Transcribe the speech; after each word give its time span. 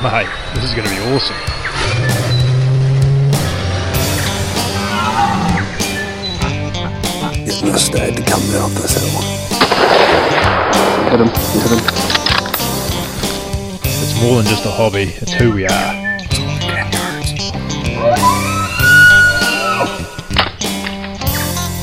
Mate, 0.00 0.28
this 0.54 0.62
is 0.62 0.74
going 0.74 0.86
to 0.86 0.94
be 0.94 1.00
awesome. 1.12 1.34
Get 7.44 7.64
this 7.64 7.88
dad 7.88 8.16
to 8.16 8.22
come 8.22 8.40
down 8.52 8.72
this 8.74 8.94
hill. 8.94 9.20
Hit 11.10 11.18
him. 11.18 11.26
Hit 11.26 11.72
him. 11.72 11.82
It's 13.82 14.22
more 14.22 14.36
than 14.36 14.46
just 14.46 14.64
a 14.66 14.70
hobby, 14.70 15.14
it's 15.16 15.32
who 15.32 15.50
we 15.50 15.66
are. 15.66 16.18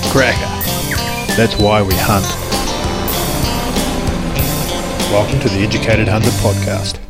Cracker. 0.10 1.36
That's 1.36 1.58
why 1.58 1.82
we 1.82 1.94
hunt. 1.98 2.26
Welcome 5.12 5.42
to 5.42 5.50
the 5.50 5.66
Educated 5.66 6.08
Hunter 6.08 6.30
podcast. 6.30 7.05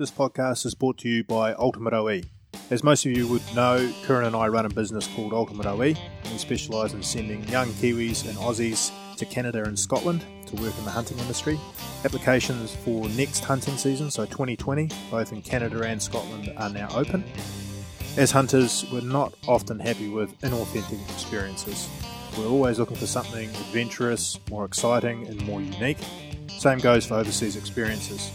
This 0.00 0.10
podcast 0.10 0.64
is 0.64 0.74
brought 0.74 0.96
to 1.00 1.10
you 1.10 1.24
by 1.24 1.52
Ultimate 1.52 1.92
OE. 1.92 2.22
As 2.70 2.82
most 2.82 3.04
of 3.04 3.12
you 3.12 3.28
would 3.28 3.42
know, 3.54 3.86
Kieran 4.06 4.24
and 4.24 4.34
I 4.34 4.48
run 4.48 4.64
a 4.64 4.70
business 4.70 5.06
called 5.14 5.34
Ultimate 5.34 5.66
OE. 5.66 5.76
We 5.76 6.38
specialise 6.38 6.94
in 6.94 7.02
sending 7.02 7.46
young 7.48 7.68
Kiwis 7.68 8.26
and 8.26 8.38
Aussies 8.38 8.92
to 9.16 9.26
Canada 9.26 9.62
and 9.64 9.78
Scotland 9.78 10.24
to 10.46 10.56
work 10.56 10.72
in 10.78 10.86
the 10.86 10.90
hunting 10.90 11.18
industry. 11.18 11.60
Applications 12.02 12.74
for 12.76 13.10
next 13.10 13.44
hunting 13.44 13.76
season, 13.76 14.10
so 14.10 14.24
2020, 14.24 14.88
both 15.10 15.32
in 15.32 15.42
Canada 15.42 15.82
and 15.82 16.02
Scotland, 16.02 16.50
are 16.56 16.70
now 16.70 16.88
open. 16.94 17.22
As 18.16 18.30
hunters, 18.30 18.86
we're 18.90 19.02
not 19.02 19.34
often 19.46 19.78
happy 19.78 20.08
with 20.08 20.30
inauthentic 20.40 21.10
experiences. 21.10 21.90
We're 22.38 22.48
always 22.48 22.78
looking 22.78 22.96
for 22.96 23.06
something 23.06 23.50
adventurous, 23.50 24.40
more 24.48 24.64
exciting, 24.64 25.26
and 25.26 25.44
more 25.44 25.60
unique. 25.60 25.98
Same 26.48 26.78
goes 26.78 27.04
for 27.04 27.16
overseas 27.16 27.56
experiences. 27.56 28.30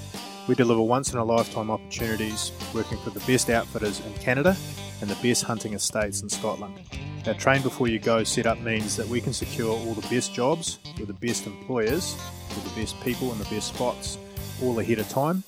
We 0.48 0.56
deliver 0.56 0.82
once 0.82 1.12
in 1.12 1.18
a 1.18 1.24
lifetime 1.24 1.72
opportunities 1.72 2.52
working 2.74 2.98
for 3.00 3.10
the 3.10 3.20
best 3.22 3.50
outfitters 3.50 4.00
in 4.06 4.14
Canada 4.16 4.56
and 5.02 5.10
the 5.10 5.28
best 5.28 5.44
hunting 5.44 5.74
estates 5.74 6.22
in 6.22 6.30
Scotland. 6.30 6.80
Our 7.26 7.34
train 7.34 7.64
before 7.64 7.88
you 7.88 7.98
go 7.98 8.24
setup 8.24 8.60
means 8.60 8.96
that 8.96 9.08
we 9.08 9.22
can 9.22 9.34
secure 9.34 9.72
all 9.72 9.94
the 9.94 10.08
best 10.08 10.34
jobs 10.34 10.78
with 11.00 11.08
the 11.08 11.28
best 11.28 11.48
employers, 11.48 12.16
with 12.50 12.64
the 12.64 12.82
best 12.82 13.00
people 13.02 13.32
in 13.32 13.40
the 13.40 13.46
best 13.46 13.74
spots, 13.74 14.20
all 14.62 14.80
ahead 14.80 15.00
of 15.00 15.10
time 15.10 15.44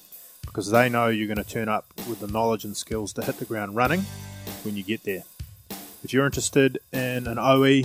because 0.57 0.71
they 0.71 0.89
know 0.89 1.07
you're 1.07 1.27
going 1.27 1.37
to 1.37 1.43
turn 1.43 1.69
up 1.69 1.85
with 2.09 2.19
the 2.19 2.27
knowledge 2.27 2.65
and 2.65 2.75
skills 2.75 3.13
to 3.13 3.23
hit 3.23 3.37
the 3.37 3.45
ground 3.45 3.75
running 3.75 4.03
when 4.63 4.75
you 4.75 4.81
get 4.81 5.03
there. 5.03 5.21
If 6.03 6.13
you're 6.13 6.25
interested 6.25 6.79
in 6.91 7.27
an 7.27 7.37
OE 7.37 7.83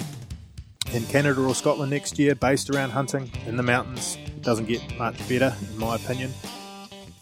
in 0.90 1.04
Canada 1.08 1.42
or 1.42 1.54
Scotland 1.54 1.90
next 1.90 2.18
year 2.18 2.34
based 2.34 2.70
around 2.70 2.90
hunting 2.90 3.30
in 3.46 3.58
the 3.58 3.62
mountains, 3.62 4.16
it 4.24 4.40
doesn't 4.40 4.68
get 4.68 4.80
much 4.96 5.18
better 5.28 5.54
in 5.70 5.78
my 5.78 5.96
opinion. 5.96 6.32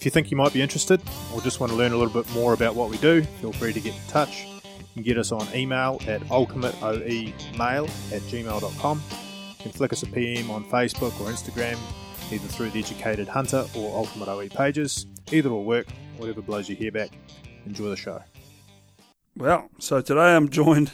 If 0.01 0.07
you 0.07 0.11
think 0.11 0.31
you 0.31 0.37
might 0.39 0.55
be 0.55 0.63
interested 0.63 0.99
or 1.35 1.43
just 1.43 1.61
want 1.61 1.71
to 1.73 1.77
learn 1.77 1.93
a 1.93 1.97
little 1.99 2.23
bit 2.23 2.33
more 2.33 2.55
about 2.55 2.75
what 2.75 2.89
we 2.89 2.97
do, 2.97 3.21
feel 3.43 3.53
free 3.53 3.75
to 3.75 3.81
get 3.81 3.95
in 3.95 4.01
touch. 4.09 4.47
You 4.47 4.87
can 4.95 5.03
get 5.03 5.19
us 5.19 5.31
on 5.31 5.47
email 5.55 6.01
at 6.07 6.23
ultimateoemail 6.23 7.85
at 8.11 8.23
gmail.com. 8.23 9.03
You 9.11 9.63
can 9.63 9.73
flick 9.73 9.93
us 9.93 10.03
a 10.03 10.07
PM 10.07 10.51
on 10.51 10.65
Facebook 10.65 11.21
or 11.21 11.31
Instagram, 11.31 11.79
either 12.33 12.49
through 12.49 12.71
the 12.71 12.79
Educated 12.79 13.29
Hunter 13.29 13.67
or 13.77 13.95
Ultimate 13.95 14.29
OE 14.29 14.49
pages. 14.49 15.05
Either 15.33 15.51
will 15.51 15.65
work, 15.65 15.87
whatever 16.17 16.41
blows 16.41 16.67
your 16.67 16.79
hair 16.79 16.93
back. 16.93 17.11
Enjoy 17.67 17.91
the 17.91 17.97
show. 17.97 18.23
Well, 19.37 19.69
so 19.81 20.01
today 20.01 20.35
I'm 20.35 20.49
joined 20.49 20.93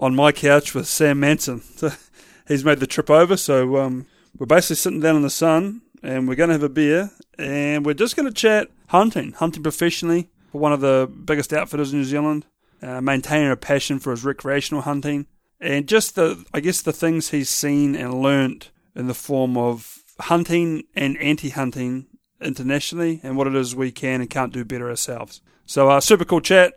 on 0.00 0.16
my 0.16 0.32
couch 0.32 0.74
with 0.74 0.88
Sam 0.88 1.20
Manson. 1.20 1.62
He's 2.48 2.64
made 2.64 2.80
the 2.80 2.88
trip 2.88 3.10
over, 3.10 3.36
so 3.36 3.76
um, 3.76 4.06
we're 4.36 4.46
basically 4.46 4.74
sitting 4.74 4.98
down 4.98 5.14
in 5.14 5.22
the 5.22 5.30
sun 5.30 5.82
and 6.02 6.26
we're 6.26 6.34
going 6.34 6.48
to 6.48 6.54
have 6.54 6.64
a 6.64 6.68
beer 6.68 7.12
and 7.38 7.84
we're 7.84 7.94
just 7.94 8.16
going 8.16 8.28
to 8.28 8.34
chat 8.34 8.68
hunting, 8.88 9.32
hunting 9.32 9.62
professionally 9.62 10.28
for 10.52 10.60
one 10.60 10.72
of 10.72 10.80
the 10.80 11.10
biggest 11.24 11.52
outfitters 11.52 11.92
in 11.92 12.00
New 12.00 12.04
Zealand, 12.04 12.46
uh, 12.82 13.00
maintaining 13.00 13.50
a 13.50 13.56
passion 13.56 13.98
for 13.98 14.10
his 14.10 14.24
recreational 14.24 14.82
hunting, 14.82 15.26
and 15.60 15.88
just 15.88 16.14
the, 16.14 16.44
I 16.52 16.60
guess, 16.60 16.82
the 16.82 16.92
things 16.92 17.30
he's 17.30 17.50
seen 17.50 17.94
and 17.94 18.22
learnt 18.22 18.70
in 18.94 19.06
the 19.06 19.14
form 19.14 19.56
of 19.56 19.98
hunting 20.20 20.84
and 20.94 21.16
anti-hunting 21.18 22.06
internationally, 22.40 23.20
and 23.22 23.36
what 23.36 23.46
it 23.46 23.54
is 23.54 23.74
we 23.74 23.90
can 23.90 24.20
and 24.20 24.30
can't 24.30 24.52
do 24.52 24.64
better 24.64 24.88
ourselves. 24.88 25.40
So, 25.66 25.88
uh, 25.88 26.00
super 26.00 26.24
cool 26.24 26.40
chat, 26.40 26.74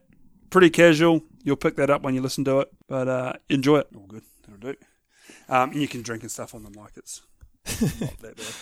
pretty 0.49 0.69
casual. 0.69 1.21
You'll 1.43 1.57
pick 1.57 1.75
that 1.75 1.89
up 1.89 2.03
when 2.03 2.15
you 2.15 2.21
listen 2.21 2.45
to 2.45 2.61
it, 2.61 2.69
but 2.87 3.07
uh, 3.07 3.33
enjoy 3.49 3.79
it. 3.79 3.87
All 3.95 4.07
good, 4.07 4.23
that'll 4.43 4.71
do. 4.71 4.77
Um, 5.49 5.71
and 5.71 5.81
you 5.81 5.87
can 5.87 6.01
drink 6.01 6.23
and 6.23 6.31
stuff 6.31 6.55
on 6.55 6.63
the 6.63 6.69
mic. 6.69 6.91
It's 6.95 7.21
not 8.01 8.19
that 8.19 8.37
bad. 8.37 8.55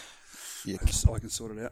Yeah, 0.66 0.78
I, 0.82 1.20
can 1.20 1.30
sort 1.30 1.58
it 1.58 1.64
out. 1.64 1.72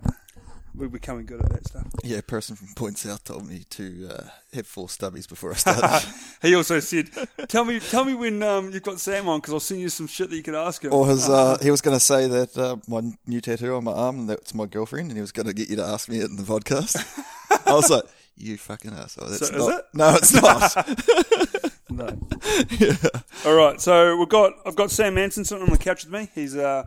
We're 0.76 0.88
becoming 0.88 1.26
good 1.28 1.40
at 1.40 1.50
that 1.52 1.68
stuff. 1.68 1.86
yeah. 2.04 2.18
A 2.18 2.22
person 2.24 2.56
from 2.56 2.68
Point 2.76 2.98
South 2.98 3.24
told 3.24 3.48
me 3.48 3.64
to 3.72 4.10
uh, 4.12 4.24
have 4.54 4.66
four 4.66 4.88
stubbies 4.88 5.28
before 5.30 5.52
I 5.52 5.56
started. 5.56 6.08
he 6.42 6.56
also 6.56 6.80
said, 6.80 7.10
"Tell 7.48 7.64
me, 7.64 7.80
tell 7.80 8.06
me 8.06 8.16
when 8.16 8.42
um, 8.42 8.72
you've 8.72 8.82
got 8.84 9.00
Sam 9.00 9.30
on, 9.30 9.40
because 9.40 9.54
I'll 9.54 9.60
send 9.60 9.82
you 9.82 9.90
some 9.90 10.08
shit 10.08 10.30
that 10.32 10.36
you 10.36 10.42
can 10.44 10.56
ask 10.56 10.84
him." 10.84 10.92
or 10.94 11.08
his, 11.08 11.30
uh, 11.30 11.58
he 11.62 11.70
was 11.70 11.82
going 11.82 11.96
to 11.96 12.00
say 12.04 12.28
that 12.28 12.58
uh, 12.58 12.78
my 12.88 13.02
new 13.28 13.40
tattoo 13.40 13.76
on 13.76 13.84
my 13.84 13.92
arm—that's 13.94 14.54
my 14.56 14.66
girlfriend, 14.66 15.10
and 15.10 15.18
he 15.18 15.22
was 15.22 15.32
going 15.32 15.46
to 15.48 15.54
get 15.54 15.70
you 15.70 15.76
to 15.76 15.84
ask 15.86 16.10
me 16.10 16.18
it 16.20 16.30
in 16.30 16.38
the 16.38 16.44
podcast. 16.44 16.98
I 17.68 17.74
was 17.74 17.92
like, 17.92 18.06
"You 18.36 18.58
fucking 18.58 18.94
asshole!" 18.94 19.30
That's 19.30 19.48
So 19.50 19.56
is 19.56 19.68
not. 19.68 19.80
it? 19.80 19.86
No, 19.94 20.16
it's 20.16 20.34
not. 20.34 21.80
no. 21.92 22.28
yeah. 22.80 23.20
All 23.46 23.56
right, 23.56 23.80
so 23.80 24.18
we've 24.18 24.30
got 24.30 24.54
I've 24.66 24.76
got 24.76 24.90
Sam 24.90 25.14
Manson 25.14 25.46
sitting 25.46 25.64
on 25.64 25.70
the 25.70 25.78
couch 25.78 26.04
with 26.06 26.14
me. 26.14 26.30
He's 26.34 26.56
uh 26.56 26.86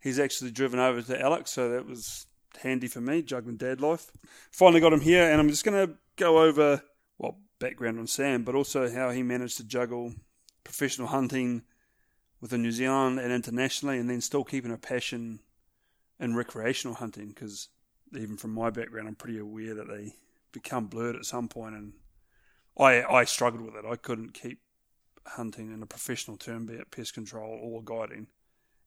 he's 0.00 0.18
actually 0.18 0.50
driven 0.50 0.78
over 0.78 1.02
to 1.02 1.20
Alex, 1.20 1.50
so 1.50 1.70
that 1.70 1.86
was 1.86 2.26
handy 2.60 2.88
for 2.88 3.00
me, 3.00 3.22
juggling 3.22 3.56
dad 3.56 3.80
life. 3.80 4.10
Finally 4.50 4.80
got 4.80 4.92
him 4.92 5.00
here, 5.00 5.30
and 5.30 5.40
I'm 5.40 5.48
just 5.48 5.64
going 5.64 5.86
to 5.86 5.94
go 6.16 6.42
over 6.42 6.82
well 7.18 7.38
background 7.58 7.98
on 7.98 8.06
Sam, 8.06 8.44
but 8.44 8.54
also 8.54 8.90
how 8.90 9.10
he 9.10 9.22
managed 9.22 9.56
to 9.58 9.64
juggle 9.64 10.14
professional 10.64 11.08
hunting 11.08 11.62
within 12.40 12.62
New 12.62 12.72
Zealand 12.72 13.18
and 13.18 13.32
internationally, 13.32 13.98
and 13.98 14.08
then 14.08 14.20
still 14.20 14.44
keeping 14.44 14.72
a 14.72 14.78
passion 14.78 15.40
in 16.20 16.34
recreational 16.34 16.96
hunting. 16.96 17.28
Because 17.28 17.68
even 18.16 18.36
from 18.36 18.52
my 18.52 18.70
background, 18.70 19.08
I'm 19.08 19.14
pretty 19.14 19.38
aware 19.38 19.74
that 19.74 19.88
they 19.88 20.14
become 20.52 20.86
blurred 20.86 21.16
at 21.16 21.24
some 21.24 21.48
point, 21.48 21.74
and 21.74 21.92
I 22.78 23.02
I 23.02 23.24
struggled 23.24 23.62
with 23.62 23.74
it. 23.74 23.84
I 23.88 23.96
couldn't 23.96 24.34
keep 24.34 24.60
hunting 25.26 25.72
in 25.72 25.82
a 25.82 25.86
professional 25.86 26.36
term, 26.36 26.66
be 26.66 26.74
it 26.74 26.90
pest 26.90 27.14
control 27.14 27.58
or 27.62 27.82
guiding, 27.82 28.28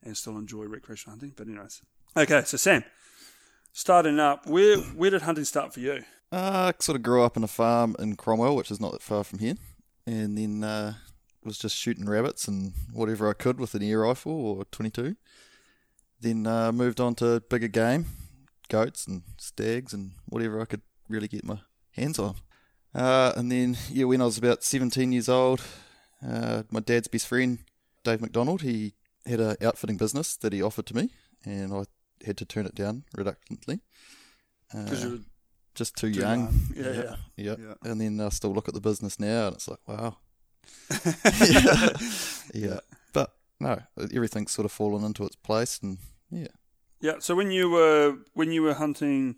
and 0.03 0.16
still 0.16 0.38
enjoy 0.38 0.63
recreational 0.66 1.13
hunting. 1.13 1.34
But 1.35 1.47
anyways, 1.47 1.81
okay. 2.16 2.44
So 2.45 2.57
Sam, 2.57 2.84
starting 3.73 4.19
up, 4.19 4.47
where 4.47 4.78
where 4.78 5.09
did 5.09 5.23
hunting 5.23 5.45
start 5.45 5.73
for 5.73 5.79
you? 5.79 6.03
Uh, 6.31 6.72
sort 6.79 6.95
of 6.95 7.03
grew 7.03 7.23
up 7.23 7.35
on 7.35 7.44
a 7.44 7.47
farm 7.47 7.95
in 8.00 8.16
Cromwell, 8.16 8.56
which 8.56 8.72
is 8.72 8.79
not 8.79 8.94
that 8.94 9.01
far 9.01 9.23
from 9.23 9.40
here, 9.40 9.56
and 10.06 10.38
then 10.38 10.63
uh, 10.63 10.94
was 11.44 11.57
just 11.57 11.75
shooting 11.75 12.07
rabbits 12.07 12.47
and 12.47 12.73
whatever 12.94 13.29
I 13.29 13.34
could 13.34 13.59
with 13.59 13.75
an 13.75 13.84
air 13.84 14.00
rifle 14.00 14.31
or 14.31 14.66
22. 14.66 15.16
Then 16.19 16.45
uh, 16.45 16.72
moved 16.72 17.01
on 17.01 17.16
to 17.16 17.41
bigger 17.50 17.67
game, 17.67 18.06
goats 18.69 19.07
and 19.07 19.23
stags 19.38 19.94
and 19.94 20.11
whatever 20.28 20.61
I 20.61 20.66
could 20.66 20.81
really 21.09 21.28
get 21.28 21.44
my 21.44 21.59
hands 21.91 22.19
on. 22.19 22.35
Uh, 22.94 23.34
and 23.35 23.51
then, 23.51 23.78
yeah, 23.90 24.06
when 24.06 24.22
I 24.22 24.25
was 24.25 24.38
about 24.38 24.63
17 24.63 25.11
years 25.11 25.29
old, 25.29 25.61
uh, 26.25 26.63
my 26.69 26.79
dad's 26.79 27.07
best 27.07 27.28
friend, 27.28 27.59
Dave 28.03 28.22
McDonald, 28.22 28.61
he 28.61 28.94
had 29.25 29.39
a 29.39 29.57
outfitting 29.65 29.97
business 29.97 30.35
that 30.37 30.53
he 30.53 30.61
offered 30.61 30.85
to 30.87 30.95
me, 30.95 31.09
and 31.45 31.73
I 31.73 31.83
had 32.25 32.37
to 32.37 32.45
turn 32.45 32.65
it 32.65 32.75
down 32.75 33.03
reluctantly. 33.15 33.79
Because 34.71 35.03
Uh, 35.03 35.07
you 35.07 35.13
were 35.13 35.19
just 35.75 35.95
too, 35.95 36.11
too 36.13 36.19
young. 36.19 36.39
young. 36.39 36.67
Yeah, 36.75 36.91
yeah, 37.03 37.15
yeah. 37.35 37.55
Yeah. 37.59 37.73
And 37.91 37.99
then 38.01 38.19
I 38.21 38.29
still 38.29 38.53
look 38.53 38.67
at 38.67 38.73
the 38.73 38.81
business 38.81 39.19
now, 39.19 39.47
and 39.47 39.55
it's 39.55 39.67
like, 39.67 39.79
wow. 39.87 40.17
yeah. 41.41 41.89
yeah. 42.53 42.79
But 43.13 43.34
no, 43.59 43.81
everything's 44.13 44.51
sort 44.51 44.66
of 44.66 44.72
fallen 44.72 45.03
into 45.03 45.23
its 45.25 45.35
place, 45.35 45.79
and 45.81 45.97
yeah. 46.29 46.47
yeah. 47.01 47.16
So 47.19 47.35
when 47.35 47.51
you 47.51 47.69
were 47.69 48.17
when 48.34 48.51
you 48.51 48.61
were 48.63 48.75
hunting 48.75 49.35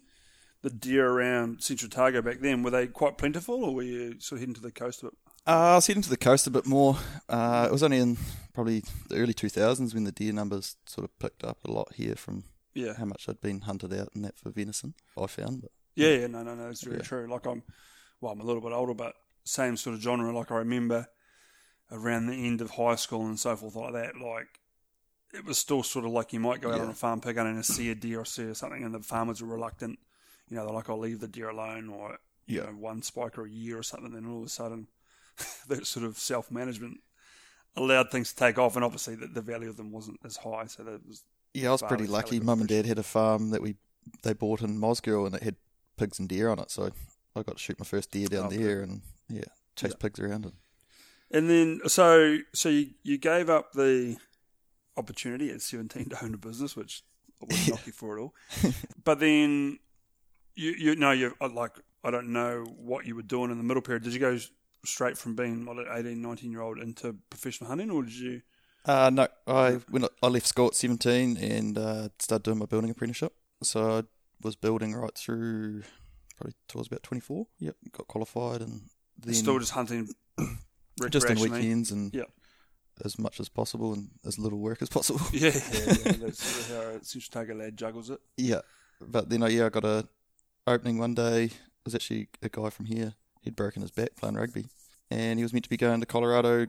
the 0.62 0.70
deer 0.70 1.08
around 1.10 1.62
Central 1.62 1.88
Otago 1.88 2.22
back 2.22 2.40
then, 2.40 2.64
were 2.64 2.72
they 2.72 2.88
quite 2.88 3.18
plentiful, 3.18 3.64
or 3.64 3.74
were 3.76 3.84
you 3.84 4.20
sort 4.20 4.38
of 4.38 4.40
heading 4.42 4.56
to 4.56 4.62
the 4.62 4.72
coast 4.72 5.02
a 5.02 5.06
bit? 5.06 5.14
Uh, 5.46 5.72
I 5.74 5.76
was 5.76 5.88
heading 5.88 6.04
to 6.04 6.10
the 6.10 6.18
coast 6.18 6.48
a 6.48 6.52
bit 6.52 6.66
more. 6.66 6.98
Uh, 7.28 7.66
it 7.70 7.72
was 7.72 7.84
only 7.84 7.98
in 8.00 8.18
probably 8.54 8.82
the 9.10 9.16
early 9.18 9.34
2000s 9.34 9.94
when 9.94 10.06
the 10.06 10.12
deer 10.12 10.32
numbers 10.32 10.78
sort 10.86 11.04
of 11.04 11.20
picked 11.20 11.44
up 11.44 11.58
a 11.66 11.72
lot 11.72 11.94
here 11.96 12.16
from 12.16 12.46
Yeah. 12.74 12.94
how 12.94 13.06
much 13.06 13.28
I'd 13.28 13.42
been 13.42 13.62
hunted 13.62 13.94
out 13.94 14.10
and 14.16 14.24
that 14.24 14.38
for 14.38 14.52
venison. 14.52 14.94
I 15.18 15.28
found, 15.28 15.62
but 15.62 15.72
Yeah, 15.96 16.16
yeah, 16.16 16.28
no, 16.28 16.44
no, 16.44 16.56
no, 16.56 16.70
it's 16.70 16.84
very 16.84 16.98
Yeah. 16.98 17.04
true. 17.04 17.28
Like 17.28 17.46
I'm, 17.46 17.64
well, 18.22 18.32
I'm 18.32 18.40
a 18.40 18.44
little 18.46 18.62
bit 18.62 18.72
older, 18.72 18.94
but 18.94 19.16
same 19.44 19.76
sort 19.76 19.96
of 19.96 20.02
genre. 20.02 20.32
Like 20.34 20.50
I 20.50 20.56
remember 20.58 21.08
around 21.92 22.28
the 22.28 22.36
end 22.36 22.62
of 22.62 22.72
high 22.72 22.96
school 22.96 23.26
and 23.26 23.38
so 23.40 23.56
forth 23.58 23.76
like 23.76 23.94
that. 23.94 24.16
Like 24.18 24.62
it 25.34 25.44
was 25.44 25.58
still 25.58 25.84
sort 25.84 26.06
of 26.06 26.12
like 26.12 26.32
you 26.32 26.40
might 26.40 26.62
go 26.62 26.70
out 26.72 26.78
Yeah. 26.78 26.84
on 26.84 26.90
a 26.90 26.94
farm 26.96 27.20
pick 27.20 27.36
and 27.38 27.66
see 27.66 27.90
a 27.90 27.96
deer 27.96 28.22
or 28.22 28.26
see 28.26 28.54
something, 28.54 28.84
and 28.84 28.94
the 28.94 29.02
farmers 29.02 29.42
were 29.42 29.50
reluctant. 29.50 30.00
You 30.50 30.56
know, 30.58 30.66
they're 30.66 30.74
like, 30.74 30.90
"I'll 30.90 31.00
leave 31.00 31.20
the 31.20 31.28
deer 31.28 31.50
alone," 31.50 31.90
or 31.90 32.20
you 32.46 32.60
Yeah. 32.62 32.68
know, 32.68 32.78
one 32.78 33.02
spiker 33.02 33.44
a 33.46 33.50
year 33.50 33.78
or 33.80 33.84
something. 33.84 34.14
Then 34.14 34.26
all 34.26 34.40
of 34.40 34.46
a 34.46 34.50
sudden, 34.50 34.88
that 35.68 35.86
sort 35.86 36.06
of 36.06 36.18
self 36.18 36.52
management 36.52 37.00
allowed 37.76 38.12
things 38.12 38.32
to 38.32 38.36
take 38.36 38.58
off, 38.58 38.76
and 38.76 38.86
obviously 38.86 39.16
the, 39.16 39.28
the 39.28 39.42
value 39.42 39.70
of 39.70 39.78
them 39.78 39.92
wasn't 39.92 40.20
as 40.26 40.38
high. 40.38 40.66
So 40.66 40.84
that 40.84 41.06
was 41.08 41.24
yeah, 41.54 41.70
I 41.70 41.72
was 41.72 41.82
pretty 41.82 42.08
lucky. 42.08 42.40
Mum 42.40 42.60
and. 42.60 42.70
Dad 42.70 42.86
had 42.86 43.00
a 43.00 43.04
farm 43.04 43.52
that 43.52 43.62
we 43.62 43.76
they 44.24 44.34
bought 44.34 44.62
in 44.62 44.80
Mosgiel, 44.80 45.26
and 45.26 45.36
it 45.36 45.44
had 45.44 45.56
pigs 45.98 46.20
and 46.20 46.28
deer 46.28 46.50
on 46.50 46.60
it. 46.60 46.72
So 46.72 46.92
I, 47.36 47.44
got 47.44 47.58
to 47.58 47.60
shoot 47.64 47.80
my 47.80 47.86
first 47.86 48.12
deer 48.12 48.28
down 48.28 48.48
Oh, 48.48 48.50
there 48.50 48.82
and 48.82 49.02
yeah, 49.30 49.44
chase 49.76 49.96
pigs 49.96 50.20
around. 50.20 50.46
And 50.46 50.54
And 51.32 51.50
then, 51.50 51.82
so 51.88 52.38
so 52.54 52.70
you, 52.70 52.92
you 53.04 53.18
gave 53.18 53.50
up 53.50 53.74
the 53.74 54.18
opportunity 54.98 55.50
at 55.50 55.62
17 55.62 56.10
to 56.10 56.24
own 56.24 56.34
a 56.34 56.38
business, 56.38 56.76
which 56.76 57.04
I 57.42 57.46
wouldn't 57.46 57.70
knock 57.70 57.82
you 57.88 57.94
for 57.94 58.18
at 58.18 58.22
all. 58.22 58.34
But 59.04 59.20
then, 59.20 59.80
you 60.56 60.72
you 60.72 60.96
know, 60.96 61.12
you 61.12 61.36
like 61.40 61.72
I 62.04 62.12
don't 62.12 62.34
know 62.34 62.66
what 62.78 63.06
you 63.06 63.16
were 63.16 63.22
doing 63.22 63.52
in 63.52 63.58
the 63.58 63.64
middle 63.64 63.82
period. 63.82 64.04
Did 64.04 64.14
you 64.14 64.20
go 64.20 64.38
straight 64.86 65.18
from 65.18 65.36
being 65.36 65.66
what, 65.66 65.78
an 65.78 65.86
18, 65.92 66.22
19 66.22 66.52
year 66.52 66.62
old 66.62 66.80
into 66.80 67.16
professional 67.30 67.70
hunting, 67.70 67.90
or 67.92 68.04
did 68.04 68.14
you? 68.16 68.42
Uh, 68.86 69.10
no, 69.14 69.28
I 69.48 69.74
when 69.90 70.04
I- 70.04 70.10
I 70.22 70.28
left 70.28 70.46
school 70.48 70.68
at 70.68 70.76
seventeen 70.76 71.38
and 71.38 71.78
uh, 71.78 72.10
started 72.20 72.44
doing 72.44 72.58
my 72.58 72.66
building 72.66 72.90
apprenticeship. 72.92 73.34
So 73.64 74.00
I 74.00 74.04
was 74.42 74.58
building 74.58 74.94
right 74.94 75.16
through 75.18 75.84
probably 76.36 76.54
till 76.68 76.80
I 76.80 76.82
was 76.82 76.88
about 76.88 77.04
twenty 77.04 77.22
four. 77.22 77.48
Yep, 77.60 77.76
got 77.94 78.08
qualified 78.08 78.62
and 78.62 78.90
then 79.18 79.34
Still 79.36 79.58
just 79.60 79.72
hunting 79.72 80.10
just 81.10 81.30
on 81.30 81.40
weekends 81.40 81.92
and 81.92 82.14
Yeah. 82.14 82.24
as 83.06 83.18
much 83.18 83.40
as 83.40 83.48
possible 83.48 83.94
and 83.94 84.10
as 84.26 84.38
little 84.38 84.60
work 84.60 84.82
as 84.82 84.90
possible. 84.90 85.22
Yeah, 85.32 85.52
yeah, 85.72 85.80
yeah. 86.06 86.12
That's 86.20 86.44
sort 86.44 86.82
of 86.82 86.92
how 86.92 86.98
a 87.00 87.04
Central 87.06 87.42
Otago 87.42 87.56
lad 87.56 87.78
juggles 87.78 88.10
it. 88.10 88.20
yeah, 88.36 88.62
but 89.00 89.30
then 89.30 89.44
uh, 89.44 89.48
yeah, 89.48 89.68
I 89.68 89.70
got 89.70 89.86
a 89.86 90.10
opening 90.68 90.98
one 90.98 91.14
day. 91.14 91.46
It 91.46 91.54
was 91.86 91.96
actually 91.96 92.28
a 92.42 92.50
guy 92.50 92.70
from 92.70 92.88
here. 92.88 93.14
He'd 93.44 93.56
broken 93.56 93.82
his 93.82 93.92
back 93.92 94.16
playing 94.16 94.36
rugby, 94.36 94.66
and 95.12 95.38
he 95.40 95.44
was 95.44 95.54
meant 95.54 95.64
to 95.66 95.70
be 95.70 95.78
going 95.78 96.00
to 96.00 96.06
Colorado, 96.06 96.68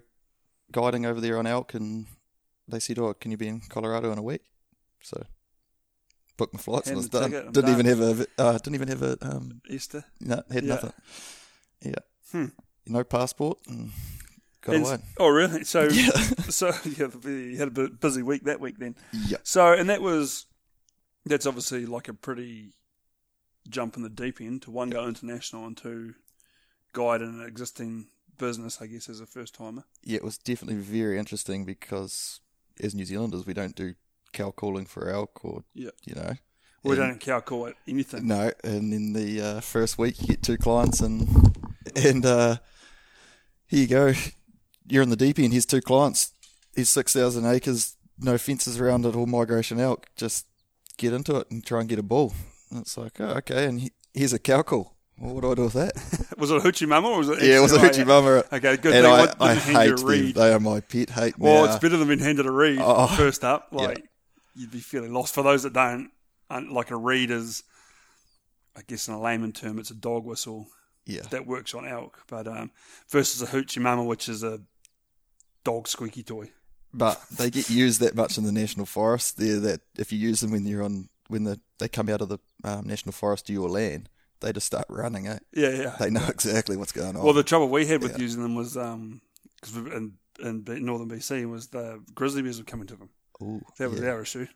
guiding 0.73 1.07
over 1.07 1.21
there 1.21 1.39
on 1.39 1.47
elk. 1.47 1.75
And 1.75 2.07
they 2.69 2.81
said, 2.81 2.99
"Oh, 2.99 3.15
can 3.15 3.31
you 3.31 3.37
be 3.37 3.49
in 3.49 3.61
Colorado 3.69 4.11
in 4.13 4.19
a 4.19 4.23
week?" 4.23 4.43
So 5.03 5.25
booked 6.37 6.53
my 6.55 6.61
flights 6.61 6.89
and 6.89 6.97
I 6.99 7.01
Hand 7.01 7.05
was 7.05 7.09
the 7.11 7.21
done. 7.21 7.31
ticket, 7.31 7.47
I'm 7.47 7.53
Didn't 7.53 7.71
even 7.71 7.87
have 7.87 8.01
a 8.01 8.27
uh, 8.39 8.53
didn't 8.59 8.75
even 8.75 8.89
have 8.89 9.03
a 9.03 9.19
um, 9.23 9.61
ESTA. 9.71 10.05
no, 10.21 10.43
had 10.51 10.65
Yeah. 10.65 10.75
nothing. 10.75 10.93
Yeah, 11.81 11.95
Hmm. 12.33 12.47
no 12.87 13.05
passport 13.05 13.59
and 13.69 13.93
got 14.63 14.75
And- 14.77 14.85
away. 14.87 14.99
oh, 15.19 15.29
really? 15.29 15.63
So, 15.65 15.85
Yeah, 15.93 16.11
so 16.49 16.73
yeah, 16.85 17.09
you 17.25 17.57
had 17.59 17.77
a 17.79 17.89
busy 17.91 18.23
week 18.23 18.45
that 18.45 18.59
week 18.59 18.79
then. 18.79 18.97
yeah, 19.13 19.37
So, 19.45 19.73
and 19.75 19.89
that 19.91 20.03
was 20.03 20.47
that's 21.27 21.47
obviously 21.47 21.87
like 21.87 22.09
a 22.09 22.15
pretty 22.15 22.73
jump 23.69 23.97
in 23.97 24.03
the 24.03 24.11
deep 24.11 24.41
end 24.41 24.63
to 24.63 24.71
one 24.71 24.91
go 24.91 25.07
international 25.07 25.67
and 25.67 25.77
two 25.77 26.15
guide 26.95 27.21
in 27.21 27.41
an 27.41 27.47
existing 27.47 28.07
business, 28.39 28.81
I 28.81 28.87
guess, 28.87 29.09
as 29.11 29.21
a 29.21 29.27
first 29.27 29.55
timer. 29.55 29.85
yeah. 30.03 30.17
It 30.17 30.25
was 30.25 30.39
definitely 30.39 30.81
very 30.81 31.19
interesting 31.19 31.65
because 31.67 32.41
as 32.81 32.95
New 32.95 33.05
Zealanders, 33.05 33.45
we 33.47 33.53
don't 33.55 33.77
do 33.77 33.95
cow 34.33 34.51
calling 34.51 34.87
for 34.87 35.09
elk 35.11 35.45
or 35.45 35.65
Yeah. 35.75 35.91
you 36.05 36.15
know. 36.15 36.33
We 36.83 36.97
don't 36.97 37.19
cow 37.21 37.41
call 37.41 37.67
it 37.67 37.77
anything. 37.89 38.27
No, 38.27 38.51
and 38.63 38.93
in 38.93 39.13
the 39.15 39.41
uh, 39.41 39.61
first 39.61 39.97
week 39.99 40.21
you 40.21 40.27
get 40.29 40.43
two 40.43 40.59
clients 40.59 41.01
and 41.01 41.27
and 41.97 42.27
uh, 42.27 42.57
here 43.67 43.81
you 43.81 43.87
go. 43.87 44.13
You're 44.87 45.03
in 45.03 45.09
the 45.09 45.17
deep 45.17 45.39
end. 45.39 45.53
Here's 45.53 45.65
two 45.65 45.81
clients. 45.81 46.33
Here's 46.75 46.91
six 46.91 47.13
thousand 47.15 47.47
acres, 47.47 47.97
no 48.19 48.37
fences 48.37 48.79
around 48.81 49.07
it, 49.07 49.15
all 49.17 49.25
migration 49.27 49.81
elk. 49.81 50.09
Just 50.17 50.47
get 50.99 51.13
into 51.15 51.37
it 51.37 51.51
and 51.51 51.65
try 51.65 51.81
and 51.81 51.89
get 51.89 51.99
a 51.99 52.03
bull. 52.03 52.35
And 52.71 52.81
it's 52.81 52.99
like, 52.99 53.19
oh, 53.21 53.35
okay. 53.39 53.65
And 53.67 53.81
he, 53.81 53.93
here's 54.13 54.33
a 54.35 54.39
cow 54.39 54.63
call. 54.63 54.94
What 55.19 55.43
do 55.43 55.53
I 55.53 55.55
do 55.55 55.63
with 55.63 55.73
that? 55.75 56.35
Was 56.39 56.51
it 56.51 56.57
a 56.57 56.61
hoochie 56.61 56.89
mama 56.89 57.09
or 57.09 57.19
was 57.19 57.29
it? 57.29 57.43
yeah, 57.43 57.59
it 57.59 57.61
was 57.61 57.73
a 57.73 57.79
hoochie 57.79 58.05
mama. 58.07 58.43
Okay, 58.53 58.77
good 58.77 58.95
And. 58.95 59.07
I, 59.07 59.33
I 59.41 59.55
didn't 59.55 59.63
hand 59.63 60.01
you 60.01 60.09
hate 60.09 60.35
them. 60.35 60.43
They 60.43 60.53
are 60.53 60.59
my 60.61 60.81
pet 60.81 61.11
hate. 61.11 61.39
Well, 61.39 61.65
now. 61.65 61.73
it's 61.73 61.81
better 61.81 61.97
than 61.97 62.09
being 62.09 62.19
handed 62.19 62.47
a 62.47 62.51
reed 62.51 62.81
Oh. 62.83 63.07
first 63.07 63.45
up. 63.45 63.69
Yeah. 63.73 63.79
Like 63.87 64.05
you'd 64.57 64.73
be 64.73 64.81
feeling 64.81 65.13
lost. 65.15 65.33
For 65.35 65.43
those 65.43 65.63
that 65.63 65.73
don't, 65.73 66.11
like 66.51 66.91
a 66.91 66.97
reed 66.97 67.31
is, 67.31 67.63
I 68.77 68.81
guess 68.87 69.07
in 69.09 69.15
a 69.15 69.21
layman 69.21 69.53
term, 69.53 69.79
it's 69.79 69.91
a 69.91 69.95
dog 69.95 70.25
whistle 70.25 70.67
yeah. 71.07 71.23
that 71.31 71.47
works 71.47 71.75
on 71.75 71.87
elk. 71.87 72.23
But 72.29 72.49
um, 72.49 72.73
versus 73.09 73.41
a 73.41 73.47
hoochie 73.47 73.81
mama, 73.81 74.03
which 74.05 74.29
is 74.29 74.43
a 74.43 74.61
dog 75.63 75.87
squeaky 75.89 76.23
toy. 76.25 76.51
but 76.93 77.23
they 77.31 77.51
get 77.51 77.71
used 77.71 78.01
that 78.01 78.15
much 78.17 78.37
in 78.37 78.45
the 78.45 78.53
national 78.53 78.87
forest 78.87 79.39
there 79.39 79.59
that 79.61 79.81
if 79.97 80.13
you 80.13 80.19
use 80.19 80.41
them 80.41 80.51
when 80.51 80.67
you're 80.67 80.83
on 80.83 81.09
when 81.29 81.45
the, 81.45 81.59
they 81.79 81.89
come 81.89 82.09
out 82.09 82.21
of 82.21 82.29
the 82.29 82.39
um, 82.65 82.87
national 82.87 83.13
forest 83.13 83.47
to 83.47 83.53
your 83.53 83.69
land, 83.69 84.09
they 84.45 84.53
just 84.53 84.67
start 84.67 84.87
running. 84.89 85.27
Eh? 85.27 85.39
Yeah, 85.53 85.71
yeah. 85.71 85.97
They 85.99 86.11
know 86.11 86.27
exactly 86.29 86.77
what's 86.77 86.93
going 86.93 87.17
on. 87.17 87.23
Well, 87.25 87.33
the 87.33 87.43
trouble 87.43 87.69
we 87.69 87.87
had 87.87 88.03
with 88.03 88.13
Yeah. 88.13 88.19
using 88.19 88.43
them 88.43 88.55
was 88.55 88.75
because 88.75 89.77
in, 89.77 90.13
in 90.41 90.65
northern 90.85 91.09
BC 91.09 91.49
was 91.51 91.69
the 91.69 92.03
grizzly 92.15 92.43
bears 92.43 92.59
were 92.59 92.65
coming 92.65 92.87
to 92.89 92.97
them. 92.97 93.11
Ooh, 93.43 93.63
That 93.79 93.91
was 93.91 94.01
yeah. 94.01 94.11
our 94.11 94.23
issue, 94.23 94.47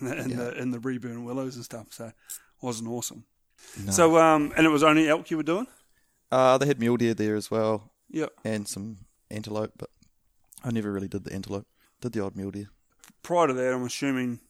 in 0.00 0.06
the 0.06 0.16
in 0.20 0.30
Yeah. 0.30 0.36
the 0.36 0.58
in 0.62 0.70
the 0.70 0.80
reburn 0.80 1.24
willows 1.24 1.56
and 1.56 1.64
stuff. 1.64 1.86
So 1.92 2.06
it 2.06 2.14
wasn't 2.62 2.88
awesome. 2.90 3.24
No. 3.84 3.90
So 3.92 4.18
um, 4.18 4.52
and 4.56 4.66
it 4.66 4.70
was 4.70 4.82
only 4.82 5.08
elk 5.08 5.30
you 5.30 5.36
were 5.36 5.42
doing. 5.42 5.66
uh, 6.30 6.58
they 6.58 6.66
had 6.66 6.78
mule 6.78 6.96
deer 6.96 7.14
there 7.14 7.36
as 7.36 7.50
well, 7.50 7.90
Yep. 8.10 8.30
and 8.44 8.68
some 8.68 8.98
antelope, 9.30 9.72
but 9.78 9.90
I 10.62 10.70
never 10.70 10.92
really 10.92 11.08
did 11.08 11.24
the 11.24 11.32
antelope. 11.32 11.66
Did 12.00 12.12
the 12.12 12.22
odd 12.24 12.36
mule 12.36 12.50
deer. 12.52 12.68
Prior 13.22 13.46
to 13.48 13.52
that, 13.54 13.72
I'm 13.74 13.84
assuming, 13.84 14.40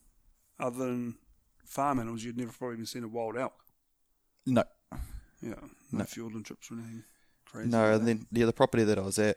other 0.61 0.79
than 0.79 1.17
farm 1.65 1.99
animals, 1.99 2.23
you'd 2.25 2.37
never 2.37 2.53
probably 2.53 2.75
even 2.75 2.87
seen 2.87 3.05
a 3.05 3.09
wild 3.09 3.37
elk. 3.39 3.55
No, 4.47 4.65
Yeah, 5.41 5.55
no, 5.93 5.99
No. 6.01 6.05
fielding 6.05 6.43
trips 6.43 6.71
or 6.71 6.75
anything 6.75 7.05
crazy. 7.47 7.69
no, 7.71 7.93
and 7.95 8.07
then 8.09 8.27
yeah, 8.33 8.47
the 8.47 8.53
property 8.53 8.85
that 8.85 8.99
I 8.99 9.03
was 9.03 9.19
at, 9.19 9.37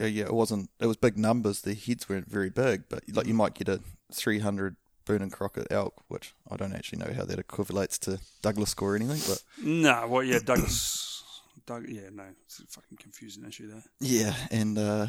uh, 0.00 0.06
yeah, 0.06 0.24
it 0.24 0.32
wasn't. 0.34 0.70
It 0.80 0.86
was 0.86 0.96
big 0.96 1.18
numbers. 1.18 1.60
The 1.62 1.74
heads 1.74 2.08
weren't 2.08 2.30
very 2.30 2.50
big, 2.50 2.84
but 2.88 3.02
like 3.12 3.26
you 3.26 3.34
might 3.34 3.54
get 3.54 3.68
a 3.68 3.80
300 4.12 4.76
Boone 5.04 5.20
and 5.22 5.32
Crockett 5.32 5.66
elk, 5.70 6.02
which 6.08 6.32
I 6.50 6.56
don't 6.56 6.72
actually 6.74 7.00
know 7.04 7.12
how 7.12 7.24
that 7.24 7.38
equates 7.46 7.98
to 8.00 8.20
Douglas 8.40 8.70
score 8.70 8.92
or 8.92 8.96
anything, 8.96 9.20
but 9.28 9.42
no, 9.62 10.06
well, 10.08 10.22
yeah, 10.22 10.38
Douglas, 10.38 11.22
Doug, 11.66 11.88
yeah, 11.88 12.08
no, 12.12 12.24
it's 12.44 12.60
a 12.60 12.66
fucking 12.68 12.98
confusing 12.98 13.44
issue 13.44 13.68
there. 13.68 13.82
yeah, 14.00 14.34
and 14.50 14.78
uh, 14.78 15.08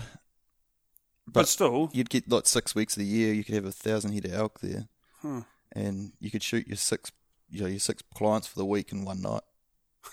But, 1.26 1.34
But- 1.34 1.48
still, 1.48 1.90
you'd 1.94 2.10
get 2.10 2.30
like 2.30 2.48
six 2.48 2.74
weeks 2.76 2.98
of 2.98 3.02
the 3.02 3.08
year. 3.08 3.34
You 3.34 3.44
could 3.44 3.56
have 3.56 3.66
a 3.66 3.72
thousand 3.72 4.14
head 4.14 4.26
of 4.26 4.34
elk 4.34 4.60
there, 4.62 4.88
huh. 5.22 5.42
and 5.72 6.14
you 6.20 6.30
could 6.32 6.44
shoot 6.44 6.68
your 6.68 6.76
six, 6.78 7.12
you 7.50 7.62
know, 7.62 7.68
your 7.68 7.80
six 7.80 8.02
clients 8.16 8.48
for 8.48 8.58
the 8.60 8.66
week 8.66 8.92
in 8.92 9.06
one 9.06 9.22
night. 9.22 9.44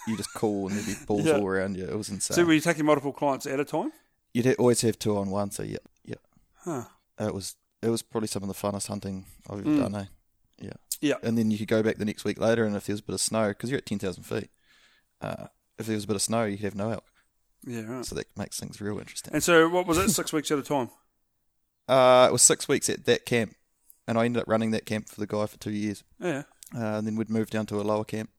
You 0.06 0.16
just 0.16 0.32
call 0.34 0.69
and 0.69 0.76
there'd 0.76 0.87
be 0.87 1.04
balls 1.06 1.25
Yeah. 1.26 1.34
all 1.38 1.46
around 1.46 1.76
you. 1.76 1.84
It 1.84 1.96
was 1.96 2.08
insane. 2.08 2.34
so 2.34 2.44
were 2.44 2.52
you 2.54 2.60
taking 2.60 2.84
multiple 2.87 3.12
clients 3.12 3.46
at 3.46 3.60
a 3.60 3.64
time? 3.64 3.92
You'd 4.32 4.54
always 4.58 4.81
have 4.82 4.98
two 4.98 5.16
on 5.16 5.31
one. 5.31 5.50
So 5.50 5.62
yeah, 5.62 5.78
yeah, 6.04 6.14
Huh. 6.64 6.84
it 7.19 7.34
was 7.34 7.56
it 7.82 7.88
was 7.88 8.02
probably 8.02 8.28
some 8.28 8.42
of 8.42 8.48
the 8.48 8.54
funnest 8.54 8.88
hunting 8.88 9.25
I've 9.49 9.61
ever 9.61 9.68
Mm. 9.70 9.78
done. 9.80 9.94
Eh? 9.94 10.04
Yeah, 10.61 10.73
Yeah. 11.00 11.14
And 11.23 11.37
then 11.38 11.50
you 11.50 11.56
could 11.59 11.68
go 11.68 11.82
back 11.82 11.97
the 11.97 12.04
next 12.04 12.25
week 12.25 12.38
later, 12.38 12.64
and 12.64 12.76
if 12.76 12.87
there 12.87 12.92
was 12.94 13.00
a 13.00 13.04
bit 13.04 13.14
of 13.14 13.20
snow, 13.20 13.49
because 13.49 13.70
you're 13.70 13.78
at 13.78 13.87
ten 13.87 13.99
thousand 13.99 14.25
feet, 14.25 14.50
uh, 15.23 15.47
if 15.78 15.87
there 15.87 15.94
was 15.97 16.04
a 16.04 16.06
bit 16.06 16.16
of 16.16 16.23
snow, 16.23 16.44
you 16.44 16.56
could 16.59 16.64
have 16.64 16.75
no 16.75 16.90
elk. 16.90 17.04
Yeah, 17.66 17.82
right. 17.82 18.04
So 18.04 18.14
that 18.14 18.26
makes 18.37 18.59
things 18.61 18.80
real 18.80 18.99
interesting. 18.99 19.32
And 19.35 19.42
so, 19.42 19.68
what 19.68 19.87
was 19.87 19.97
it? 19.99 20.11
Six 20.11 20.32
weeks 20.32 20.50
at 20.50 20.59
a 20.59 20.62
time. 20.62 20.90
Uh, 21.88 22.26
it 22.28 22.32
was 22.32 22.42
six 22.42 22.68
weeks 22.68 22.88
at 22.88 23.04
that 23.06 23.26
camp, 23.26 23.56
and 24.06 24.16
I 24.16 24.25
ended 24.25 24.42
up 24.42 24.49
running 24.49 24.70
that 24.70 24.87
camp 24.87 25.09
for 25.09 25.18
the 25.18 25.26
guy 25.26 25.47
for 25.47 25.56
two 25.59 25.73
years. 25.73 26.04
Yeah, 26.20 26.44
Uh, 26.73 26.99
and 26.99 27.04
then 27.06 27.16
we'd 27.16 27.28
move 27.30 27.50
down 27.50 27.66
to 27.66 27.80
a 27.80 27.82
lower 27.82 28.04
camp, 28.04 28.30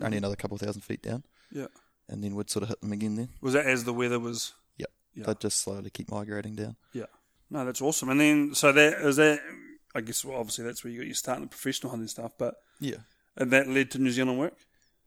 only 0.00 0.16
another 0.18 0.36
couple 0.36 0.54
of 0.56 0.60
thousand 0.60 0.82
feet 0.82 1.02
down, 1.02 1.24
yeah. 1.52 1.66
and 2.08 2.22
then 2.22 2.34
we'd 2.34 2.50
sort 2.50 2.62
of 2.64 2.68
hit 2.68 2.80
them 2.80 2.92
again 2.92 3.16
then. 3.16 3.28
Was 3.40 3.54
that 3.54 3.66
as 3.66 3.84
the 3.84 3.92
weather 3.92 4.18
was? 4.18 4.54
Yep. 4.78 4.90
Yeah. 5.14 5.24
They'd 5.26 5.40
just 5.40 5.60
slowly 5.60 5.90
keep 5.90 6.10
migrating 6.10 6.54
down. 6.54 6.76
Yeah. 6.92 7.06
No, 7.50 7.64
that's 7.64 7.80
awesome. 7.82 8.10
And 8.10 8.20
then, 8.20 8.54
so 8.54 8.72
that 8.72 8.94
is 9.00 9.16
that. 9.16 9.40
I 9.94 10.02
guess 10.02 10.22
well, 10.24 10.38
obviously 10.38 10.64
that's 10.66 10.84
where 10.84 10.92
you 10.92 10.98
got 11.00 11.06
your 11.06 11.14
start 11.14 11.38
in 11.38 11.44
the 11.44 11.48
professional 11.48 11.90
hunting 11.90 12.08
stuff, 12.08 12.32
but 12.38 12.54
Yeah. 12.78 12.98
and 13.36 13.50
that 13.52 13.66
led 13.68 13.90
to 13.92 13.98
New 13.98 14.10
Zealand 14.10 14.38
work. 14.38 14.54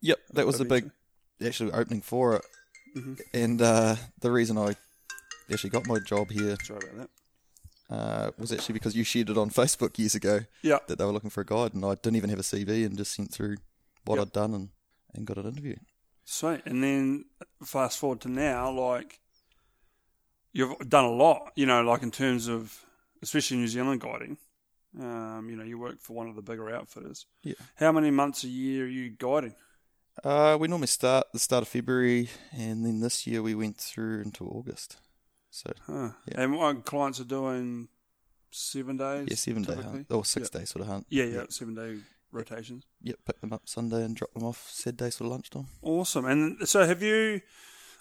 Yep, 0.01 0.17
that 0.33 0.47
was 0.47 0.57
the 0.57 0.65
big 0.65 0.89
actually 1.45 1.71
opening 1.71 2.01
for 2.01 2.35
it. 2.37 2.45
And 3.33 3.61
uh, 3.61 3.95
the 4.19 4.31
reason 4.31 4.57
I 4.57 4.75
actually 5.53 5.69
got 5.69 5.85
my 5.87 5.99
job 5.99 6.31
here 6.31 6.57
Sorry 6.63 6.79
about 6.91 7.09
that. 7.89 7.95
uh, 7.95 8.31
was 8.39 8.51
actually 8.51 8.73
because 8.73 8.95
you 8.95 9.03
shared 9.03 9.29
it 9.29 9.37
on 9.37 9.49
Facebook 9.61 9.97
years 9.99 10.15
ago 10.15 10.41
Yeah. 10.63 10.79
that 10.87 10.97
they 10.97 11.05
were 11.05 11.11
looking 11.13 11.29
for 11.29 11.41
a 11.41 11.45
guide, 11.45 11.73
and 11.75 11.85
I 11.85 11.95
didn't 11.95 12.15
even 12.15 12.31
have 12.31 12.39
a 12.39 12.43
CV 12.43 12.83
and 12.85 12.97
just 12.97 13.13
sent 13.13 13.31
through 13.31 13.57
what 14.05 14.15
Yep. 14.17 14.27
I'd 14.27 14.33
done 14.33 14.53
and, 14.55 14.69
and 15.13 15.25
got 15.25 15.37
an 15.37 15.47
interview. 15.47 15.75
Sweet. 16.25 16.61
And 16.65 16.83
then 16.83 17.25
fast 17.63 17.97
forward 17.99 18.21
to 18.21 18.29
now, 18.29 18.71
like 18.71 19.19
you've 20.53 20.77
done 20.87 21.05
a 21.05 21.11
lot, 21.11 21.51
you 21.55 21.65
know, 21.65 21.81
like 21.81 22.03
in 22.03 22.11
terms 22.11 22.47
of 22.47 22.85
especially 23.21 23.57
New 23.57 23.67
Zealand 23.67 24.01
guiding. 24.01 24.37
Um, 24.99 25.47
you 25.49 25.55
know, 25.55 25.63
you 25.63 25.79
work 25.79 26.01
for 26.01 26.13
one 26.13 26.27
of 26.27 26.35
the 26.35 26.41
bigger 26.41 26.69
outfitters. 26.69 27.25
Yeah. 27.43 27.53
How 27.75 27.91
many 27.93 28.11
months 28.11 28.43
a 28.43 28.49
year 28.49 28.85
are 28.85 28.89
you 28.89 29.09
guiding? 29.09 29.55
Uh, 30.23 30.57
we 30.59 30.67
normally 30.67 30.87
start 30.87 31.27
the 31.31 31.39
start 31.39 31.61
of 31.61 31.69
February, 31.69 32.29
and 32.51 32.85
then 32.85 32.99
this 32.99 33.25
year 33.25 33.41
we 33.41 33.55
went 33.55 33.77
through 33.77 34.21
into 34.21 34.45
August. 34.45 34.97
So 35.49 35.71
Huh. 35.87 36.09
Yeah. 36.27 36.41
And 36.41 36.57
what 36.57 36.85
clients 36.85 37.21
are 37.21 37.25
doing 37.25 37.87
seven 38.51 38.97
days? 38.97 39.27
yeah, 39.29 39.35
seven 39.35 39.63
day 39.63 39.75
hunt 39.75 40.07
or 40.09 40.25
six 40.25 40.49
day 40.49 40.65
sort 40.65 40.81
of 40.81 40.87
hunt. 40.87 41.05
Yeah, 41.09 41.25
yeah, 41.25 41.43
seven 41.49 41.75
day 41.75 41.99
rotations. 42.31 42.85
Yep, 43.01 43.19
pick 43.25 43.41
them 43.41 43.53
up 43.53 43.67
Sunday 43.67 44.03
and 44.03 44.15
drop 44.15 44.33
them 44.33 44.43
off 44.43 44.69
Saturday 44.69 45.09
sort 45.09 45.27
of 45.27 45.31
lunchtime. 45.31 45.67
Awesome. 45.81 46.25
And 46.25 46.67
so, 46.67 46.85
have 46.85 47.01
you? 47.01 47.41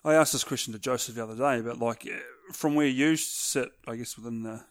I 0.04 0.14
asked 0.14 0.32
this 0.32 0.44
question 0.44 0.72
to 0.72 0.78
Joseph 0.78 1.14
the 1.14 1.22
other 1.22 1.36
day, 1.36 1.60
but 1.60 1.78
like 1.78 2.06
eh, 2.06 2.18
from 2.52 2.74
where 2.74 2.86
you 2.86 3.16
sit, 3.16 3.68
I 3.86 3.96
guess 3.96 4.16
within 4.16 4.42
the 4.42 4.64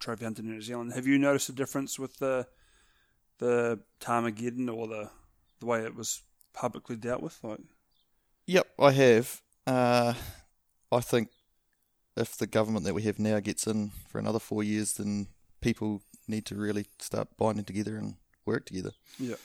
trophy 0.00 0.24
hunting 0.24 0.46
in 0.46 0.52
New 0.52 0.62
Zealand, 0.62 0.92
have 0.94 1.06
you 1.06 1.18
noticed 1.18 1.48
a 1.48 1.52
difference 1.52 1.98
with 1.98 2.18
the 2.18 2.46
the 3.38 3.80
Tarmageddon 4.00 4.68
or 4.68 4.88
the 4.88 5.10
the 5.60 5.66
way 5.66 5.82
it 5.82 5.94
was 5.94 6.22
publicly 6.52 6.96
dealt 6.96 7.22
with? 7.22 7.38
Like, 7.42 7.60
Yep, 8.46 8.66
I 8.80 8.90
have. 8.90 9.40
Uh, 9.66 10.14
I 10.90 11.00
think 11.00 11.28
if 12.16 12.36
the 12.36 12.48
government 12.48 12.84
that 12.84 12.94
we 12.94 13.02
have 13.02 13.18
now 13.18 13.38
gets 13.38 13.66
in 13.66 13.92
for 14.08 14.18
another 14.18 14.40
four 14.40 14.64
years, 14.64 14.94
then 14.94 15.28
people 15.60 16.02
need 16.26 16.46
to 16.46 16.54
really 16.54 16.86
start 16.98 17.28
binding 17.36 17.64
together 17.64 17.96
and 17.96 18.14
work 18.50 18.66
together. 18.66 18.92
yeah, 19.18 19.36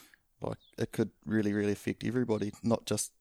Like 0.42 0.58
it 0.78 0.92
could 0.92 1.12
really, 1.26 1.54
really 1.54 1.72
affect 1.74 2.04
everybody, 2.04 2.52
not 2.64 2.86
just 2.86 3.12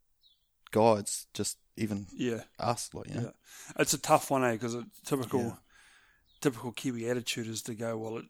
guides, 0.71 1.27
just 1.35 1.59
even 1.77 2.07
yeah, 2.17 2.43
us. 2.59 2.91
Like 2.93 3.09
you 3.09 3.15
know, 3.15 3.21
yeah. 3.23 3.81
It's 3.83 3.95
a 3.95 3.99
tough 3.99 4.31
one, 4.31 4.45
eh? 4.45 4.53
Because 4.53 4.75
a 4.75 4.85
typical, 5.05 5.41
Yeah. 5.41 5.53
typical 6.41 6.73
Kiwi 6.73 7.09
attitude 7.09 7.47
is 7.49 7.63
to 7.63 7.75
go, 7.75 7.97
well, 7.99 8.19
it, 8.19 8.25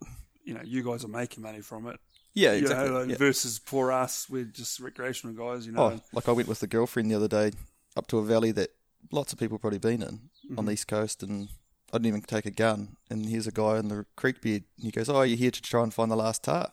you 0.44 0.54
know, 0.54 0.62
you 0.64 0.82
guys 0.82 1.04
are 1.04 1.08
making 1.08 1.42
money 1.42 1.60
from 1.60 1.86
it, 1.88 1.98
yeah, 2.34 2.52
you 2.52 2.62
exactly. 2.62 2.90
know, 2.90 2.98
like, 3.00 3.08
yeah. 3.10 3.16
versus 3.16 3.58
poor 3.58 3.92
us, 3.92 4.26
we're 4.28 4.44
just 4.44 4.80
recreational 4.80 5.34
guys, 5.34 5.66
you 5.66 5.72
know. 5.72 5.92
Oh, 5.94 6.00
like 6.12 6.28
I 6.28 6.32
went 6.32 6.48
with 6.48 6.62
a 6.62 6.66
girlfriend 6.66 7.10
the 7.10 7.14
other 7.16 7.28
day 7.28 7.52
up 7.96 8.06
to 8.08 8.18
a 8.18 8.24
valley 8.24 8.52
that 8.52 8.70
lots 9.12 9.32
of 9.32 9.38
people 9.38 9.58
probably 9.58 9.78
been 9.78 10.02
in 10.02 10.20
Mm-hmm. 10.44 10.58
on 10.58 10.66
the 10.66 10.72
east 10.72 10.88
coast, 10.88 11.22
and 11.22 11.48
I 11.90 11.96
didn't 11.96 12.08
even 12.08 12.20
take 12.20 12.44
a 12.44 12.50
gun. 12.50 12.96
And 13.08 13.24
here's 13.24 13.46
a 13.46 13.50
guy 13.52 13.78
in 13.78 13.88
the 13.88 14.04
creek 14.14 14.42
bed, 14.42 14.64
and 14.76 14.84
he 14.84 14.90
goes, 14.90 15.08
"Oh, 15.08 15.22
you're 15.22 15.38
here 15.38 15.50
to 15.50 15.62
try 15.62 15.82
and 15.82 15.94
find 15.94 16.10
the 16.10 16.16
last 16.16 16.44
tahr." 16.44 16.70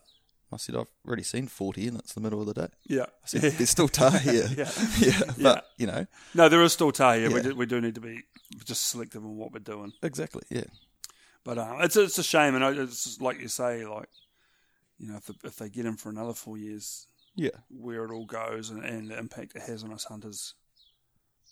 I 0.53 0.58
said, 0.58 0.75
"I've 0.75 0.88
already 1.08 1.24
seen 1.24 1.48
forty, 1.48 1.88
and 1.88 1.98
it's 2.00 2.13
the 2.13 2.22
middle 2.22 2.41
of 2.41 2.48
the 2.48 2.53
day." 2.53 2.67
yeah, 2.88 3.03
I 3.03 3.25
said, 3.27 3.41
"There's 3.53 3.70
still 3.70 3.88
tahr 3.88 4.12
here." 4.20 4.48
Yeah. 4.58 4.70
yeah, 5.00 5.22
but 5.41 5.65
you 5.77 5.88
know, 5.88 6.05
No, 6.34 6.50
there 6.50 6.62
is 6.63 6.74
still 6.74 6.91
tahr 6.91 7.15
here. 7.15 7.31
We, 7.31 7.41
do, 7.41 7.55
we 7.55 7.65
do 7.65 7.79
need 7.81 7.96
to 7.96 8.01
be 8.01 8.24
just 8.65 8.88
selective 8.88 9.24
on 9.24 9.38
what 9.38 9.51
we're 9.53 9.60
doing. 9.60 9.93
exactly. 10.03 10.41
Yeah, 10.50 10.65
But 11.43 11.58
uh, 11.58 11.77
it's 11.81 11.96
it's 11.96 12.17
a 12.17 12.24
shame, 12.24 12.55
and 12.55 12.77
it's 12.79 13.20
like 13.22 13.39
you 13.39 13.48
say, 13.48 13.86
like 13.86 14.10
you 15.00 15.08
know, 15.10 15.17
if 15.17 15.25
the, 15.25 15.36
if 15.43 15.55
they 15.55 15.70
get 15.70 15.86
him 15.86 15.98
for 15.98 16.10
another 16.10 16.34
four 16.34 16.58
years, 16.58 17.08
yeah, 17.36 17.58
where 17.70 18.03
it 18.05 18.12
all 18.12 18.25
goes 18.25 18.70
and, 18.70 18.84
and 18.84 19.10
the 19.10 19.17
impact 19.17 19.55
it 19.55 19.62
has 19.63 19.84
on 19.84 19.91
us 19.93 20.03
hunters, 20.05 20.53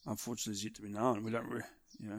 unfortunately, 0.06 0.54
is 0.54 0.64
yet 0.64 0.76
to 0.76 0.82
be 0.82 0.90
known. 0.90 1.24
We 1.24 1.32
don't, 1.32 1.50
re- 1.50 1.62
you 2.00 2.10
know, 2.10 2.16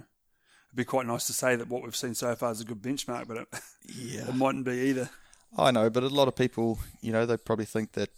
it'd 0.68 0.76
be 0.76 0.84
quite 0.84 1.06
nice 1.06 1.26
to 1.26 1.32
say 1.32 1.56
that 1.56 1.68
what 1.68 1.82
we've 1.82 1.94
seen 1.96 2.14
so 2.14 2.34
far 2.34 2.50
is 2.52 2.60
a 2.60 2.64
good 2.64 2.82
benchmark, 2.82 3.28
but 3.28 3.36
it, 3.36 3.48
yeah. 3.94 4.20
it 4.28 4.34
mightn't 4.34 4.64
be 4.64 4.72
either. 4.88 5.10
I 5.56 5.70
know, 5.70 5.90
but 5.90 6.02
a 6.02 6.08
lot 6.08 6.28
of 6.28 6.36
people, 6.36 6.78
you 7.00 7.12
know, 7.12 7.26
they 7.26 7.36
probably 7.36 7.64
think 7.64 7.92
that 7.92 8.10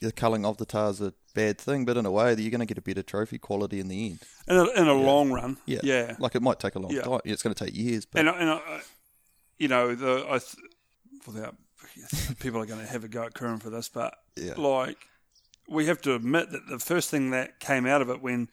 the 0.00 0.12
culling 0.12 0.44
of 0.44 0.58
the 0.58 0.66
tahr 0.66 0.90
is 0.90 1.00
a 1.00 1.12
bad 1.34 1.58
thing, 1.58 1.84
but 1.84 1.96
in 1.96 2.06
a 2.06 2.10
way, 2.10 2.34
you're 2.34 2.50
going 2.50 2.60
to 2.60 2.66
get 2.66 2.78
a 2.78 2.82
better 2.82 3.02
trophy 3.02 3.38
quality 3.38 3.80
in 3.80 3.88
the 3.88 4.10
end. 4.10 4.18
In 4.46 4.56
a, 4.56 4.64
in 4.80 4.86
a 4.88 4.94
long 4.94 5.32
run, 5.32 5.56
Yeah, 5.66 5.80
yeah, 5.82 6.16
Like 6.18 6.34
it 6.34 6.42
might 6.42 6.60
take 6.60 6.74
a 6.74 6.78
long 6.78 6.92
Yeah. 6.92 7.02
time. 7.02 7.20
It's 7.24 7.42
going 7.42 7.54
to 7.54 7.64
take 7.64 7.74
years, 7.74 8.04
but 8.06 8.20
and 8.20 8.28
I- 8.28 8.38
and 8.38 8.50
I, 8.50 8.80
you 9.58 9.68
know, 9.68 9.94
the 9.94 10.24
I 10.28 10.38
th- 10.38 10.56
without 11.26 11.56
people 12.40 12.60
are 12.60 12.66
going 12.66 12.80
to 12.80 12.86
have 12.86 13.04
a 13.04 13.08
go 13.08 13.24
at 13.24 13.34
Curran 13.34 13.58
for 13.58 13.70
this, 13.70 13.88
but 13.88 14.14
Yeah. 14.36 14.54
like 14.56 14.98
we 15.68 15.86
have 15.86 16.00
to 16.02 16.14
admit 16.14 16.52
that 16.52 16.68
the 16.68 16.78
first 16.78 17.10
thing 17.10 17.30
that 17.30 17.58
came 17.58 17.86
out 17.86 18.02
of 18.02 18.08
it 18.10 18.22
when 18.22 18.48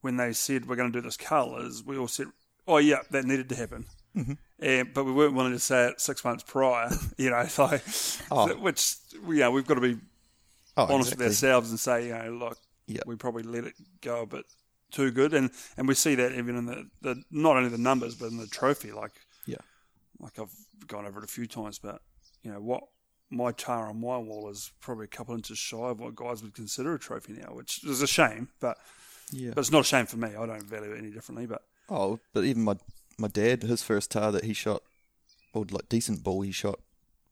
when 0.00 0.16
they 0.16 0.32
said 0.32 0.66
we're 0.66 0.76
going 0.76 0.92
to 0.92 0.98
do 1.00 1.02
this 1.02 1.16
cull 1.16 1.56
is 1.58 1.82
we 1.84 1.96
all 1.96 2.08
said, 2.08 2.26
oh 2.66 2.76
yeah, 2.78 2.98
that 3.10 3.24
needed 3.24 3.48
to 3.48 3.54
happen. 3.56 3.86
Mm-hmm. 4.18 4.32
And, 4.60 4.92
but 4.94 5.04
we 5.04 5.12
weren't 5.12 5.34
willing 5.34 5.52
to 5.52 5.58
say 5.58 5.86
it 5.88 6.00
six 6.00 6.24
months 6.24 6.42
prior, 6.42 6.90
you 7.16 7.30
know, 7.30 7.46
like, 7.58 7.82
Oh. 8.30 8.48
which, 8.56 8.94
you 9.12 9.34
know, 9.36 9.50
we've 9.50 9.66
got 9.66 9.74
to 9.74 9.80
be 9.80 9.98
oh, 10.76 10.82
honest 10.84 11.12
exactly. 11.12 11.24
with 11.26 11.32
ourselves 11.32 11.70
and 11.70 11.78
say, 11.80 12.06
you 12.08 12.14
know, 12.18 12.30
look, 12.32 12.58
Yeah. 12.86 13.02
we 13.06 13.14
probably 13.16 13.42
let 13.44 13.64
it 13.64 13.74
go 14.00 14.22
a 14.22 14.26
bit 14.26 14.44
too 14.90 15.10
good, 15.10 15.34
and 15.34 15.50
and 15.76 15.86
we 15.86 15.94
see 15.94 16.14
that 16.14 16.32
even 16.32 16.56
in 16.56 16.64
the, 16.66 16.88
the 17.02 17.22
not 17.30 17.56
only 17.56 17.68
the 17.68 17.76
numbers 17.78 18.14
but 18.14 18.30
in 18.30 18.38
the 18.38 18.46
trophy. 18.46 18.90
Like, 18.90 19.12
Yeah. 19.46 19.58
like 20.18 20.38
I've 20.38 20.54
gone 20.86 21.04
over 21.06 21.18
it 21.18 21.24
a 21.24 21.28
few 21.28 21.46
times, 21.46 21.78
but 21.78 22.00
you 22.42 22.50
know 22.50 22.60
what, 22.60 22.84
my 23.30 23.52
tahr 23.52 23.86
on 23.88 24.00
my 24.00 24.16
wall 24.16 24.48
is 24.48 24.72
probably 24.80 25.04
a 25.04 25.08
couple 25.08 25.34
inches 25.34 25.58
shy 25.58 25.76
of 25.90 26.00
what 26.00 26.14
guys 26.16 26.42
would 26.42 26.54
consider 26.54 26.94
a 26.94 26.98
trophy 26.98 27.34
now, 27.34 27.52
which 27.54 27.84
is 27.84 28.00
a 28.02 28.06
shame. 28.06 28.48
But 28.60 28.78
Yeah. 29.30 29.50
but 29.54 29.60
it's 29.60 29.70
not 29.70 29.80
a 29.82 29.84
shame 29.84 30.06
for 30.06 30.16
me. 30.16 30.28
I 30.34 30.46
don't 30.46 30.62
value 30.64 30.92
it 30.92 30.98
any 30.98 31.10
differently. 31.10 31.46
But 31.46 31.62
Oh, 31.90 32.18
but 32.32 32.44
even 32.44 32.64
my 32.64 32.76
my 33.18 33.28
dad, 33.28 33.62
his 33.62 33.82
first 33.82 34.10
tahr 34.10 34.30
that 34.32 34.44
he 34.44 34.52
shot, 34.52 34.82
or 35.52 35.64
like 35.70 35.88
decent 35.88 36.22
bull 36.22 36.42
he 36.42 36.52
shot, 36.52 36.78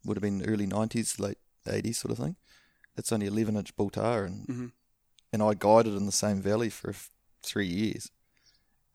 would 0.04 0.16
have 0.16 0.22
been 0.22 0.44
early 0.46 0.66
nineties, 0.66 1.18
late 1.20 1.38
eighties 1.68 1.98
sort 1.98 2.12
of 2.12 2.18
thing. 2.18 2.36
It's 2.96 3.12
only 3.12 3.26
eleven 3.26 3.56
inch 3.56 3.74
bull 3.76 3.90
tahr, 3.90 4.24
and 4.24 4.46
Mhm. 4.46 4.72
and 5.32 5.42
I 5.42 5.54
guided 5.54 5.94
in 5.94 6.06
the 6.06 6.12
same 6.12 6.40
valley 6.40 6.70
for 6.70 6.90
f- 6.90 7.10
three 7.42 7.66
years, 7.68 8.10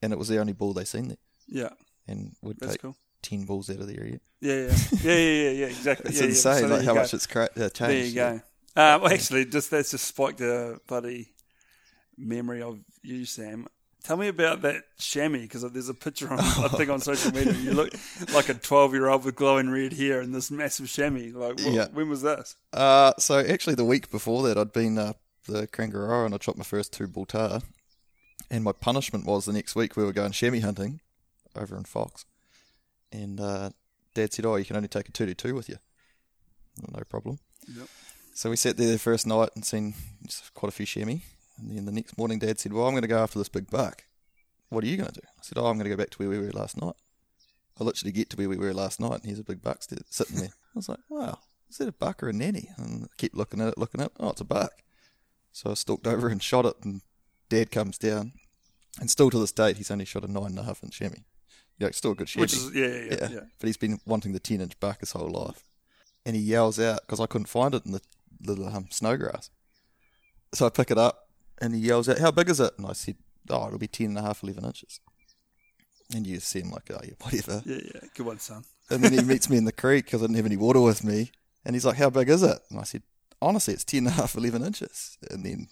and 0.02 0.12
it 0.12 0.18
was 0.18 0.28
the 0.28 0.38
only 0.38 0.52
bull 0.52 0.72
they 0.74 0.84
seen 0.84 1.08
there, 1.08 1.18
yeah, 1.46 1.70
and 2.06 2.34
would 2.42 2.58
that's 2.58 2.72
take 2.72 2.82
cool. 2.82 2.96
ten 3.22 3.44
bulls 3.44 3.70
out 3.70 3.76
of 3.80 3.86
the 3.86 3.98
area. 3.98 4.20
Yeah, 4.40 4.54
yeah, 4.54 4.76
yeah, 5.02 5.14
yeah, 5.14 5.16
yeah, 5.16 5.50
yeah 5.50 5.66
exactly. 5.66 6.08
It's 6.10 6.18
yeah, 6.18 6.24
yeah. 6.24 6.28
insane, 6.30 6.60
So 6.60 6.66
like 6.66 6.84
how 6.84 6.94
go. 6.94 7.00
much 7.00 7.14
it's 7.14 7.26
cra- 7.26 7.48
uh, 7.56 7.68
changed. 7.68 7.78
There 7.78 8.04
you 8.06 8.14
go. 8.14 8.40
Uh, 8.74 8.98
well, 9.02 9.12
actually, 9.12 9.44
just 9.44 9.70
that's 9.70 9.90
just 9.92 10.04
spiked 10.06 10.40
a 10.40 10.80
bloody 10.88 11.32
memory 12.16 12.62
of 12.62 12.80
you, 13.02 13.24
Sam. 13.24 13.66
Tell 14.04 14.16
me 14.16 14.26
about 14.28 14.62
that 14.62 14.82
chamois 14.98 15.42
because 15.42 15.62
there's 15.70 15.88
a 15.88 15.94
picture 15.94 16.28
on 16.32 16.40
I 16.40 16.68
think 16.68 16.90
on 16.90 17.00
social 17.10 17.32
media. 17.32 17.52
You 17.52 17.72
look 17.72 17.92
like 18.34 18.48
a 18.48 18.54
12 18.54 18.94
year 18.94 19.08
old 19.08 19.24
with 19.24 19.36
glowing 19.36 19.70
red 19.70 19.92
hair 19.92 20.20
and 20.20 20.34
this 20.34 20.50
massive 20.50 20.88
chamois. 20.88 21.30
Like, 21.32 21.58
what, 21.60 21.72
Yeah. 21.72 21.86
when 21.92 22.08
was 22.08 22.22
this? 22.22 22.56
Uh, 22.72 23.12
so 23.18 23.38
actually, 23.38 23.76
the 23.76 23.84
week 23.84 24.10
before 24.10 24.42
that, 24.48 24.58
I'd 24.58 24.72
been 24.72 24.98
up 24.98 25.20
the 25.46 25.68
Kangaroo 25.68 26.24
and 26.24 26.34
I 26.34 26.38
chopped 26.38 26.58
my 26.58 26.64
first 26.64 26.92
two 26.92 27.06
bull 27.06 27.26
tahr. 27.26 27.60
And 28.50 28.64
my 28.64 28.72
punishment 28.72 29.24
was 29.24 29.44
the 29.44 29.52
next 29.52 29.76
week 29.76 29.96
we 29.96 30.04
were 30.04 30.12
going 30.12 30.32
chamois 30.32 30.60
hunting 30.60 31.00
over 31.54 31.76
in 31.76 31.84
Fox. 31.84 32.24
And 33.12 33.40
uh, 33.40 33.70
Dad 34.14 34.32
said, 34.34 34.44
"Oh, 34.46 34.56
you 34.56 34.64
can 34.64 34.76
only 34.76 34.88
take 34.88 35.08
a 35.08 35.12
two 35.12 35.26
to 35.26 35.34
two 35.34 35.54
with 35.54 35.68
you." 35.68 35.76
No 36.92 37.02
problem. 37.08 37.38
Yep. 37.68 37.86
So 38.34 38.50
we 38.50 38.56
sat 38.56 38.76
there 38.76 38.90
the 38.90 38.98
first 38.98 39.26
night 39.26 39.50
and 39.54 39.64
seen 39.64 39.94
quite 40.54 40.68
a 40.68 40.72
few 40.74 40.86
chamois. 40.86 41.18
And 41.68 41.76
then 41.76 41.84
the 41.86 41.92
next 41.92 42.18
morning, 42.18 42.38
Dad 42.38 42.58
said, 42.58 42.72
"Well, 42.72 42.86
I'm 42.86 42.92
going 42.92 43.02
to 43.02 43.08
go 43.08 43.22
after 43.22 43.38
this 43.38 43.48
big 43.48 43.70
buck. 43.70 44.04
What 44.68 44.84
are 44.84 44.86
you 44.86 44.96
going 44.96 45.10
to 45.10 45.20
do?" 45.20 45.26
I 45.26 45.42
said, 45.42 45.58
"Oh, 45.58 45.66
I'm 45.66 45.76
going 45.76 45.84
to 45.84 45.90
go 45.90 45.96
back 45.96 46.10
to 46.10 46.18
where 46.18 46.28
we 46.28 46.38
were 46.38 46.52
last 46.52 46.80
night." 46.80 46.94
I 47.80 47.84
literally 47.84 48.12
get 48.12 48.30
to 48.30 48.36
where 48.36 48.48
we 48.48 48.56
were 48.56 48.74
last 48.74 49.00
night, 49.00 49.14
and 49.14 49.24
here's 49.24 49.38
a 49.38 49.44
big 49.44 49.62
buck 49.62 49.82
sitting 49.82 50.36
there. 50.36 50.52
I 50.52 50.74
was 50.74 50.88
like, 50.88 51.00
"Wow, 51.08 51.38
is 51.70 51.78
that 51.78 51.88
a 51.88 51.92
buck 51.92 52.22
or 52.22 52.28
a 52.28 52.32
nanny?" 52.32 52.70
And 52.76 53.04
I 53.04 53.08
keep 53.16 53.34
looking 53.34 53.60
at 53.60 53.68
it, 53.68 53.78
looking 53.78 54.00
at 54.00 54.08
it. 54.08 54.12
Oh, 54.20 54.30
it's 54.30 54.40
a 54.40 54.44
buck. 54.44 54.72
So 55.52 55.70
I 55.70 55.74
stalked 55.74 56.06
over 56.06 56.28
and 56.28 56.42
shot 56.42 56.66
it, 56.66 56.76
and 56.82 57.02
Dad 57.48 57.70
comes 57.70 57.98
down, 57.98 58.32
and 59.00 59.10
still 59.10 59.30
to 59.30 59.38
this 59.38 59.52
date, 59.52 59.76
he's 59.76 59.90
only 59.90 60.04
shot 60.04 60.24
a 60.24 60.30
nine 60.30 60.46
and 60.46 60.58
a 60.58 60.64
half 60.64 60.82
inch 60.82 60.98
chamois. 60.98 61.24
Yeah, 61.78 61.88
it's 61.88 61.98
still 61.98 62.12
a 62.12 62.14
good 62.14 62.28
chamois. 62.28 62.44
Which 62.44 62.52
is, 62.54 62.74
yeah, 62.74 62.86
yeah, 62.86 63.04
yeah. 63.10 63.28
yeah. 63.34 63.40
But 63.58 63.66
he's 63.66 63.76
been 63.76 64.00
wanting 64.06 64.32
the 64.32 64.40
10 64.40 64.60
inch 64.60 64.78
buck 64.78 65.00
his 65.00 65.12
whole 65.12 65.30
life. 65.30 65.64
And 66.24 66.36
he 66.36 66.42
yells 66.42 66.78
out 66.78 67.00
because 67.00 67.18
I 67.18 67.26
couldn't 67.26 67.48
find 67.48 67.74
it 67.74 67.84
in 67.84 67.92
the 67.92 68.00
little 68.44 68.68
um, 68.68 68.86
snowgrass. 68.90 69.50
So 70.54 70.66
I 70.66 70.68
pick 70.68 70.90
it 70.90 70.98
up 70.98 71.28
and 71.60 71.74
he 71.74 71.80
yells 71.80 72.08
out, 72.08 72.18
How 72.18 72.30
big 72.30 72.48
is 72.48 72.60
it? 72.60 72.72
And 72.78 72.86
I 72.86 72.92
said, 72.92 73.16
Oh, 73.50 73.66
it'll 73.66 73.78
be 73.78 73.88
10 73.88 74.08
and 74.08 74.18
a 74.18 74.22
half, 74.22 74.42
11 74.42 74.64
inches. 74.64 75.00
And 76.14 76.26
you 76.26 76.40
see 76.40 76.60
him 76.60 76.70
like, 76.70 76.90
Oh, 76.90 77.00
yeah, 77.02 77.14
whatever. 77.20 77.62
Yeah, 77.64 77.80
yeah. 77.94 78.00
Good 78.14 78.26
one, 78.26 78.38
son. 78.38 78.64
And 78.90 79.02
then 79.02 79.12
he 79.12 79.22
meets 79.22 79.48
me 79.48 79.56
in 79.56 79.64
the 79.64 79.72
creek 79.72 80.06
because 80.06 80.22
I 80.22 80.26
didn't 80.26 80.36
have 80.36 80.46
any 80.46 80.56
water 80.56 80.80
with 80.80 81.04
me. 81.04 81.30
And 81.64 81.74
he's 81.74 81.84
like, 81.84 81.96
How 81.96 82.10
big 82.10 82.28
is 82.28 82.42
it? 82.42 82.58
And 82.70 82.78
I 82.78 82.84
said, 82.84 83.02
Honestly, 83.40 83.74
it's 83.74 83.84
10 83.84 83.98
and 83.98 84.08
a 84.08 84.10
half, 84.10 84.36
11 84.36 84.64
inches. 84.64 85.18
And 85.30 85.44
then 85.44 85.68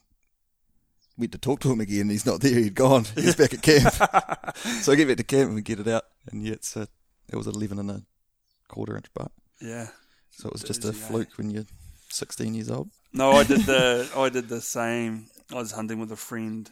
went 1.21 1.33
to 1.33 1.39
talk 1.39 1.61
to 1.61 1.71
him 1.71 1.81
again. 1.81 2.09
He's 2.09 2.27
not 2.27 2.41
there. 2.41 2.59
He'd 2.59 2.75
gone. 2.75 3.05
He's 3.15 3.37
back 3.37 3.55
at 3.55 3.63
camp. 3.63 3.95
so 4.83 4.93
I 4.93 4.97
get 4.97 5.07
back 5.07 5.19
to 5.19 5.25
camp 5.25 5.49
and 5.49 5.55
we 5.55 5.63
get 5.63 5.79
it 5.79 5.87
out. 5.87 6.05
And 6.31 6.43
yeah, 6.43 6.55
it's 6.55 6.77
a, 6.77 6.89
it 7.29 7.37
was 7.37 7.47
11 7.47 7.79
and 7.79 7.91
a 7.91 8.03
quarter 8.69 8.97
inch 8.97 9.13
buck. 9.15 9.33
Yeah. 9.61 9.89
So 10.31 10.49
it 10.49 10.53
was 10.53 10.63
just 10.63 10.85
a 10.85 10.89
eh? 10.89 10.93
fluke 10.93 11.37
when 11.37 11.51
you're 11.51 11.67
16 12.09 12.55
years 12.55 12.71
old. 12.71 12.91
No, 13.13 13.33
I 13.33 13.45
did 13.45 13.61
the 13.63 14.09
I 14.17 14.29
did 14.29 14.49
the 14.49 14.61
same. 14.61 15.27
I 15.53 15.57
was 15.57 15.73
hunting 15.73 15.99
with 16.01 16.13
a 16.13 16.17
friend 16.17 16.71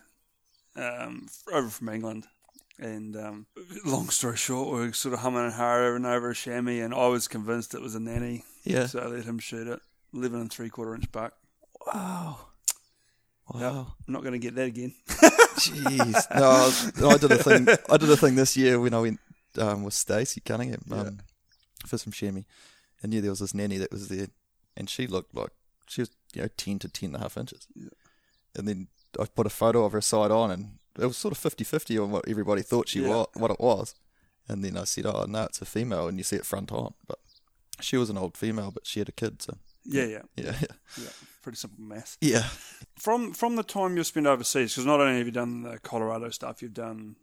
um, 0.77 1.27
over 1.53 1.69
from 1.69 1.89
England, 1.89 2.27
and 2.79 3.17
um, 3.17 3.47
long 3.85 4.09
story 4.11 4.37
short, 4.37 4.69
we 4.73 4.87
were 4.87 4.93
sort 4.93 5.15
of 5.15 5.21
humming 5.21 5.45
and 5.45 5.53
hawing 5.53 6.05
over 6.07 6.27
and 6.29 6.33
a 6.33 6.35
chamois, 6.35 6.83
and 6.85 6.95
I 6.95 7.07
was 7.09 7.27
convinced 7.29 7.75
it 7.75 7.81
was 7.83 7.95
a 7.95 8.01
nanny, 8.01 8.45
Yeah. 8.65 8.87
so 8.87 9.01
I 9.01 9.07
let 9.07 9.25
him 9.25 9.39
shoot 9.39 9.67
it. 9.67 9.81
Eleven 10.15 10.41
and 10.41 10.51
three 10.53 10.69
quarter 10.71 10.95
inch 10.95 11.11
buck. 11.13 11.35
Wow. 11.87 12.39
Wow. 13.53 13.95
I'm 14.07 14.13
not 14.13 14.23
going 14.23 14.33
to 14.33 14.39
get 14.39 14.55
that 14.57 14.67
again. 14.67 14.95
Jeez. 15.09 16.27
No, 16.39 16.51
I, 16.51 16.65
was- 16.67 17.03
I 17.03 17.17
did 17.19 17.33
a 17.33 17.43
thing. 17.43 17.69
I 17.91 17.97
did 17.97 18.11
a 18.11 18.17
thing 18.17 18.35
this 18.37 18.57
year 18.57 18.79
when 18.81 18.95
I 18.95 19.01
went 19.01 19.21
um, 19.59 19.83
with 19.85 19.95
Stacey 19.95 20.41
Cunningham 20.41 20.83
um, 20.93 21.19
for 21.87 21.99
some 21.99 22.13
chamois, 22.13 22.43
and 23.03 23.13
yeah, 23.13 23.21
there 23.21 23.31
was 23.31 23.41
this 23.41 23.55
nanny 23.55 23.79
that 23.79 23.91
was 23.91 24.09
there, 24.09 24.29
and 24.77 24.89
she 24.89 25.07
looked 25.07 25.35
like 25.35 25.51
she 25.87 26.03
was 26.03 26.11
you 26.35 26.43
know 26.43 26.49
ten 26.57 26.79
to 26.81 26.89
ten 26.89 27.09
and 27.09 27.17
a 27.17 27.19
half 27.21 27.37
inches, 27.37 27.67
and 28.57 28.67
then 28.69 28.89
I 29.21 29.25
put 29.27 29.47
a 29.47 29.51
photo 29.51 29.85
of 29.85 29.93
her 29.93 30.01
side 30.01 30.31
on, 30.31 30.51
and 30.51 30.79
it 30.99 31.07
was 31.07 31.17
sort 31.17 31.33
of 31.33 31.39
50-50 31.39 32.03
on 32.03 32.11
what 32.11 32.29
everybody 32.29 32.63
thought 32.63 32.89
she 32.89 33.01
Yeah. 33.03 33.09
was, 33.09 33.27
what 33.35 33.51
it 33.51 33.61
was, 33.61 33.95
and 34.49 34.65
then 34.65 34.77
I 34.77 34.85
said, 34.85 35.07
oh 35.07 35.25
no, 35.29 35.45
it's 35.45 35.61
a 35.63 35.65
female, 35.65 36.09
and 36.09 36.19
you 36.19 36.25
see 36.25 36.37
it 36.37 36.47
front 36.47 36.73
on, 36.73 36.95
but 37.07 37.19
she 37.81 37.97
was 37.97 38.11
an 38.11 38.19
old 38.19 38.37
female, 38.37 38.71
but 38.71 38.87
she 38.87 39.01
had 39.01 39.09
a 39.09 39.13
kid, 39.13 39.43
so 39.43 39.57
Yeah, 39.85 40.05
yeah, 40.05 40.23
yeah, 40.37 40.55
yeah. 41.01 41.09
Pretty 41.43 41.57
simple 41.57 41.83
math. 41.83 42.17
yeah. 42.21 42.49
From 42.99 43.33
from 43.33 43.57
the 43.57 43.63
time 43.63 43.97
you 43.97 44.05
spent 44.05 44.27
overseas, 44.27 44.73
because 44.73 44.85
not 44.87 45.01
only 45.01 45.19
have 45.19 45.27
you 45.27 45.33
done 45.33 45.63
the 45.63 45.79
Colorado 45.79 46.31
stuff, 46.31 46.61
you've 46.63 46.75
done 46.75 47.17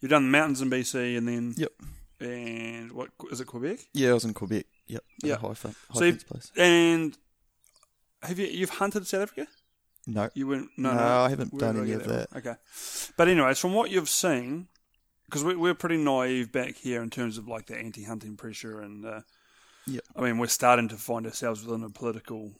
you've 0.00 0.10
done 0.10 0.24
the 0.24 0.30
mountains 0.38 0.60
in 0.62 0.70
BC, 0.70 1.16
and 1.16 1.28
then 1.28 1.54
Yep. 1.56 1.72
and 2.20 2.92
what 2.92 3.10
is 3.30 3.40
it 3.40 3.46
Quebec? 3.46 3.78
Yeah, 3.92 4.10
I 4.10 4.14
was 4.14 4.24
in 4.24 4.34
Quebec. 4.34 4.66
Yep. 4.88 5.04
Yeah. 5.22 5.36
High, 5.36 5.48
high 5.48 5.72
So 5.94 6.04
you've- 6.04 6.24
place. 6.24 6.50
And 6.56 7.16
have 8.22 8.38
you 8.38 8.46
you've 8.46 8.70
hunted 8.80 9.06
South 9.06 9.22
Africa? 9.22 9.46
No. 10.06 10.30
You 10.34 10.46
went 10.46 10.68
no, 10.76 10.90
No, 10.92 10.96
no, 10.98 11.18
I 11.22 11.28
haven't 11.30 11.56
done 11.58 11.80
any 11.80 11.92
of 11.92 12.06
from? 12.06 12.28
Okay, 12.36 12.54
but 13.16 13.28
anyways, 13.28 13.58
from 13.58 13.74
what 13.74 13.90
you've 13.90 14.08
seen, 14.08 14.68
because 15.24 15.42
we, 15.42 15.56
we're 15.56 15.74
pretty 15.74 15.96
naive 15.96 16.52
back 16.52 16.76
here 16.76 17.02
in 17.02 17.10
terms 17.10 17.38
of 17.38 17.48
like 17.48 17.66
the 17.66 17.76
anti-hunting 17.76 18.36
pressure, 18.36 18.80
and 18.80 19.04
uh, 19.04 19.20
Yep. 19.88 20.02
I 20.16 20.20
mean 20.22 20.38
we're 20.38 20.46
starting 20.48 20.88
to 20.88 20.96
find 20.96 21.26
ourselves 21.26 21.64
within 21.64 21.80
the 21.82 21.90
political 21.90 22.52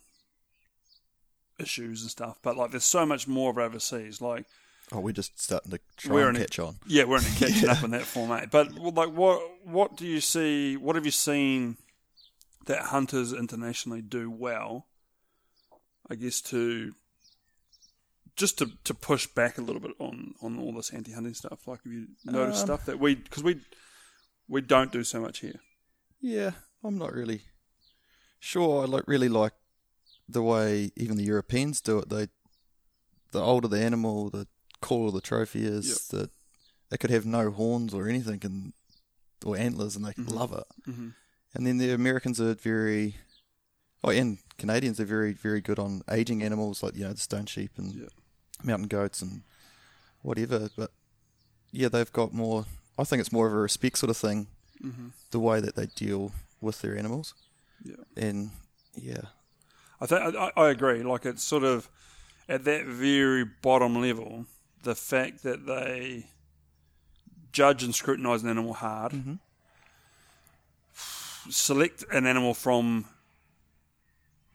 issues 1.59 2.01
and 2.01 2.11
stuff. 2.11 2.37
But 2.41 2.55
like, 2.57 2.71
there's 2.71 2.83
so 2.83 3.05
much 3.05 3.27
more 3.27 3.49
of 3.51 3.57
overseas. 3.57 4.21
Like, 4.21 4.45
Oh, 4.91 5.01
we're 5.01 5.11
just 5.11 5.37
starting 5.41 5.71
to 5.71 5.79
try 5.97 6.13
We're 6.15 6.27
and 6.29 6.37
in 6.37 6.43
a- 6.43 6.45
catch 6.45 6.59
on. 6.59 6.77
yeah, 6.87 7.03
we're 7.03 7.17
only 7.17 7.29
catching 7.37 7.67
up 7.67 7.83
in 7.83 7.91
that 7.91 8.03
format. 8.03 8.49
But 8.51 8.73
like, 8.73 9.09
what 9.11 9.41
what 9.65 9.97
do 9.97 10.05
you 10.07 10.21
see? 10.21 10.77
What 10.77 10.95
have 10.95 11.05
you 11.05 11.11
seen 11.11 11.75
that 12.67 12.83
hunters 12.83 13.33
internationally 13.33 14.01
do 14.01 14.31
well? 14.31 14.85
I 16.09 16.15
guess 16.15 16.39
to 16.43 16.93
just 18.37 18.57
to, 18.59 18.71
to 18.83 18.93
push 18.93 19.27
back 19.27 19.57
a 19.57 19.61
little 19.61 19.81
bit 19.81 19.91
on, 19.99 20.33
on 20.41 20.59
all 20.59 20.71
this 20.73 20.93
anti-hunting 20.93 21.33
stuff. 21.33 21.67
Like, 21.67 21.83
have 21.83 21.91
you 21.91 22.07
noticed 22.23 22.59
Um, 22.61 22.67
stuff 22.67 22.85
that 22.85 22.99
we 22.99 23.15
because 23.15 23.43
we 23.43 23.61
we 24.47 24.61
don't 24.61 24.91
do 24.91 25.03
so 25.03 25.19
much 25.19 25.39
here. 25.39 25.59
Yeah, 26.21 26.51
I'm 26.83 26.97
not 26.97 27.13
really 27.13 27.41
sure. 28.39 28.83
I 28.83 28.85
like 28.85 29.07
really 29.07 29.29
like 29.29 29.53
the 30.29 30.41
way 30.43 30.91
even 30.95 31.17
the 31.17 31.23
Europeans 31.23 31.81
do 31.81 31.99
it. 31.99 32.09
They, 32.09 32.27
the 33.31 33.41
older 33.41 33.67
the 33.67 33.83
animal, 33.83 34.29
the 34.29 34.47
cooler 34.81 35.11
the 35.11 35.21
trophy 35.21 35.65
is. 35.65 36.07
The 36.07 36.29
they 36.89 36.97
could 36.97 37.09
have 37.11 37.25
no 37.25 37.51
horns 37.51 37.93
or 37.93 38.07
anything, 38.07 38.39
and 38.43 38.73
or 39.45 39.57
antlers, 39.57 39.95
and 39.95 40.05
they 40.05 40.13
Mhm. 40.13 40.31
love 40.31 40.53
it. 40.53 40.63
Mhm. 40.89 41.13
And 41.53 41.65
then 41.67 41.77
the 41.79 41.91
Americans 41.91 42.39
are 42.39 42.53
very, 42.53 43.15
oh, 44.03 44.09
and 44.11 44.37
Canadians 44.57 44.99
are 44.99 45.05
very 45.05 45.33
very 45.33 45.59
good 45.61 45.79
on 45.79 46.01
aging 46.09 46.41
animals, 46.43 46.81
like 46.83 46.95
you 46.95 47.03
know 47.03 47.13
the 47.13 47.19
stone 47.19 47.45
sheep 47.47 47.71
and. 47.77 48.09
Mountain 48.63 48.87
goats 48.87 49.21
and 49.21 49.41
whatever. 50.21 50.69
But 50.77 50.91
yeah, 51.71 51.89
they've 51.89 52.11
got 52.11 52.33
more. 52.33 52.65
I 52.97 53.03
think 53.03 53.19
it's 53.19 53.31
more 53.31 53.47
of 53.47 53.53
a 53.53 53.57
respect 53.57 53.97
sort 53.99 54.09
of 54.09 54.17
thing 54.17 54.47
Mhm. 54.83 55.11
the 55.31 55.39
way 55.39 55.59
that 55.59 55.75
they 55.75 55.87
deal 55.87 56.31
with 56.61 56.81
their 56.81 56.97
animals. 56.97 57.33
Yeah. 57.83 57.95
And 58.15 58.51
yeah, 58.95 59.21
I 60.01 60.05
think 60.07 60.35
I, 60.35 60.51
I 60.55 60.69
agree. 60.69 61.03
Like 61.03 61.25
it's 61.25 61.43
sort 61.43 61.63
of 61.63 61.89
at 62.49 62.63
that 62.65 62.85
very 62.85 63.43
bottom 63.43 64.01
level, 64.01 64.45
the 64.83 64.95
fact 64.95 65.43
that 65.43 65.65
they 65.65 66.27
judge 67.51 67.83
and 67.83 67.93
scrutinize 67.93 68.43
an 68.43 68.49
animal 68.49 68.73
hard, 68.73 69.13
select 71.49 72.03
an 72.11 72.25
animal 72.25 72.53
from 72.53 73.05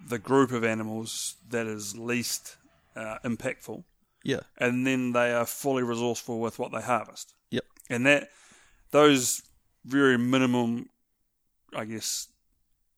the 0.04 0.18
group 0.18 0.50
of 0.52 0.64
animals 0.64 1.36
that 1.50 1.66
is 1.66 1.96
least 1.96 2.56
uh, 2.96 3.18
impactful, 3.24 3.84
yeah, 4.24 4.40
and 4.58 4.86
then 4.86 5.12
they 5.12 5.32
are 5.32 5.46
fully 5.46 5.82
resourceful 5.82 6.40
with 6.40 6.58
what 6.58 6.72
they 6.72 6.80
harvest. 6.82 7.34
Yep. 7.50 7.64
And 7.90 8.06
that 8.06 8.28
those 8.90 9.42
very 9.84 10.16
minimum, 10.18 10.88
I 11.74 11.84
guess, 11.84 12.28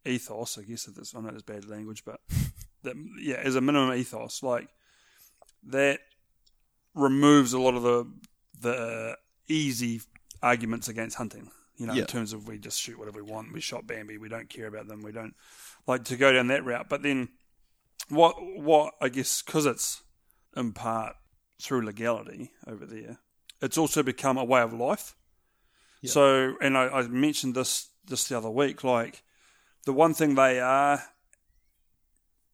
ethos. 0.05 0.59
I 0.59 0.63
guess 0.63 0.87
if 0.89 0.99
it's, 0.99 1.15
I 1.15 1.21
know 1.21 1.29
it's 1.31 1.43
bad 1.43 1.69
language, 1.69 2.05
but 2.05 2.21
that 2.83 2.95
yeah, 3.21 3.37
as 3.37 3.57
a 3.57 3.61
minimum 3.61 3.95
ethos, 3.95 4.43
like 4.43 4.69
that 5.65 6.01
removes 6.95 7.53
a 7.53 7.59
lot 7.59 7.75
of 7.75 7.83
the 7.83 8.07
the 8.61 9.17
easy 9.49 10.01
arguments 10.43 10.89
against 10.89 11.17
hunting. 11.17 11.51
You 11.77 11.87
know, 11.87 11.95
Yeah. 11.95 12.03
in 12.03 12.07
terms 12.07 12.33
of 12.33 12.47
we 12.47 12.59
just 12.59 12.81
shoot 12.81 12.99
whatever 12.99 13.23
we 13.23 13.31
want. 13.33 13.53
We 13.53 13.61
shot 13.61 13.87
Bambi. 13.87 14.17
We 14.17 14.29
don't 14.29 14.49
care 14.49 14.69
about 14.69 14.87
them. 14.87 15.03
We 15.03 15.11
don't 15.11 15.35
like 15.89 16.05
to 16.05 16.17
go 16.17 16.33
down 16.33 16.47
that 16.49 16.65
route. 16.65 16.89
But 16.89 17.03
then, 17.03 17.31
what 18.09 18.37
what 18.41 18.95
I 19.01 19.09
guess 19.09 19.43
because 19.43 19.67
it's 19.67 20.03
in 20.57 20.73
part 20.73 21.17
through 21.61 21.85
legality 21.85 22.51
over 22.67 22.85
there, 22.87 23.19
it's 23.63 23.79
also 23.79 24.03
become 24.03 24.37
a 24.39 24.45
way 24.45 24.61
of 24.61 24.73
life. 24.73 25.15
Yeah. 26.03 26.11
So, 26.11 26.55
and 26.61 26.77
I, 26.77 26.89
I 26.89 27.03
mentioned 27.09 27.55
this 27.55 27.89
this 28.07 28.29
the 28.29 28.37
other 28.37 28.51
week. 28.51 28.85
Like 28.85 29.23
the 29.87 29.93
one 29.93 30.15
thing 30.15 30.35
they 30.35 30.61
are 30.61 31.03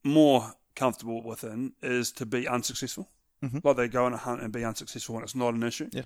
more 0.05 0.53
comfortable 0.77 1.23
within 1.23 1.73
is 1.83 2.13
to 2.13 2.27
be 2.27 2.49
unsuccessful. 2.49 3.11
Mhm. 3.43 3.65
Like 3.65 3.77
they 3.77 3.89
go 3.89 4.05
on 4.05 4.13
a 4.15 4.17
hunt 4.19 4.43
and 4.43 4.53
be 4.53 4.65
unsuccessful 4.65 5.15
when 5.15 5.25
it's 5.25 5.35
not 5.35 5.55
an 5.55 5.63
issue. 5.63 5.89
Yeah. 5.93 6.03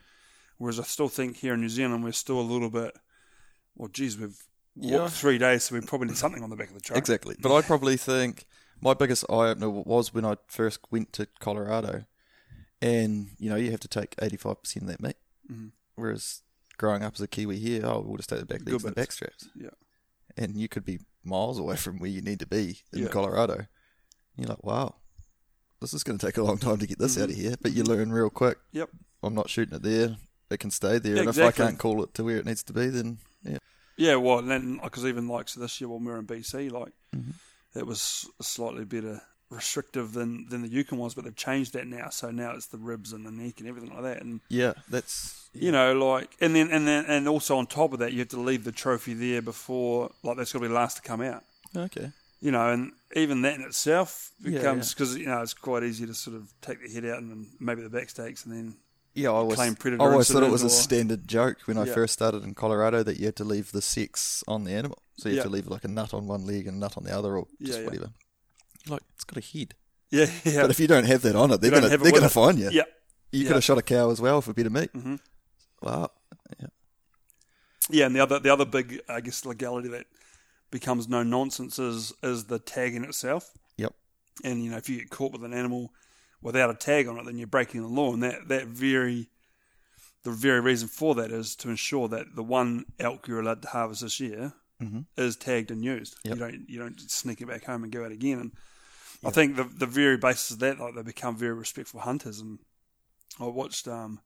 Whereas 0.58 0.78
I 0.78 0.84
still 0.84 1.08
think 1.08 1.36
here 1.38 1.54
in 1.54 1.60
New 1.60 1.68
Zealand 1.68 2.04
we're 2.04 2.12
still 2.12 2.40
a 2.40 2.42
little 2.42 2.70
bit. 2.70 2.96
Well, 3.76 3.88
geez, 3.88 4.16
we've 4.18 4.38
walked 4.76 5.14
three 5.14 5.38
days, 5.38 5.64
so 5.64 5.74
we 5.74 5.80
probably 5.80 6.08
need 6.08 6.16
something 6.16 6.42
on 6.44 6.50
the 6.50 6.56
back 6.56 6.68
of 6.68 6.74
the 6.74 6.80
truck. 6.80 6.96
exactly. 6.98 7.36
But 7.40 7.54
I 7.54 7.62
probably 7.62 7.96
think 7.96 8.46
my 8.84 8.94
biggest 8.94 9.24
eye 9.30 9.48
opener 9.48 9.70
was 9.70 10.12
when 10.14 10.24
I 10.24 10.36
first 10.46 10.78
went 10.90 11.12
to 11.14 11.26
Colorado, 11.40 12.04
and 12.80 13.30
you 13.38 13.48
know 13.50 13.56
you 13.56 13.70
have 13.70 13.80
to 13.80 13.88
take 13.88 14.14
eighty 14.22 14.36
five 14.36 14.62
percent 14.62 14.84
of 14.84 14.88
that 14.90 15.02
meat, 15.02 15.16
Mhm. 15.50 15.72
whereas 15.96 16.42
growing 16.76 17.02
up 17.02 17.14
as 17.14 17.20
a 17.20 17.26
Kiwi 17.28 17.58
here, 17.58 17.84
oh, 17.86 18.00
we'll 18.00 18.16
just 18.18 18.28
take 18.28 18.40
the 18.40 18.46
back 18.46 18.60
legs 18.66 18.84
and 18.84 18.94
the 18.94 19.00
back 19.00 19.12
straps, 19.12 19.48
Yeah. 19.54 19.70
and 20.36 20.56
you 20.56 20.68
could 20.68 20.84
be 20.84 20.98
miles 21.24 21.58
away 21.58 21.76
from 21.76 21.98
where 21.98 22.10
you 22.10 22.20
need 22.20 22.40
to 22.40 22.46
be 22.46 22.82
in 22.92 23.04
Yeah. 23.04 23.08
Colorado. 23.08 23.54
And 23.56 23.66
you're 24.36 24.48
like, 24.48 24.64
wow, 24.64 24.96
this 25.80 25.94
is 25.94 26.02
going 26.02 26.18
to 26.18 26.26
take 26.26 26.36
a 26.36 26.42
long 26.42 26.58
time 26.58 26.78
to 26.78 26.86
get 26.86 26.98
this 26.98 27.16
out 27.16 27.30
of 27.30 27.36
Mhm. 27.36 27.40
here, 27.40 27.54
but 27.62 27.72
you 27.72 27.84
learn 27.84 28.12
real 28.12 28.28
quick. 28.28 28.58
Yep. 28.72 28.90
I'm 29.22 29.34
not 29.34 29.48
shooting 29.48 29.76
it 29.76 29.82
there. 29.82 30.16
It 30.50 30.58
can 30.58 30.70
stay 30.72 30.98
there, 30.98 31.14
Yeah, 31.14 31.20
and 31.20 31.28
exactly. 31.30 31.48
if 31.48 31.60
I 31.60 31.70
can't 31.70 31.78
call 31.78 32.02
it 32.02 32.12
to 32.14 32.24
where 32.24 32.36
it 32.38 32.44
needs 32.44 32.62
to 32.64 32.72
be, 32.72 32.88
then 32.88 33.18
yeah, 33.42 33.58
Yeah, 33.96 34.16
well, 34.16 34.40
and 34.40 34.50
then 34.50 34.80
because 34.82 35.06
even 35.06 35.28
like 35.28 35.48
so 35.48 35.60
this 35.60 35.80
year 35.80 35.88
when 35.88 36.04
we 36.04 36.10
were 36.10 36.18
in 36.18 36.26
BC, 36.26 36.68
like 36.68 36.92
Mhm. 37.14 37.34
It 37.74 37.86
was 37.86 38.28
slightly 38.40 38.84
better 38.84 39.22
restrictive 39.50 40.12
than 40.12 40.48
than 40.48 40.62
the 40.62 40.68
Yukon 40.68 40.98
was, 40.98 41.14
but 41.14 41.24
they've 41.24 41.36
changed 41.36 41.74
that 41.74 41.86
now. 41.86 42.08
So 42.10 42.30
now 42.30 42.52
it's 42.52 42.66
the 42.66 42.78
ribs 42.78 43.12
and 43.12 43.24
the 43.24 43.30
neck 43.30 43.60
and 43.60 43.68
everything 43.68 43.90
like 43.90 44.02
that. 44.02 44.22
And 44.22 44.40
yeah, 44.48 44.74
that's 44.88 45.48
you 45.52 45.70
know, 45.72 45.92
like 45.92 46.36
and 46.40 46.54
then 46.54 46.70
and 46.70 46.86
then 46.86 47.04
and 47.06 47.28
also 47.28 47.56
on 47.56 47.66
top 47.66 47.92
of 47.92 47.98
that, 48.00 48.12
you 48.12 48.20
have 48.20 48.28
to 48.28 48.40
leave 48.40 48.64
the 48.64 48.72
trophy 48.72 49.14
there 49.14 49.42
before 49.42 50.10
like 50.22 50.36
that's 50.36 50.52
got 50.52 50.60
to 50.60 50.68
be 50.68 50.74
last 50.74 50.96
to 50.96 51.02
come 51.02 51.20
out. 51.20 51.44
okay. 51.76 52.10
You 52.40 52.50
know, 52.50 52.70
and 52.70 52.92
even 53.16 53.40
that 53.42 53.54
in 53.54 53.62
itself 53.62 54.32
becomes 54.42 54.92
because 54.92 55.16
you 55.16 55.26
know 55.26 55.40
it's 55.40 55.54
quite 55.54 55.82
easy 55.82 56.04
to 56.06 56.12
sort 56.12 56.36
of 56.36 56.52
take 56.60 56.82
the 56.82 56.92
head 56.92 57.06
out 57.06 57.18
and 57.18 57.30
then 57.30 57.46
maybe 57.58 57.80
the 57.80 57.88
back 57.88 58.10
steaks 58.10 58.44
and 58.44 58.54
then 58.54 58.74
Yeah, 59.14 59.28
I 59.28 59.32
always, 59.34 59.56
claim 59.56 59.76
I 59.80 59.96
always 60.04 60.28
thought 60.30 60.42
it 60.42 60.50
was 60.50 60.62
a 60.64 60.70
standard 60.70 61.28
joke 61.28 61.58
when 61.66 61.78
I 61.78 61.84
Yeah. 61.84 61.94
first 61.94 62.14
started 62.14 62.42
in 62.42 62.54
Colorado 62.54 63.02
that 63.04 63.18
you 63.18 63.26
had 63.26 63.36
to 63.36 63.44
leave 63.44 63.70
the 63.70 63.80
sex 63.82 64.42
on 64.48 64.64
the 64.64 64.72
animal. 64.72 64.98
So 65.16 65.28
you 65.28 65.36
have 65.36 65.44
Yeah. 65.44 65.50
to 65.50 65.54
leave 65.54 65.66
like 65.68 65.84
a 65.84 65.88
nut 65.88 66.12
on 66.12 66.26
one 66.26 66.44
leg 66.46 66.66
and 66.66 66.76
a 66.76 66.80
nut 66.80 66.96
on 66.96 67.04
the 67.04 67.16
other, 67.16 67.36
or 67.36 67.46
just 67.62 67.74
Yeah, 67.74 67.78
yeah. 67.78 67.84
whatever. 67.84 68.12
Like 68.88 69.02
it's 69.14 69.24
got 69.24 69.38
a 69.38 69.46
head, 69.58 69.74
yeah, 70.10 70.26
yeah, 70.44 70.62
but 70.62 70.70
if 70.70 70.80
you 70.80 70.88
don't 70.88 71.04
have 71.06 71.22
that 71.22 71.36
on 71.36 71.50
it, 71.52 71.60
they're 71.60 71.70
gonna 71.70 71.88
they're 71.88 71.98
with 71.98 72.12
gonna 72.12 72.28
find 72.28 72.58
you. 72.58 72.70
yeah, 72.70 72.82
You 73.30 73.42
Yeah. 73.42 73.46
could 73.48 73.54
have 73.56 73.64
shot 73.64 73.78
a 73.78 73.82
cow 73.82 74.10
as 74.10 74.20
well 74.20 74.40
for 74.42 74.52
better 74.52 74.70
meat. 74.70 74.92
Mhm. 74.92 75.20
Wow. 75.80 76.10
Yeah, 77.90 78.06
and 78.06 78.16
the 78.16 78.20
other 78.20 78.38
the 78.40 78.50
other 78.52 78.64
big 78.64 79.00
I 79.08 79.20
guess 79.20 79.44
legality 79.44 79.88
that 79.90 80.06
becomes 80.70 81.08
no 81.08 81.22
nonsense 81.22 81.78
is 81.78 82.12
is 82.22 82.46
the 82.46 82.58
tagging 82.58 83.04
itself. 83.04 83.50
Yep. 83.76 83.94
And 84.42 84.64
you 84.64 84.70
know, 84.70 84.78
if 84.78 84.88
you 84.88 84.98
get 84.98 85.10
caught 85.10 85.32
with 85.32 85.44
an 85.44 85.52
animal 85.52 85.92
without 86.44 86.70
a 86.70 86.74
tag 86.74 87.08
on 87.08 87.18
it, 87.18 87.24
then 87.24 87.38
you're 87.38 87.48
breaking 87.48 87.80
the 87.82 87.88
law. 87.88 88.12
And 88.12 88.22
that 88.22 88.46
that 88.48 88.66
very 88.68 89.30
the 90.22 90.30
very 90.30 90.60
reason 90.60 90.86
for 90.88 91.14
that 91.16 91.32
is 91.32 91.56
to 91.56 91.68
ensure 91.68 92.06
that 92.08 92.36
the 92.36 92.42
one 92.44 92.84
elk 93.00 93.26
you're 93.26 93.40
allowed 93.40 93.62
to 93.62 93.68
harvest 93.68 94.02
this 94.02 94.20
year 94.20 94.52
Mhm. 94.80 95.06
is 95.16 95.36
tagged 95.36 95.70
and 95.70 95.84
used. 95.84 96.16
Yep. 96.24 96.34
You 96.34 96.40
don't 96.40 96.70
you 96.70 96.78
don't 96.78 97.00
sneak 97.10 97.40
it 97.40 97.46
back 97.48 97.64
home 97.64 97.82
and 97.82 97.92
go 97.92 98.04
out 98.04 98.12
again. 98.12 98.38
And 98.38 98.52
I 99.24 99.30
think 99.30 99.56
the 99.56 99.64
the 99.64 99.86
very 99.86 100.16
basis 100.16 100.52
of 100.52 100.58
that, 100.60 100.78
like 100.78 100.94
they 100.94 101.02
become 101.02 101.36
very 101.36 101.54
respectful 101.54 102.00
hunters. 102.00 102.40
And 102.40 102.58
I 103.40 103.46
watched 103.46 103.88
um, 103.88 104.20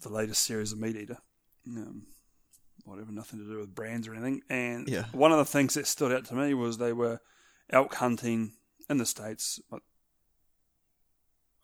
the 0.00 0.08
latest 0.08 0.42
series 0.44 0.72
of 0.72 0.78
MeatEater. 0.78 1.18
Um, 1.66 2.06
whatever, 2.84 3.12
nothing 3.12 3.38
to 3.40 3.44
do 3.44 3.58
with 3.58 3.74
brands 3.74 4.06
or 4.08 4.14
anything. 4.14 4.40
And 4.48 4.88
Yeah. 4.88 5.06
one 5.12 5.32
of 5.32 5.38
the 5.38 5.44
things 5.44 5.74
that 5.74 5.86
stood 5.86 6.12
out 6.12 6.24
to 6.26 6.34
me 6.34 6.54
was 6.54 6.78
they 6.78 6.92
were 6.94 7.20
elk 7.70 7.94
hunting 7.94 8.54
in 8.88 8.96
the 8.98 9.04
states. 9.06 9.60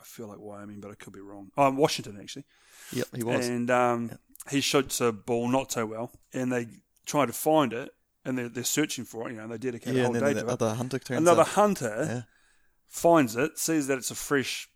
I 0.05 0.07
feel 0.07 0.29
like 0.29 0.39
Wyoming, 0.39 0.81
but 0.81 0.91
I 0.91 0.95
could 0.95 1.13
be 1.15 1.21
wrong. 1.21 1.51
Oh, 1.57 1.69
in 1.69 1.77
Washington 1.77 2.19
actually. 2.21 2.45
Yep, 2.93 3.07
he 3.17 3.23
was. 3.25 3.49
And 3.49 3.71
um, 3.71 4.09
Yeah. 4.11 4.17
he 4.51 4.61
shoots 4.61 5.01
a 5.01 5.11
bull 5.13 5.49
not 5.49 5.73
so 5.73 5.87
well, 5.87 6.13
and 6.35 6.53
they 6.53 6.67
try 7.07 7.25
to 7.27 7.33
find 7.33 7.73
it, 7.73 7.91
and 8.25 8.37
they're, 8.39 8.49
they're 8.51 8.65
searching 8.65 9.05
for 9.07 9.29
it. 9.29 9.33
You 9.33 9.39
know, 9.39 9.49
they 9.49 9.59
dedicate 9.59 9.97
a 9.97 10.03
whole 10.05 10.15
and 10.15 10.15
day 10.15 10.21
then 10.21 10.35
to 10.37 10.41
the 10.43 10.47
it. 10.49 10.53
other 10.53 10.75
hunter 10.75 10.99
turns 10.99 11.21
Another 11.23 11.43
up. 11.43 11.49
hunter 11.49 12.05
Yeah. 12.09 12.23
finds 12.89 13.37
it, 13.37 13.59
sees 13.59 13.87
that 13.87 13.99
it's 13.99 14.11
a 14.11 14.15
fresh, 14.15 14.69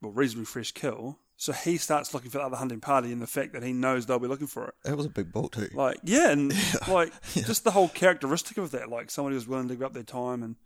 well, 0.00 0.12
reasonably 0.12 0.44
fresh 0.46 0.72
kill. 0.72 1.18
So 1.36 1.52
he 1.52 1.78
starts 1.78 2.14
looking 2.14 2.30
for 2.30 2.38
the 2.38 2.44
other 2.44 2.56
hunting 2.56 2.80
party, 2.80 3.10
and 3.12 3.20
the 3.20 3.26
fact 3.26 3.54
that 3.54 3.62
he 3.62 3.72
knows 3.72 4.06
they'll 4.06 4.18
be 4.20 4.28
looking 4.28 4.46
for 4.46 4.68
it. 4.68 4.74
That 4.84 4.96
was 4.96 5.06
a 5.06 5.10
big 5.10 5.32
bull 5.32 5.48
too. 5.48 5.68
Like, 5.74 5.98
yeah, 6.04 6.30
and 6.30 6.52
like 6.88 7.12
Yeah. 7.34 7.42
just 7.44 7.64
the 7.64 7.72
whole 7.72 7.88
characteristic 7.88 8.56
of 8.58 8.70
that, 8.70 8.88
like 8.88 9.10
somebody 9.10 9.34
who's 9.36 9.48
willing 9.48 9.68
to 9.68 9.74
give 9.74 9.82
up 9.82 9.94
their 9.94 10.02
time, 10.04 10.42
and 10.42 10.56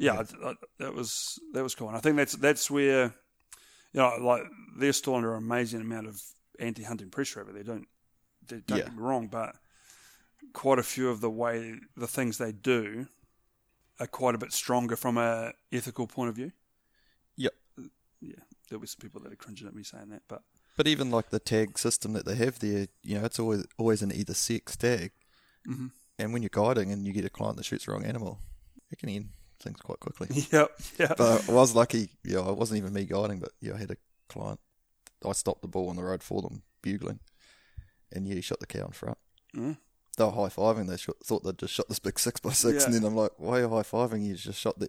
yeah, 0.00 0.14
I- 0.42 0.48
I- 0.50 0.54
that 0.78 0.94
was 0.94 1.38
that 1.52 1.62
was 1.62 1.74
cool. 1.74 1.88
And 1.88 1.96
I 1.96 2.00
think 2.00 2.16
that's 2.16 2.34
that's 2.36 2.70
where, 2.70 3.14
you 3.92 4.00
know, 4.00 4.16
like 4.20 4.42
they're 4.78 4.92
still 4.92 5.14
under 5.14 5.32
an 5.34 5.44
amazing 5.44 5.80
amount 5.82 6.06
of 6.08 6.20
anti-hunting 6.58 7.10
pressure 7.10 7.40
over 7.40 7.52
there. 7.52 7.62
Don't 7.62 7.86
don't 8.46 8.68
Yeah. 8.68 8.76
get 8.78 8.92
me 8.96 9.02
wrong, 9.02 9.28
but 9.28 9.56
quite 10.52 10.78
a 10.78 10.82
few 10.82 11.08
of 11.10 11.20
the 11.20 11.30
way 11.30 11.78
the 11.96 12.08
things 12.08 12.38
they 12.38 12.52
do 12.52 13.06
are 14.00 14.06
quite 14.06 14.34
a 14.34 14.38
bit 14.38 14.52
stronger 14.52 14.96
from 14.96 15.18
a 15.18 15.52
ethical 15.70 16.06
point 16.06 16.30
of 16.30 16.34
view. 16.36 16.52
Yep. 17.36 17.54
Yeah, 18.20 18.34
there'll 18.68 18.80
be 18.80 18.86
some 18.86 19.00
people 19.00 19.20
that 19.22 19.32
are 19.32 19.36
cringing 19.36 19.66
at 19.66 19.74
me 19.74 19.82
saying 19.82 20.08
that, 20.10 20.22
but 20.28 20.42
But 20.76 20.86
even 20.86 21.10
like 21.10 21.28
the 21.30 21.38
tag 21.40 21.78
system 21.78 22.14
that 22.14 22.24
they 22.24 22.36
have 22.36 22.58
there, 22.58 22.88
you 23.02 23.18
know, 23.18 23.24
it's 23.26 23.38
always 23.38 23.66
always 23.76 24.02
an 24.02 24.12
either 24.12 24.34
sex 24.34 24.76
tag. 24.76 25.12
Mm-hmm. 25.68 25.88
And 26.18 26.32
when 26.32 26.42
you're 26.42 26.48
guiding 26.64 26.90
and 26.92 27.06
you 27.06 27.12
get 27.12 27.24
a 27.24 27.30
client 27.30 27.56
that 27.56 27.64
shoots 27.64 27.84
the 27.86 27.92
wrong 27.92 28.04
animal, 28.04 28.40
it 28.90 28.98
can 28.98 29.08
end 29.08 29.28
things 29.62 29.80
quite 29.80 30.00
quickly. 30.00 30.46
yep, 30.52 30.70
yeah, 30.98 31.14
but 31.16 31.48
I 31.48 31.52
was 31.52 31.74
lucky. 31.74 32.10
Yeah, 32.24 32.48
it 32.48 32.56
wasn't 32.56 32.78
even 32.78 32.92
me 32.92 33.04
guiding, 33.04 33.38
but 33.40 33.52
yeah, 33.60 33.74
I 33.74 33.78
had 33.78 33.90
a 33.90 33.96
client. 34.28 34.60
I 35.24 35.32
stopped 35.32 35.62
the 35.62 35.68
ball 35.68 35.90
on 35.90 35.96
the 35.96 36.02
road 36.04 36.22
for 36.22 36.40
them, 36.42 36.62
bugling, 36.82 37.20
and 38.12 38.26
yeah, 38.26 38.34
he 38.36 38.40
shot 38.40 38.60
the 38.60 38.66
cow 38.66 38.86
in 38.86 38.92
front. 38.92 39.18
Mm. 39.54 39.76
They 40.16 40.24
were 40.24 40.30
high 40.30 40.48
fiving. 40.48 40.88
They 40.88 40.96
thought 40.96 41.44
they'd 41.44 41.58
just 41.58 41.74
shot 41.74 41.88
this 41.88 41.98
big 41.98 42.18
six 42.18 42.40
by 42.40 42.50
six, 42.52 42.82
Yeah. 42.82 42.86
and 42.86 42.94
then 42.94 43.04
I'm 43.04 43.16
like, 43.16 43.32
"Why 43.36 43.58
are 43.58 43.60
you 43.60 43.68
high 43.68 43.82
fiving? 43.82 44.24
You 44.26 44.34
just 44.34 44.58
shot 44.60 44.78
the 44.78 44.88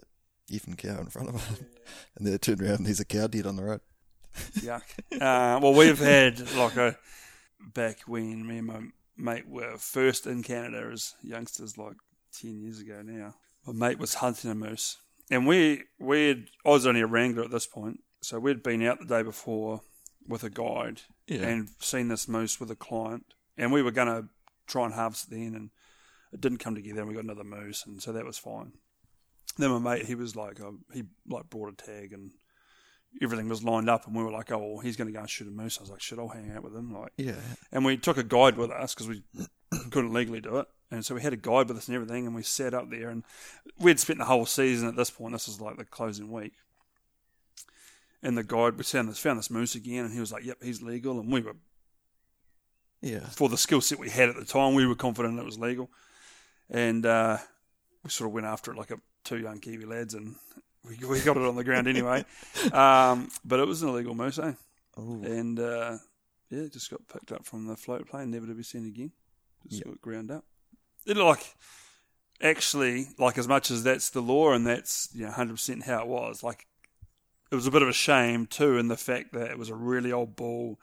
even 0.49 0.75
cow 0.75 0.99
in 0.99 1.07
front 1.07 1.29
of 1.29 1.35
him." 1.47 1.57
and 2.15 2.25
then 2.25 2.31
they 2.33 2.37
turned 2.37 2.61
around 2.61 2.75
and 2.77 2.85
there's 2.85 2.99
a 2.99 3.05
cow 3.05 3.27
dead 3.27 3.45
on 3.45 3.55
the 3.57 3.63
road. 3.63 3.81
yuck. 4.59 4.83
Uh, 5.13 5.59
well, 5.61 5.73
we've 5.73 5.99
had 5.99 6.39
like 6.55 6.77
a 6.77 6.97
back 7.73 7.99
when 8.07 8.47
me 8.47 8.57
and 8.59 8.67
my 8.67 8.79
mate 9.17 9.47
were 9.47 9.77
first 9.77 10.25
in 10.25 10.41
Canada 10.43 10.89
as 10.93 11.13
youngsters, 11.21 11.77
like 11.77 11.97
ten 12.33 12.59
years 12.59 12.79
ago 12.79 13.01
now. 13.03 13.35
My 13.65 13.73
mate 13.89 13.99
was 13.99 14.15
hunting 14.15 14.49
a 14.51 14.55
moose, 14.55 14.97
and 15.29 15.45
we 15.47 15.83
we 15.99 16.47
I 16.65 16.69
was 16.69 16.85
only 16.85 17.01
a 17.01 17.07
wrangler 17.07 17.43
at 17.43 17.51
this 17.51 17.67
point, 17.67 17.99
so 18.21 18.39
we'd 18.39 18.63
been 18.63 18.81
out 18.83 18.99
the 18.99 19.05
day 19.05 19.21
before 19.23 19.81
with 20.27 20.43
a 20.43 20.49
guide 20.49 21.01
Yeah. 21.27 21.47
and 21.47 21.69
seen 21.79 22.07
this 22.07 22.27
moose 22.27 22.59
with 22.59 22.71
a 22.71 22.75
client, 22.75 23.25
and 23.57 23.71
we 23.71 23.81
were 23.81 23.91
going 23.91 24.07
to 24.07 24.29
try 24.67 24.85
and 24.85 24.93
harvest 24.93 25.27
it 25.27 25.31
then, 25.35 25.55
and 25.55 25.69
it 26.33 26.41
didn't 26.41 26.59
come 26.59 26.75
together, 26.75 27.01
and 27.01 27.09
we 27.09 27.15
got 27.15 27.23
another 27.23 27.43
moose, 27.43 27.83
and 27.85 28.01
so 28.01 28.11
that 28.13 28.25
was 28.25 28.37
fine. 28.37 28.73
Then 29.57 29.69
my 29.71 29.79
mate, 29.95 30.05
he 30.05 30.15
was 30.15 30.35
like, 30.35 30.59
uh, 30.61 30.71
he 30.93 31.03
like 31.27 31.49
brought 31.49 31.73
a 31.73 31.75
tag, 31.75 32.13
and 32.13 32.31
everything 33.21 33.49
was 33.49 33.63
lined 33.63 33.89
up, 33.89 34.05
and 34.07 34.15
we 34.15 34.23
were 34.23 34.31
like, 34.31 34.51
oh, 34.51 34.57
well, 34.59 34.79
he's 34.79 34.95
going 34.95 35.07
to 35.07 35.13
go 35.13 35.19
and 35.19 35.29
shoot 35.29 35.47
a 35.47 35.51
moose. 35.51 35.77
I 35.77 35.81
was 35.81 35.89
like, 35.89 36.01
shit, 36.01 36.19
I'll 36.19 36.29
hang 36.29 36.51
out 36.51 36.63
with 36.63 36.75
him, 36.75 36.93
like, 36.93 37.11
Yeah, 37.17 37.35
and 37.71 37.83
we 37.83 37.97
took 37.97 38.17
a 38.17 38.23
guide 38.23 38.57
with 38.57 38.71
us 38.71 38.93
because 38.95 39.07
we 39.09 39.23
couldn't 39.91 40.13
legally 40.13 40.39
do 40.41 40.57
it. 40.57 40.67
And 40.91 41.05
so 41.05 41.15
we 41.15 41.21
had 41.21 41.31
a 41.33 41.37
guide 41.37 41.69
with 41.69 41.77
us 41.77 41.87
and 41.87 41.95
everything, 41.95 42.25
and 42.27 42.35
we 42.35 42.43
sat 42.43 42.73
up 42.73 42.89
there. 42.89 43.09
And 43.09 43.23
we'd 43.79 43.99
spent 43.99 44.19
the 44.19 44.25
whole 44.25 44.45
season 44.45 44.87
at 44.89 44.95
this 44.97 45.09
point. 45.09 45.31
This 45.33 45.47
was 45.47 45.61
like 45.61 45.77
the 45.77 45.85
closing 45.85 46.29
week. 46.31 46.53
And 48.21 48.37
the 48.37 48.43
guide, 48.43 48.77
we 48.77 48.83
found 48.83 49.09
this, 49.09 49.17
found 49.17 49.39
this 49.39 49.49
moose 49.49 49.73
again, 49.73 50.05
and 50.05 50.13
he 50.13 50.19
was 50.19 50.31
like, 50.31 50.43
"Yep, 50.45 50.57
he's 50.61 50.81
legal." 50.81 51.19
And 51.19 51.31
we 51.31 51.41
were, 51.41 51.55
yeah, 53.01 53.21
for 53.29 53.49
the 53.49 53.57
skill 53.57 53.81
set 53.81 53.97
we 53.97 54.09
had 54.09 54.29
at 54.29 54.35
the 54.35 54.45
time, 54.45 54.75
we 54.75 54.85
were 54.85 54.95
confident 54.95 55.39
it 55.39 55.45
was 55.45 55.57
legal. 55.57 55.89
And 56.69 57.03
uh, 57.05 57.37
we 58.03 58.09
sort 58.11 58.27
of 58.27 58.33
went 58.33 58.45
after 58.45 58.71
it 58.71 58.77
like 58.77 58.91
a, 58.91 58.97
two 59.23 59.37
young 59.39 59.59
Kiwi 59.59 59.85
lads, 59.85 60.13
and 60.13 60.35
we, 60.87 60.97
we 61.07 61.19
got 61.21 61.37
it 61.37 61.43
on 61.43 61.55
the 61.55 61.63
ground 61.63 61.87
anyway. 61.87 62.25
Um, 62.73 63.29
but 63.43 63.59
it 63.59 63.67
was 63.67 63.81
an 63.81 63.89
illegal 63.89 64.13
moose, 64.13 64.37
eh? 64.37 64.53
And 64.97 65.59
uh, 65.59 65.97
yeah, 66.51 66.67
just 66.71 66.91
got 66.91 67.07
picked 67.07 67.31
up 67.31 67.43
from 67.45 67.65
the 67.65 67.75
float 67.75 68.07
plane, 68.07 68.29
never 68.29 68.45
to 68.45 68.53
be 68.53 68.61
seen 68.63 68.85
again. 68.85 69.11
Just 69.67 69.83
Yep. 69.83 69.87
got 69.95 70.01
ground 70.01 70.31
up. 70.31 70.45
It 71.05 71.17
like 71.17 71.55
actually 72.41 73.09
like 73.17 73.37
as 73.37 73.47
much 73.47 73.69
as 73.71 73.83
that's 73.83 74.09
the 74.09 74.21
law 74.21 74.51
and 74.53 74.65
that's 74.65 75.09
you 75.13 75.25
know 75.25 75.31
hundred 75.31 75.53
percent 75.53 75.83
how 75.83 76.01
it 76.01 76.07
was. 76.07 76.43
Like 76.43 76.65
it 77.51 77.55
was 77.55 77.67
a 77.67 77.71
bit 77.71 77.81
of 77.81 77.87
a 77.89 77.93
shame 77.93 78.45
too 78.47 78.77
in 78.77 78.87
the 78.87 78.97
fact 78.97 79.33
that 79.33 79.51
it 79.51 79.57
was 79.57 79.69
a 79.69 79.75
really 79.75 80.11
old 80.11 80.35
ball 80.35 80.79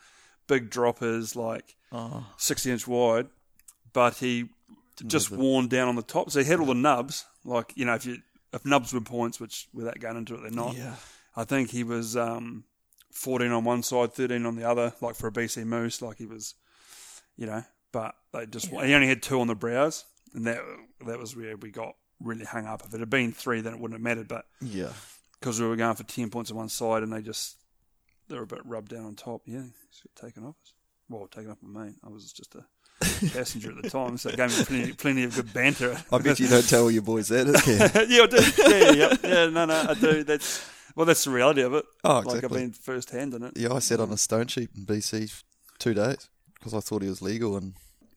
big 0.46 0.70
droppers, 0.70 1.36
like 1.36 1.76
sixty 2.36 2.70
inch 2.70 2.86
wide, 2.86 3.28
but 3.92 4.14
he 4.16 4.48
just 5.06 5.30
worn 5.30 5.68
down 5.68 5.88
on 5.88 5.96
the 5.96 6.02
top. 6.02 6.30
So 6.30 6.40
he 6.40 6.46
had 6.46 6.60
all 6.60 6.66
the 6.66 6.74
nubs. 6.74 7.24
Like 7.44 7.72
you 7.76 7.84
know 7.84 7.94
if 7.94 8.04
you 8.06 8.18
if 8.52 8.64
nubs 8.64 8.92
were 8.92 9.00
points, 9.00 9.38
which 9.40 9.68
without 9.72 9.98
going 10.00 10.16
into 10.16 10.34
it 10.34 10.42
they're 10.42 10.50
not. 10.50 10.74
yeah, 10.74 10.94
I 11.36 11.44
think 11.44 11.70
he 11.70 11.84
was 11.84 12.16
um, 12.16 12.64
14 13.12 13.50
on 13.52 13.64
one 13.64 13.82
side, 13.82 14.12
13 14.12 14.44
on 14.46 14.56
the 14.56 14.68
other, 14.68 14.92
like 15.00 15.14
for 15.14 15.28
a 15.28 15.32
BC 15.32 15.64
Moose, 15.64 16.00
like 16.02 16.16
he 16.18 16.26
was, 16.26 16.54
you 17.36 17.46
know, 17.46 17.62
but 17.92 18.14
they 18.32 18.46
just, 18.46 18.68
he 18.68 18.94
only 18.94 19.08
had 19.08 19.22
two 19.22 19.40
on 19.40 19.46
the 19.46 19.54
brows, 19.54 20.04
and 20.34 20.46
that 20.46 20.60
that 21.06 21.18
was 21.18 21.36
where 21.36 21.56
we 21.56 21.70
got 21.70 21.94
really 22.20 22.44
hung 22.44 22.66
up. 22.66 22.82
If 22.84 22.94
it 22.94 23.00
had 23.00 23.10
been 23.10 23.32
three, 23.32 23.60
then 23.60 23.74
it 23.74 23.80
wouldn't 23.80 23.98
have 23.98 24.04
mattered, 24.04 24.28
but 24.28 24.46
yeah. 24.60 24.92
because 25.40 25.60
we 25.60 25.66
were 25.66 25.76
going 25.76 25.94
for 25.94 26.04
10 26.04 26.30
points 26.30 26.50
on 26.50 26.56
one 26.56 26.68
side 26.68 27.02
and 27.02 27.12
they 27.12 27.22
just, 27.22 27.56
they 28.28 28.36
were 28.36 28.42
a 28.42 28.46
bit 28.46 28.64
rubbed 28.64 28.90
down 28.90 29.04
on 29.04 29.14
top, 29.14 29.42
yeah, 29.46 29.62
taken 30.20 30.44
off 30.44 30.56
us. 30.62 30.72
Well, 31.08 31.26
taken 31.26 31.50
off 31.50 31.58
my 31.62 31.84
mate. 31.84 31.94
I 32.04 32.08
was 32.08 32.32
just 32.32 32.54
a 32.54 32.64
passenger 33.32 33.70
at 33.70 33.82
the 33.82 33.88
time, 33.88 34.18
so 34.18 34.28
it 34.28 34.36
gave 34.36 34.56
me 34.58 34.64
plenty, 34.64 34.92
plenty 34.92 35.24
of 35.24 35.34
good 35.34 35.52
banter. 35.54 35.96
I 36.12 36.18
bet 36.18 36.38
you 36.38 36.48
don't 36.48 36.68
tell 36.68 36.90
your 36.90 37.02
boys 37.02 37.28
that, 37.28 37.46
yeah, 38.08 38.22
I 38.22 38.26
do. 38.26 38.36
Yeah, 38.62 38.92
yeah, 38.92 38.92
yeah, 38.92 39.44
yeah. 39.44 39.50
No, 39.50 39.64
no, 39.64 39.86
I 39.88 39.94
do. 39.94 40.24
That's 40.24 40.68
well, 40.94 41.06
that's 41.06 41.24
the 41.24 41.30
reality 41.30 41.62
of 41.62 41.74
it. 41.74 41.84
Oh, 42.04 42.18
exactly. 42.18 42.34
Like 42.34 42.44
I've 42.44 42.50
been 42.50 42.72
first 42.72 43.10
hand 43.10 43.32
in 43.32 43.44
it. 43.44 43.56
Yeah, 43.56 43.72
I 43.72 43.78
sat 43.78 44.00
on 44.00 44.10
a 44.10 44.16
stone 44.18 44.48
sheep 44.48 44.70
in 44.76 44.84
BC 44.84 45.30
for 45.30 45.44
two 45.78 45.94
days 45.94 46.28
because 46.58 46.74
I 46.74 46.80
thought 46.80 47.02
he 47.02 47.08
was 47.08 47.22
legal, 47.22 47.56
and, 47.56 47.74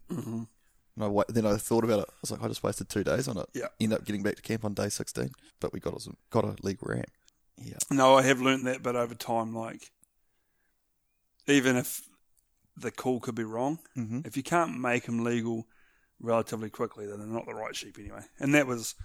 Mhm. 0.10 0.48
and 0.96 1.04
I 1.04 1.08
wa- 1.08 1.24
then 1.30 1.46
I 1.46 1.58
thought 1.58 1.84
about 1.84 2.00
it. 2.00 2.10
I 2.10 2.14
was 2.22 2.32
like, 2.32 2.42
I 2.44 2.48
just 2.48 2.64
wasted 2.64 2.90
two 2.90 3.04
days 3.04 3.28
on 3.28 3.38
it. 3.38 3.48
Yeah. 3.54 3.68
End 3.80 3.94
up 3.94 4.04
getting 4.06 4.24
back 4.24 4.36
to 4.36 4.42
camp 4.42 4.66
on 4.66 4.74
day 4.74 4.90
sixteen, 4.90 5.32
but 5.60 5.74
we 5.74 5.80
got 5.80 5.94
us 5.94 6.08
got 6.30 6.44
a 6.46 6.56
legal 6.64 6.88
ram. 6.90 7.06
Yeah, 7.58 7.78
No, 7.92 8.16
I 8.16 8.24
have 8.24 8.42
learned 8.42 8.66
that, 8.66 8.82
but 8.82 8.96
over 8.96 9.14
time, 9.14 9.54
like 9.56 9.92
even 11.48 11.76
if 11.76 12.02
the 12.76 12.92
call 12.92 13.20
could 13.20 13.36
be 13.36 13.44
wrong, 13.44 13.80
mm-hmm. 13.96 14.22
if 14.26 14.36
you 14.38 14.44
can't 14.44 14.80
make 14.80 15.06
them 15.06 15.24
legal 15.24 15.68
relatively 16.20 16.70
quickly, 16.70 17.06
then 17.06 17.20
they're 17.20 17.28
not 17.28 17.46
the 17.46 17.54
right 17.54 17.76
sheep 17.76 17.98
anyway. 18.00 18.22
And 18.40 18.56
that 18.56 18.68
was 18.68 18.96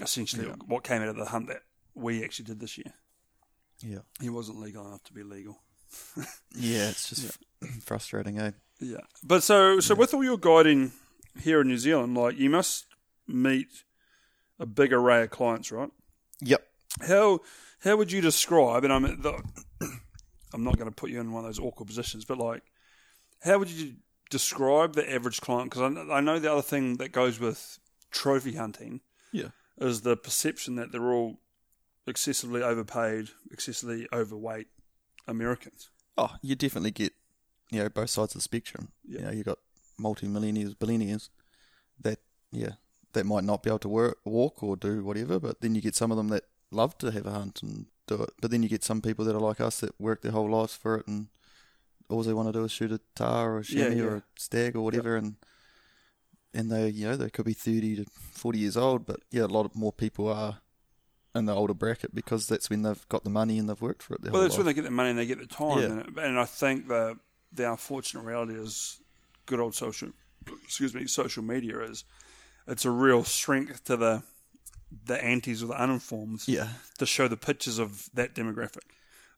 essentially 0.00 0.46
Yeah. 0.46 0.56
what 0.66 0.84
came 0.84 1.00
out 1.02 1.08
of 1.08 1.16
the 1.16 1.26
hunt 1.26 1.48
that 1.48 1.62
we 1.94 2.22
actually 2.24 2.46
did 2.46 2.60
this 2.60 2.76
year. 2.76 2.92
yeah, 3.80 4.00
He 4.20 4.28
wasn't 4.28 4.58
legal 4.58 4.86
enough 4.86 5.04
to 5.04 5.12
be 5.14 5.22
legal. 5.22 5.62
yeah. 6.54 6.88
It's 6.90 7.08
just 7.10 7.38
frustrating, 7.82 8.38
eh? 8.38 8.52
Yeah, 8.80 8.98
but 9.24 9.42
so 9.42 9.80
so 9.80 9.94
with 9.94 10.12
all 10.12 10.22
your 10.24 10.36
guiding 10.38 10.92
here 11.40 11.60
in 11.62 11.68
New 11.68 11.78
Zealand, 11.78 12.14
like 12.16 12.36
you 12.38 12.50
must 12.50 12.86
meet 13.26 13.84
a 14.58 14.66
big 14.66 14.92
array 14.92 15.22
of 15.22 15.30
clients, 15.30 15.72
right? 15.72 15.90
Yep. 16.40 16.62
How 17.08 17.40
how 17.80 17.96
would 17.96 18.12
you 18.12 18.20
describe? 18.20 18.84
And 18.84 18.92
I'm 18.92 19.02
the, 19.22 19.42
I'm 20.52 20.64
not 20.64 20.76
going 20.76 20.88
to 20.90 20.94
put 20.94 21.10
you 21.10 21.20
in 21.20 21.32
one 21.32 21.44
of 21.44 21.48
those 21.48 21.58
awkward 21.58 21.86
positions, 21.86 22.24
but 22.24 22.38
like, 22.38 22.62
how 23.42 23.58
would 23.58 23.70
you 23.70 23.94
describe 24.30 24.94
the 24.94 25.10
average 25.10 25.40
client? 25.40 25.70
Because 25.70 25.96
I, 25.96 26.14
I 26.14 26.20
know 26.20 26.38
the 26.38 26.52
other 26.52 26.62
thing 26.62 26.96
that 26.98 27.12
goes 27.12 27.38
with 27.40 27.78
trophy 28.10 28.54
hunting 28.54 29.00
Yeah. 29.32 29.48
is 29.78 30.02
the 30.02 30.16
perception 30.16 30.76
that 30.76 30.92
they're 30.92 31.12
all 31.12 31.38
excessively 32.06 32.62
overpaid, 32.62 33.28
excessively 33.50 34.06
overweight 34.12 34.68
Americans. 35.26 35.90
Oh, 36.18 36.36
you 36.42 36.54
definitely 36.54 36.92
get 36.92 37.12
you 37.70 37.82
know 37.82 37.88
both 37.88 38.10
sides 38.10 38.34
of 38.34 38.38
the 38.38 38.42
spectrum. 38.42 38.88
Yeah. 39.06 39.20
You 39.20 39.24
know, 39.26 39.32
you 39.32 39.44
got 39.44 39.58
multi-millionaires, 39.98 40.74
billionaires 40.74 41.30
that 42.00 42.18
yeah 42.52 42.72
that 43.12 43.24
might 43.24 43.44
not 43.44 43.62
be 43.62 43.70
able 43.70 43.78
to 43.80 43.88
work, 43.88 44.18
walk 44.24 44.62
or 44.62 44.76
do 44.76 45.02
whatever, 45.02 45.40
but 45.40 45.60
then 45.62 45.74
you 45.74 45.80
get 45.80 45.94
some 45.94 46.10
of 46.10 46.16
them 46.18 46.28
that 46.28 46.44
love 46.70 46.98
to 46.98 47.10
have 47.10 47.24
a 47.26 47.30
hunt 47.30 47.62
and 47.62 47.86
do 48.06 48.22
it. 48.22 48.30
But 48.42 48.50
then 48.50 48.62
you 48.62 48.68
get 48.68 48.84
some 48.84 49.00
people 49.00 49.24
that 49.24 49.34
are 49.34 49.40
like 49.40 49.60
us 49.60 49.80
that 49.80 49.98
work 49.98 50.20
their 50.20 50.32
whole 50.32 50.50
lives 50.50 50.74
for 50.76 50.96
it 50.96 51.06
and 51.06 51.28
all 52.10 52.22
they 52.22 52.34
want 52.34 52.48
to 52.48 52.52
do 52.52 52.64
is 52.64 52.70
shoot 52.72 52.92
a 52.92 53.00
tahr 53.14 53.54
or 53.54 53.58
a 53.60 53.64
Yeah, 53.64 53.84
chamois 53.88 53.96
yeah. 53.96 54.02
or 54.10 54.16
a 54.16 54.22
stag 54.38 54.76
or 54.76 54.82
whatever 54.82 55.16
and 55.16 55.36
and 56.54 56.70
they 56.70 56.88
you 56.88 57.06
know 57.08 57.16
they 57.16 57.30
could 57.30 57.44
be 57.44 57.52
30 57.52 57.96
to 57.96 58.04
40 58.32 58.58
years 58.58 58.76
old 58.76 59.06
but 59.06 59.20
yeah 59.30 59.42
a 59.42 59.46
lot 59.46 59.66
of 59.66 59.74
more 59.74 59.92
people 59.92 60.28
are 60.28 60.58
in 61.34 61.46
the 61.46 61.54
older 61.54 61.74
bracket 61.74 62.14
because 62.14 62.46
that's 62.46 62.70
when 62.70 62.82
they've 62.82 63.08
got 63.08 63.24
the 63.24 63.30
money 63.30 63.58
and 63.58 63.68
they've 63.68 63.80
worked 63.80 64.02
for 64.02 64.14
it 64.14 64.22
their 64.22 64.32
Well, 64.32 64.42
that's 64.42 64.56
when 64.56 64.66
they 64.66 64.72
get 64.74 64.84
the 64.84 64.90
money 64.90 65.10
and 65.10 65.18
they 65.18 65.26
get 65.26 65.38
the 65.40 65.46
time. 65.46 65.78
Yeah. 65.80 65.86
And, 66.06 66.18
and 66.18 66.38
I 66.38 66.44
think 66.44 66.88
the 66.88 67.18
the 67.52 67.70
unfortunate 67.70 68.22
reality 68.22 68.54
is 68.54 69.00
good 69.46 69.60
old 69.60 69.74
social, 69.74 70.10
excuse 70.64 70.94
me, 70.94 71.06
social 71.06 71.42
media 71.42 71.80
is 71.80 72.04
it's 72.66 72.84
a 72.84 72.90
real 72.90 73.24
strength 73.24 73.84
to 73.84 73.96
the 73.96 74.22
the 75.04 75.22
antis 75.24 75.62
or 75.62 75.66
the 75.66 75.82
uninformed 75.82 76.42
yeah 76.46 76.68
to 76.96 77.04
show 77.04 77.26
the 77.28 77.36
pictures 77.36 77.78
of 77.78 78.08
that 78.14 78.34
demographic. 78.34 78.82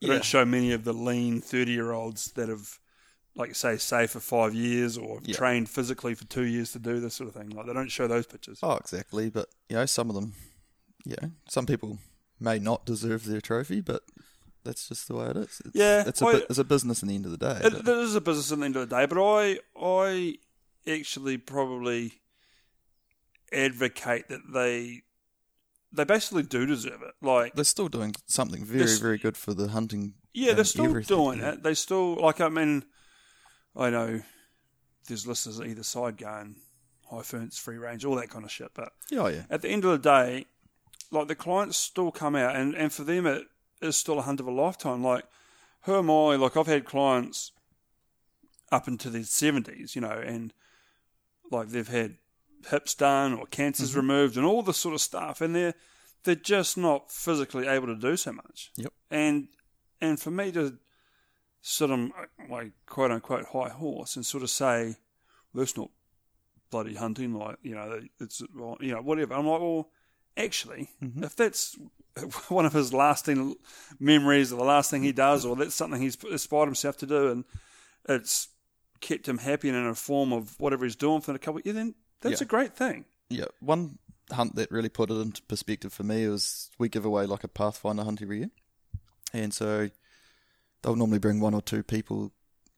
They 0.00 0.08
Yeah. 0.08 0.14
don't 0.14 0.24
show 0.24 0.44
many 0.44 0.72
of 0.72 0.84
the 0.84 0.92
lean 0.92 1.40
thirty 1.40 1.72
year 1.72 1.92
olds 1.92 2.32
that 2.32 2.48
have, 2.48 2.78
like 3.34 3.54
say, 3.54 3.76
saved 3.78 4.12
for 4.12 4.20
five 4.20 4.54
years 4.54 4.96
or 4.98 5.20
Yeah. 5.22 5.36
trained 5.36 5.68
physically 5.68 6.14
for 6.14 6.24
two 6.26 6.44
years 6.46 6.72
to 6.72 6.78
do 6.78 7.00
this 7.00 7.14
sort 7.14 7.28
of 7.28 7.34
thing. 7.34 7.50
Like 7.50 7.66
they 7.66 7.72
don't 7.72 7.90
show 7.90 8.06
those 8.06 8.26
pictures. 8.26 8.60
Oh, 8.62 8.76
exactly. 8.76 9.30
But 9.30 9.48
you 9.68 9.76
know, 9.76 9.86
some 9.86 10.08
of 10.10 10.14
them, 10.14 10.34
you 11.04 11.16
know, 11.20 11.30
some 11.48 11.66
people 11.66 11.98
may 12.38 12.58
not 12.58 12.84
deserve 12.86 13.24
their 13.24 13.40
trophy, 13.40 13.80
but 13.80 14.02
that's 14.64 14.88
just 14.88 15.08
the 15.08 15.14
way 15.14 15.26
it 15.26 15.36
is. 15.36 15.62
It's, 15.64 15.74
Yeah, 15.74 16.04
it's 16.06 16.20
a 16.22 16.26
I- 16.26 16.42
it's 16.50 16.58
a 16.58 16.64
business 16.64 17.02
in 17.02 17.08
the 17.08 17.14
end 17.14 17.24
of 17.26 17.30
the 17.32 17.38
day. 17.38 17.60
It, 17.64 17.72
it 17.74 17.88
is 17.88 18.14
a 18.14 18.20
business 18.20 18.52
at 18.52 18.58
the 18.58 18.64
end 18.64 18.76
of 18.76 18.88
the 18.88 18.96
day, 18.96 19.06
but 19.06 19.18
I 19.22 19.58
I 19.80 20.34
actually 20.86 21.38
probably 21.38 22.20
advocate 23.52 24.28
that 24.28 24.40
they 24.52 25.02
they 25.92 26.04
basically 26.04 26.42
do 26.42 26.66
deserve 26.66 27.02
it. 27.02 27.14
Like 27.22 27.54
they're 27.54 27.64
still 27.64 27.88
doing 27.88 28.14
something 28.26 28.64
very 28.64 28.94
very 28.96 29.18
good 29.18 29.36
for 29.36 29.54
the 29.54 29.68
hunting. 29.68 30.14
yeah, 30.34 30.52
they're 30.52 30.64
still 30.64 30.84
everything, 30.86 31.16
doing 31.16 31.40
it. 31.40 31.62
They 31.62 31.74
still 31.74 32.14
like 32.16 32.40
I 32.40 32.48
mean 32.48 32.84
I 33.76 33.90
know 33.90 34.20
there's 35.06 35.26
listeners 35.26 35.60
either 35.60 35.82
side 35.82 36.18
going 36.18 36.56
high 37.10 37.22
ferns, 37.22 37.56
free 37.58 37.78
range, 37.78 38.04
all 38.04 38.16
that 38.16 38.28
kind 38.28 38.44
of 38.44 38.50
shit, 38.50 38.70
but 38.74 38.92
Yeah, 39.10 39.20
oh, 39.20 39.28
yeah, 39.28 39.44
at 39.48 39.62
the 39.62 39.68
end 39.70 39.84
of 39.86 39.90
the 39.92 39.98
day, 40.10 40.44
like 41.10 41.26
the 41.28 41.34
clients 41.34 41.78
still 41.78 42.10
come 42.10 42.36
out, 42.36 42.54
and, 42.54 42.74
and 42.74 42.92
for 42.92 43.02
them, 43.04 43.26
it 43.26 43.44
is 43.80 43.96
still 43.96 44.18
a 44.18 44.22
hunt 44.22 44.40
of 44.40 44.46
a 44.46 44.50
lifetime. 44.50 45.02
Like, 45.02 45.24
who 45.82 45.96
am 45.96 46.10
I? 46.10 46.36
Like, 46.36 46.56
I've 46.56 46.66
had 46.66 46.84
clients 46.84 47.52
up 48.70 48.88
into 48.88 49.08
their 49.10 49.22
70s, 49.22 49.94
you 49.94 50.00
know, 50.00 50.10
and 50.24 50.52
like 51.50 51.68
they've 51.68 51.88
had 51.88 52.16
hips 52.70 52.94
done 52.94 53.32
or 53.34 53.46
cancers 53.46 53.90
Mm-hmm. 53.90 54.00
removed 54.00 54.36
and 54.36 54.44
all 54.44 54.62
this 54.62 54.76
sort 54.76 54.94
of 54.94 55.00
stuff, 55.00 55.40
and 55.40 55.54
they're 55.54 55.74
they're 56.24 56.34
just 56.34 56.76
not 56.76 57.10
physically 57.10 57.66
able 57.66 57.86
to 57.86 57.94
do 57.96 58.16
so 58.16 58.32
much. 58.32 58.70
Yep. 58.76 58.92
And 59.10 59.48
and 60.00 60.20
for 60.20 60.30
me 60.30 60.52
to 60.52 60.76
sit 61.62 61.90
on 61.90 62.12
my 62.48 62.70
quote 62.86 63.10
unquote 63.10 63.46
high 63.46 63.70
horse 63.70 64.16
and 64.16 64.26
sort 64.26 64.42
of 64.42 64.50
say, 64.50 64.96
well, 65.54 65.62
that's 65.64 65.76
not 65.76 65.90
bloody 66.70 66.94
hunting, 66.96 67.32
like 67.34 67.56
you 67.62 67.74
know, 67.74 68.00
it's 68.20 68.40
you 68.80 68.92
know 68.92 69.00
whatever. 69.00 69.32
I'm 69.34 69.46
like, 69.46 69.60
well, 69.60 69.88
actually, 70.36 70.90
Mm-hmm. 71.02 71.24
if 71.24 71.34
that's 71.36 71.76
one 72.48 72.66
of 72.66 72.72
his 72.72 72.92
lasting 72.92 73.56
memories 73.98 74.52
or 74.52 74.56
the 74.56 74.64
last 74.64 74.90
thing 74.90 75.02
he 75.02 75.12
does, 75.12 75.44
or 75.44 75.56
that's 75.56 75.74
something 75.74 76.00
he's 76.00 76.22
aspired 76.24 76.66
himself 76.66 76.96
to 76.98 77.06
do, 77.06 77.30
and 77.30 77.44
it's 78.08 78.48
kept 79.00 79.28
him 79.28 79.38
happy 79.38 79.68
and 79.68 79.78
in 79.78 79.86
a 79.86 79.94
form 79.94 80.32
of 80.32 80.58
whatever 80.58 80.84
he's 80.84 80.96
doing 80.96 81.20
for 81.20 81.32
a 81.32 81.38
couple 81.38 81.58
of 81.58 81.66
years, 81.66 81.76
then 81.76 81.94
that's 82.20 82.40
Yeah. 82.40 82.46
a 82.46 82.48
great 82.48 82.74
thing. 82.74 83.04
Yeah, 83.30 83.44
one 83.60 83.98
hunt 84.32 84.56
that 84.56 84.70
really 84.70 84.88
put 84.88 85.10
it 85.10 85.14
into 85.14 85.42
perspective 85.42 85.92
for 85.92 86.02
me 86.02 86.28
was 86.28 86.70
we 86.78 86.88
give 86.88 87.04
away 87.04 87.26
like 87.26 87.44
a 87.44 87.48
Pathfinder 87.48 88.04
hunt 88.04 88.22
every 88.22 88.38
year, 88.38 88.50
and 89.32 89.54
so 89.54 89.90
they'll 90.82 90.96
normally 90.96 91.18
bring 91.18 91.40
one 91.40 91.54
or 91.54 91.62
two 91.62 91.82
people 91.82 92.32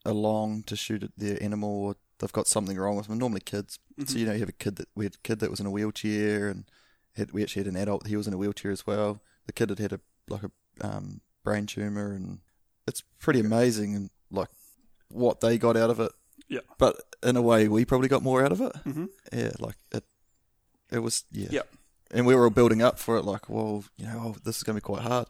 along 0.05 0.63
to 0.65 0.77
shoot 0.77 1.03
at 1.03 1.11
their 1.17 1.43
animal, 1.43 1.71
or 1.71 1.97
they've 2.19 2.33
got 2.33 2.47
something 2.47 2.77
wrong 2.77 2.97
with 2.97 3.07
them. 3.09 3.19
Normally 3.19 3.41
kids. 3.41 3.79
So 3.99 4.05
mm-hmm. 4.05 4.19
you 4.19 4.27
know, 4.27 4.33
you 4.33 4.41
have 4.41 4.49
a 4.49 4.53
kid 4.53 4.77
that 4.77 4.89
we 4.95 5.05
had 5.05 5.15
a 5.15 5.19
kid 5.23 5.41
that 5.41 5.51
was 5.51 5.61
in 5.61 5.67
a 5.67 5.71
wheelchair, 5.71 6.49
and 6.49 6.65
had, 7.17 7.33
we 7.33 7.43
actually 7.43 7.65
had 7.65 7.75
an 7.75 7.81
adult. 7.81 8.07
He 8.07 8.17
was 8.17 8.27
in 8.27 8.35
a 8.35 8.39
wheelchair 8.39 8.71
as 8.71 8.87
well. 8.87 9.23
The 9.51 9.55
kid 9.55 9.71
had 9.71 9.79
had 9.81 9.93
a 9.95 10.01
like 10.29 10.43
a 10.45 10.51
um, 10.87 11.23
brain 11.43 11.67
tumor, 11.67 12.13
and 12.13 12.39
it's 12.87 13.03
pretty 13.19 13.41
amazing, 13.41 13.97
and 13.97 14.11
like 14.31 14.49
what 15.09 15.41
they 15.41 15.59
got 15.59 15.77
out 15.77 15.91
of 15.91 15.99
it. 15.99 16.13
Yeah. 16.49 16.61
But 16.79 16.97
in 17.25 17.37
a 17.37 17.43
way, 17.43 17.67
we 17.67 17.85
probably 17.85 18.07
got 18.07 18.23
more 18.23 18.45
out 18.45 18.53
of 18.53 18.61
it. 18.61 18.73
Mhm. 18.87 19.09
Yeah, 19.33 19.51
like 19.59 19.75
it. 19.91 20.05
It 20.93 21.01
was 21.01 21.25
yeah. 21.33 21.49
Yeah. 21.51 21.63
And 22.13 22.27
we 22.27 22.37
were 22.37 22.45
all 22.45 22.51
building 22.51 22.81
up 22.81 22.99
for 23.01 23.17
it, 23.17 23.25
like, 23.25 23.49
well, 23.49 23.83
you 23.97 24.07
know, 24.07 24.21
oh, 24.25 24.37
this 24.45 24.57
is 24.59 24.63
going 24.63 24.75
to 24.77 24.81
be 24.81 24.85
quite 24.85 25.03
hard. 25.03 25.27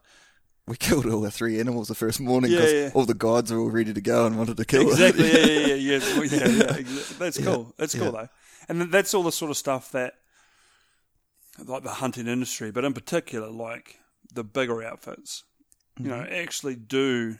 We 0.66 0.76
killed 0.86 1.06
all 1.06 1.22
the 1.22 1.30
three 1.30 1.58
animals 1.58 1.88
the 1.88 1.94
first 1.94 2.20
morning 2.20 2.50
because 2.50 2.72
yeah. 2.74 2.90
all 2.94 3.06
the 3.06 3.14
guides 3.14 3.50
were 3.50 3.58
all 3.58 3.70
ready 3.70 3.94
to 3.94 4.00
go 4.02 4.26
and 4.26 4.36
wanted 4.36 4.58
to 4.58 4.64
kill 4.66 4.90
Exactly. 4.90 5.24
it. 5.28 5.48
Yeah, 5.48 5.66
yeah, 5.66 5.74
yeah, 5.76 5.98
yeah. 5.98 6.18
Well, 6.18 6.26
yeah, 6.26 6.76
yeah, 6.76 7.02
That's 7.18 7.38
Yeah. 7.38 7.44
cool. 7.46 7.74
That's 7.78 7.94
cool 7.94 8.12
though, 8.12 8.28
and 8.68 8.80
th- 8.80 8.90
that's 8.90 9.14
all 9.14 9.22
the 9.22 9.32
sort 9.32 9.50
of 9.50 9.56
stuff 9.56 9.92
that, 9.92 10.14
like 11.64 11.82
the 11.84 11.90
hunting 12.04 12.26
industry, 12.26 12.70
but 12.70 12.84
in 12.84 12.92
particular, 12.92 13.48
like 13.48 13.99
the 14.30 14.44
bigger 14.44 14.82
outfits, 14.82 15.44
you 16.02 16.08
know, 16.10 16.20
Mm-hmm. 16.20 16.32
actually 16.32 16.76
do, 16.76 17.36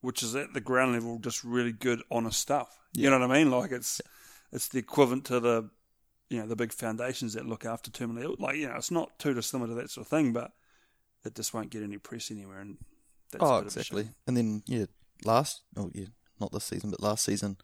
which 0.00 0.22
is 0.22 0.34
at 0.36 0.52
the 0.52 0.60
ground 0.60 0.92
level, 0.92 1.18
just 1.18 1.42
really 1.44 1.72
good, 1.72 2.02
honest 2.10 2.40
stuff. 2.40 2.78
You 2.92 3.10
know 3.10 3.18
what 3.18 3.30
I 3.30 3.38
mean? 3.38 3.50
Like 3.50 3.72
it's, 3.72 4.00
it's 4.52 4.68
the 4.68 4.78
equivalent 4.78 5.24
to 5.26 5.40
the, 5.40 5.70
you 6.30 6.40
know, 6.40 6.46
the 6.46 6.56
big 6.56 6.72
foundations 6.72 7.34
that 7.34 7.46
look 7.46 7.64
after 7.64 7.90
terminally 7.90 8.24
ill. 8.24 8.36
Like 8.38 8.56
you 8.56 8.68
know, 8.68 8.76
it's 8.76 8.90
not 8.90 9.18
too 9.18 9.34
dissimilar 9.34 9.68
to 9.68 9.74
that 9.74 9.90
sort 9.90 10.06
of 10.06 10.10
thing, 10.10 10.32
but 10.32 10.52
it 11.24 11.34
just 11.34 11.52
won't 11.54 11.70
get 11.70 11.82
any 11.82 11.98
press 11.98 12.30
anywhere, 12.30 12.60
and 12.60 12.78
that's 13.32 13.42
Oh, 13.42 13.58
bit 13.58 13.66
of 13.66 13.76
a 13.76 13.80
exactly. 13.80 14.10
And 14.26 14.36
then 14.36 14.62
yeah, 14.66 14.86
last 15.24 15.62
oh 15.76 15.90
yeah, 15.94 16.06
not 16.40 16.52
this 16.52 16.64
season, 16.64 16.90
but 16.90 17.02
last 17.02 17.24
season, 17.24 17.56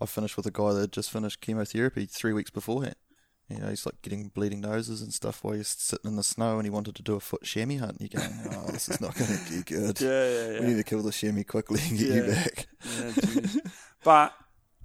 I 0.00 0.06
finished 0.06 0.36
with 0.36 0.46
a 0.46 0.50
guy 0.50 0.72
that 0.72 0.92
just 0.92 1.10
finished 1.10 1.40
chemotherapy 1.40 2.06
three 2.06 2.32
weeks 2.32 2.50
beforehand. 2.50 2.96
You 3.48 3.58
know, 3.58 3.68
he's 3.68 3.84
like 3.84 4.00
getting 4.02 4.28
bleeding 4.28 4.60
noses 4.62 5.02
and 5.02 5.12
stuff 5.12 5.44
while 5.44 5.54
he's 5.54 5.68
sitting 5.68 6.10
in 6.10 6.16
the 6.16 6.22
snow, 6.22 6.56
and 6.56 6.64
he 6.64 6.70
wanted 6.70 6.94
to 6.96 7.02
do 7.02 7.16
a 7.16 7.20
foot 7.20 7.42
chamois 7.42 7.78
hunt. 7.78 7.98
And 8.00 8.10
you're 8.12 8.20
going, 8.22 8.38
oh, 8.54 8.70
this 8.72 8.88
is 8.88 9.00
not 9.00 9.14
going 9.14 9.30
to 9.30 9.52
be 9.52 9.62
good. 9.62 10.00
Yeah, 10.00 10.08
yeah, 10.10 10.50
yeah. 10.52 10.60
We 10.60 10.66
need 10.68 10.76
to 10.76 10.84
kill 10.84 11.02
the 11.02 11.12
chamois 11.12 11.42
quickly 11.44 11.80
and 11.88 11.98
get 11.98 12.08
you 12.08 12.32
back. 12.32 12.66
Yeah, 12.98 13.60
but 14.04 14.32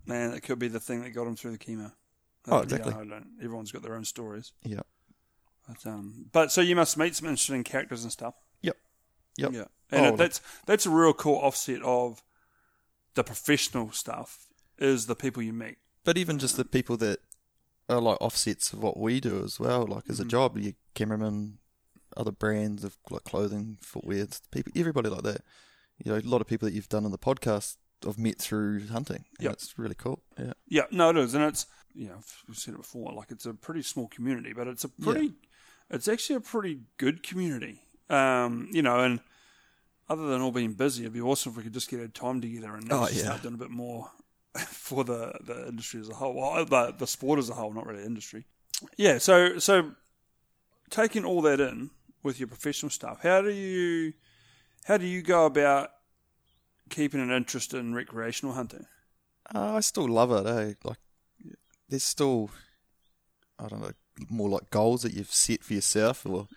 man, 0.05 0.33
it 0.33 0.41
could 0.41 0.59
be 0.59 0.67
the 0.67 0.79
thing 0.81 1.01
that 1.03 1.11
got 1.11 1.27
him 1.27 1.35
through 1.37 1.51
the 1.51 1.57
chemo. 1.57 1.93
Oh, 2.49 2.59
exactly. 2.59 2.93
You 2.93 2.99
I 2.99 3.05
don't- 3.05 3.27
everyone's 3.41 3.71
got 3.71 3.83
their 3.83 3.95
own 3.95 4.05
stories. 4.05 4.51
Yeah. 4.63 4.81
But, 5.67 5.85
um, 5.89 6.25
but 6.31 6.51
so 6.51 6.61
you 6.61 6.75
must 6.75 6.97
meet 6.97 7.15
some 7.15 7.27
interesting 7.27 7.63
characters 7.63 8.03
and 8.03 8.11
stuff. 8.11 8.33
Yep. 8.61 8.77
Yep. 9.37 9.51
Yeah, 9.53 9.65
and 9.91 10.05
Oh, 10.05 10.09
it, 10.13 10.17
that's 10.17 10.41
that's 10.65 10.85
a 10.85 10.89
real 10.89 11.13
cool 11.13 11.35
offset 11.37 11.81
of 11.83 12.23
the 13.15 13.23
professional 13.23 13.91
stuff 13.91 14.47
is 14.77 15.05
the 15.07 15.15
people 15.15 15.43
you 15.43 15.53
meet. 15.53 15.77
But 16.05 16.17
even 16.17 16.37
just 16.39 16.55
the 16.57 16.63
people 16.65 16.95
that 16.97 17.19
are 17.89 18.01
like 18.01 18.17
offsets 18.21 18.73
of 18.73 18.81
what 18.83 18.97
we 18.99 19.19
do 19.19 19.43
as 19.43 19.59
well, 19.59 19.85
like 19.87 20.09
as 20.09 20.19
a 20.19 20.25
job, 20.25 20.57
you 20.57 20.73
cameraman, 20.95 21.57
other 22.15 22.31
brands 22.31 22.83
of 22.83 22.97
like 23.09 23.23
clothing, 23.23 23.77
footwear, 23.81 24.27
people, 24.51 24.71
everybody 24.75 25.09
like 25.09 25.23
that. 25.23 25.41
You 26.03 26.11
know, 26.11 26.17
a 26.17 26.21
lot 26.21 26.41
of 26.41 26.47
people 26.47 26.67
that 26.67 26.73
you've 26.75 26.89
done 26.89 27.05
on 27.05 27.11
the 27.11 27.17
podcast 27.17 27.77
I've 28.07 28.19
met 28.19 28.39
through 28.39 28.87
hunting. 28.87 29.25
Yeah, 29.39 29.51
it's 29.51 29.77
really 29.79 29.95
cool. 29.95 30.21
Yeah, 30.37 30.53
Yeah, 30.67 30.83
no, 30.91 31.09
it 31.09 31.17
is, 31.17 31.33
and 31.33 31.43
it's 31.43 31.65
you 31.95 32.07
know 32.09 32.17
we've 32.47 32.57
said 32.57 32.73
it 32.75 32.77
before. 32.77 33.13
Like 33.13 33.31
it's 33.31 33.45
a 33.45 33.53
pretty 33.53 33.81
small 33.81 34.07
community, 34.07 34.53
but 34.53 34.67
it's 34.67 34.83
a 34.83 34.89
pretty, 34.89 35.33
it's 35.89 36.07
actually 36.07 36.35
a 36.35 36.41
pretty 36.41 36.81
good 36.97 37.23
community. 37.23 37.81
Um, 38.09 38.69
you 38.71 38.81
know, 38.83 38.99
and 38.99 39.19
other 40.09 40.27
than 40.27 40.41
all 40.41 40.51
being 40.51 40.73
busy, 40.73 41.03
it'd 41.03 41.13
be 41.13 41.21
awesome 41.21 41.51
if 41.51 41.57
we 41.57 41.63
could 41.63 41.73
just 41.73 41.89
get 41.89 41.99
our 41.99 42.07
time 42.07 42.39
together 42.41 42.75
and 42.75 42.91
Oh, 42.91 43.03
actually 43.03 43.17
yeah. 43.19 43.23
start 43.25 43.41
doing 43.41 43.55
a 43.55 43.57
bit 43.57 43.71
more 43.71 44.09
for 44.67 45.03
the 45.03 45.33
the 45.41 45.67
industry 45.67 45.99
as 45.99 46.09
a 46.09 46.13
whole, 46.13 46.33
well, 46.33 46.65
the 46.65 46.93
the 46.97 47.07
sport 47.07 47.39
as 47.39 47.49
a 47.49 47.53
whole, 47.53 47.73
not 47.73 47.85
really 47.85 48.03
industry. 48.03 48.45
Yeah, 48.97 49.17
so 49.17 49.59
so 49.59 49.91
taking 50.89 51.25
all 51.25 51.41
that 51.43 51.59
in 51.59 51.89
with 52.23 52.39
your 52.39 52.47
professional 52.47 52.89
stuff, 52.89 53.21
how 53.23 53.41
do 53.41 53.51
you 53.51 54.13
how 54.85 54.97
do 54.97 55.05
you 55.05 55.21
go 55.21 55.45
about 55.45 55.91
keeping 56.89 57.19
an 57.19 57.31
interest 57.31 57.73
in 57.73 57.93
recreational 57.93 58.53
hunting? 58.53 58.85
uh, 59.53 59.75
I 59.75 59.79
still 59.81 60.07
love 60.07 60.31
it. 60.31 60.45
Eh? 60.47 60.73
Like, 60.83 60.97
there's 61.89 62.03
still, 62.03 62.49
I 63.59 63.67
don't 63.67 63.81
know, 63.81 63.91
more 64.29 64.49
like 64.49 64.69
goals 64.69 65.03
that 65.03 65.13
you've 65.13 65.31
set 65.31 65.63
for 65.63 65.73
yourself, 65.73 66.25
or 66.25 66.47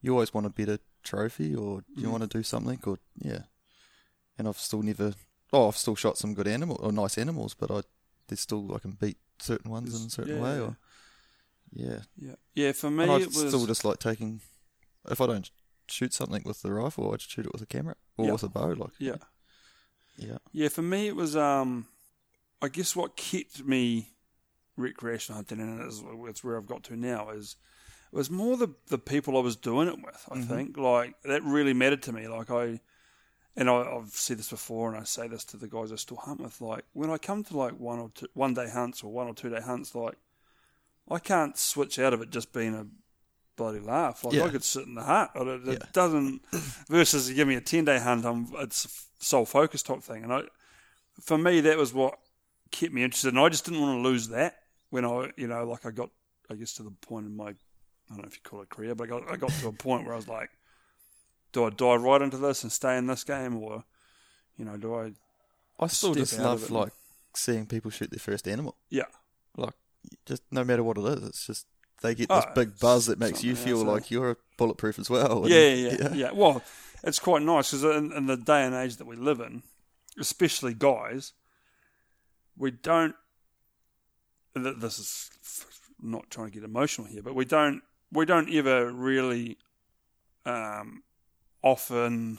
you 0.00 0.12
always 0.12 0.32
want 0.32 0.46
a 0.46 0.50
better 0.50 0.78
trophy, 1.02 1.54
or 1.54 1.82
you 1.96 2.10
want 2.10 2.22
to 2.22 2.28
do 2.28 2.42
something, 2.42 2.78
or 2.84 2.98
yeah. 3.18 3.42
And 4.38 4.46
I've 4.48 4.58
still 4.58 4.82
never. 4.82 5.14
Oh, 5.52 5.68
I've 5.68 5.76
still 5.76 5.96
shot 5.96 6.18
some 6.18 6.34
good 6.34 6.46
animal 6.48 6.78
or 6.80 6.92
nice 6.92 7.16
animals, 7.18 7.54
but 7.54 7.70
I 7.70 7.82
there's 8.28 8.40
still 8.40 8.74
I 8.74 8.78
can 8.78 8.92
beat 8.92 9.18
certain 9.38 9.70
ones 9.70 9.98
in 9.98 10.06
a 10.06 10.10
certain 10.10 10.36
yeah, 10.36 10.42
way, 10.42 10.56
yeah. 10.56 10.62
or 10.62 10.76
yeah. 11.72 11.98
Yeah, 12.16 12.34
yeah. 12.54 12.72
For 12.72 12.90
me, 12.90 13.04
And 13.04 13.12
I 13.12 13.16
it 13.20 13.26
was 13.28 13.48
still 13.48 13.66
just 13.66 13.84
like 13.84 13.98
taking. 13.98 14.40
If 15.10 15.20
I 15.20 15.26
don't 15.26 15.50
shoot 15.88 16.12
something 16.12 16.42
with 16.44 16.62
the 16.62 16.72
rifle, 16.72 17.12
I 17.12 17.16
just 17.16 17.30
shoot 17.30 17.46
it 17.46 17.52
with 17.52 17.62
a 17.62 17.66
camera 17.66 17.96
or 18.16 18.26
Yeah. 18.26 18.32
with 18.32 18.42
a 18.42 18.48
bow. 18.48 18.68
Like 18.68 18.90
yeah, 18.98 19.16
yeah, 20.16 20.38
yeah. 20.52 20.68
For 20.68 20.82
me, 20.82 21.08
it 21.08 21.16
was 21.16 21.36
um, 21.36 21.86
I 22.60 22.68
guess 22.68 22.94
what 22.94 23.16
kept 23.16 23.64
me 23.64 24.10
recreational 24.76 25.36
hunting, 25.36 25.60
and 25.60 25.80
it's, 25.80 26.02
it's 26.28 26.44
where 26.44 26.56
I've 26.56 26.66
got 26.66 26.84
to 26.84 26.96
now 26.96 27.30
is 27.30 27.56
it 28.12 28.16
was 28.16 28.30
more 28.30 28.56
the 28.56 28.74
the 28.88 28.98
people 28.98 29.36
I 29.36 29.40
was 29.40 29.56
doing 29.56 29.88
it 29.88 29.96
with. 29.96 30.28
I 30.30 30.40
think 30.42 30.76
like 30.76 31.14
that 31.24 31.42
really 31.42 31.72
mattered 31.74 32.02
to 32.02 32.12
me. 32.12 32.28
Like 32.28 32.50
I. 32.50 32.80
And 33.60 33.68
I, 33.68 33.74
I've 33.82 34.10
said 34.10 34.38
this 34.38 34.50
before, 34.50 34.88
and 34.88 35.00
I 35.00 35.02
say 35.04 35.26
this 35.26 35.42
to 35.46 35.56
the 35.56 35.66
guys 35.66 35.90
I 35.90 35.96
still 35.96 36.18
hunt 36.18 36.40
with. 36.40 36.60
Like 36.60 36.84
when 36.92 37.10
I 37.10 37.18
come 37.18 37.42
to 37.44 37.56
like 37.56 37.72
one 37.72 37.98
or 37.98 38.10
two 38.14 38.28
one 38.34 38.54
day 38.54 38.68
hunts 38.70 39.02
or 39.02 39.10
one 39.10 39.26
or 39.26 39.34
two 39.34 39.50
day 39.50 39.60
hunts, 39.60 39.94
like 39.96 40.14
I 41.10 41.18
can't 41.18 41.58
switch 41.58 41.98
out 41.98 42.12
of 42.14 42.22
it 42.22 42.30
just 42.30 42.52
being 42.52 42.74
a 42.76 42.86
bloody 43.56 43.80
laugh. 43.80 44.22
Like 44.22 44.34
Yeah. 44.34 44.44
I 44.44 44.48
could 44.50 44.62
sit 44.62 44.86
in 44.86 44.94
the 44.94 45.02
hut. 45.02 45.32
It, 45.34 45.48
it 45.68 45.78
Yeah. 45.80 45.88
doesn't. 45.92 46.42
Versus 46.88 47.28
you 47.28 47.34
give 47.34 47.48
me 47.48 47.56
a 47.56 47.60
ten 47.60 47.84
day 47.84 47.98
hunt, 47.98 48.24
I'm 48.24 48.46
it's 48.58 49.06
sole 49.18 49.44
focus 49.44 49.82
type 49.82 50.02
thing. 50.04 50.22
And 50.22 50.32
I, 50.32 50.42
for 51.20 51.36
me, 51.36 51.60
that 51.62 51.76
was 51.76 51.92
what 51.92 52.16
kept 52.70 52.92
me 52.92 53.02
interested. 53.02 53.34
And 53.34 53.40
I 53.40 53.48
just 53.48 53.64
didn't 53.64 53.80
want 53.80 53.98
to 53.98 54.08
lose 54.08 54.28
that 54.28 54.54
when 54.90 55.04
I, 55.04 55.30
you 55.36 55.48
know, 55.48 55.64
like 55.66 55.84
I 55.84 55.90
got, 55.90 56.10
I 56.48 56.54
guess 56.54 56.74
to 56.74 56.84
the 56.84 56.92
point 56.92 57.26
in 57.26 57.34
my, 57.36 57.48
I 57.48 57.54
don't 58.10 58.18
know 58.18 58.24
if 58.28 58.34
you 58.36 58.40
call 58.44 58.62
it 58.62 58.68
career, 58.68 58.94
but 58.94 59.04
I 59.04 59.06
got, 59.08 59.28
I 59.32 59.36
got 59.36 59.50
to 59.50 59.66
a 59.68 59.72
point 59.72 60.04
where 60.04 60.12
I 60.14 60.16
was 60.16 60.28
like, 60.28 60.50
do 61.58 61.64
I 61.64 61.70
dive 61.70 62.02
right 62.02 62.22
into 62.22 62.36
this 62.38 62.62
and 62.62 62.70
stay 62.70 62.96
in 62.96 63.06
this 63.06 63.24
game, 63.24 63.56
or, 63.56 63.82
you 64.56 64.64
know, 64.64 64.76
do 64.76 64.94
I? 64.94 65.12
I 65.80 65.86
still 65.88 66.14
just 66.14 66.38
love 66.38 66.70
like 66.70 66.92
seeing 67.34 67.66
people 67.66 67.90
shoot 67.90 68.10
their 68.10 68.18
first 68.20 68.46
animal. 68.46 68.76
Yeah, 68.90 69.04
Like 69.56 69.74
just 70.26 70.42
no 70.50 70.62
matter 70.64 70.82
what 70.84 70.98
it 70.98 71.04
is, 71.04 71.24
it's 71.24 71.46
just 71.46 71.66
they 72.02 72.14
get 72.14 72.28
Oh, 72.30 72.36
this 72.36 72.46
big 72.54 72.78
buzz 72.78 73.06
that 73.06 73.18
makes 73.18 73.42
you 73.42 73.56
feel 73.56 73.82
like 73.84 74.10
you're 74.10 74.36
bulletproof 74.56 74.98
as 74.98 75.10
well. 75.10 75.42
and- 75.44 75.52
Yeah, 75.52 75.68
yeah, 75.74 75.96
yeah, 76.00 76.14
yeah. 76.14 76.30
Well, 76.32 76.62
it's 77.02 77.18
quite 77.18 77.42
nice 77.42 77.70
because 77.72 77.84
in, 77.96 78.12
in 78.12 78.26
the 78.26 78.36
day 78.36 78.64
and 78.64 78.74
age 78.74 78.96
that 78.96 79.06
we 79.06 79.16
live 79.16 79.40
in, 79.40 79.62
especially 80.18 80.74
guys, 80.74 81.32
we 82.56 82.70
don't. 82.70 83.14
th- 84.54 84.76
This 84.78 84.98
is 84.98 85.30
not 86.00 86.30
trying 86.30 86.48
to 86.48 86.54
get 86.54 86.64
emotional 86.64 87.06
here, 87.08 87.22
but 87.22 87.34
we 87.34 87.44
don't. 87.44 87.82
We 88.10 88.24
don't 88.24 88.48
ever 88.54 88.90
really, 88.90 89.58
um, 90.46 91.02
often 91.62 92.38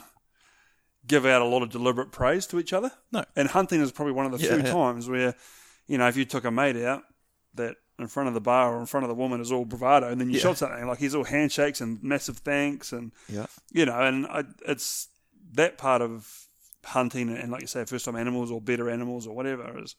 give 1.06 1.24
out 1.26 1.42
a 1.42 1.46
lot 1.46 1.62
of 1.62 1.70
deliberate 1.70 2.12
praise 2.12 2.46
to 2.46 2.58
each 2.58 2.72
other. 2.72 2.92
No. 3.10 3.24
And 3.36 3.48
hunting 3.48 3.80
is 3.80 3.90
probably 3.92 4.12
one 4.12 4.26
of 4.26 4.32
the 4.32 4.38
Yeah, 4.44 4.54
few 4.56 4.64
yeah. 4.64 4.70
times 4.70 5.08
where, 5.08 5.34
you 5.86 5.98
know, 5.98 6.08
if 6.08 6.16
you 6.16 6.24
took 6.24 6.44
a 6.44 6.50
mate 6.50 6.76
out 6.76 7.02
that 7.54 7.76
in 7.98 8.06
front 8.06 8.28
of 8.28 8.34
the 8.34 8.40
bar 8.40 8.74
or 8.74 8.80
in 8.80 8.86
front 8.86 9.04
of 9.04 9.08
the 9.08 9.14
woman 9.14 9.40
is 9.40 9.50
all 9.52 9.64
bravado, 9.64 10.08
and 10.08 10.20
then 10.20 10.28
you 10.30 10.36
Yeah. 10.36 10.42
shot 10.42 10.58
something 10.58 10.86
like 10.86 10.98
he's 10.98 11.14
all 11.14 11.24
handshakes 11.24 11.80
and 11.80 12.02
massive 12.02 12.38
thanks, 12.38 12.92
and 12.92 13.12
Yeah. 13.28 13.46
you 13.70 13.84
know, 13.86 14.00
and 14.00 14.26
I, 14.26 14.44
it's 14.66 15.08
that 15.52 15.78
part 15.78 16.00
of 16.02 16.46
hunting 16.84 17.28
and 17.28 17.50
like 17.52 17.60
you 17.62 17.66
say, 17.66 17.84
first 17.84 18.04
time 18.04 18.16
animals 18.16 18.50
or 18.50 18.60
better 18.60 18.88
animals 18.88 19.26
or 19.26 19.34
whatever 19.34 19.82
is 19.82 19.96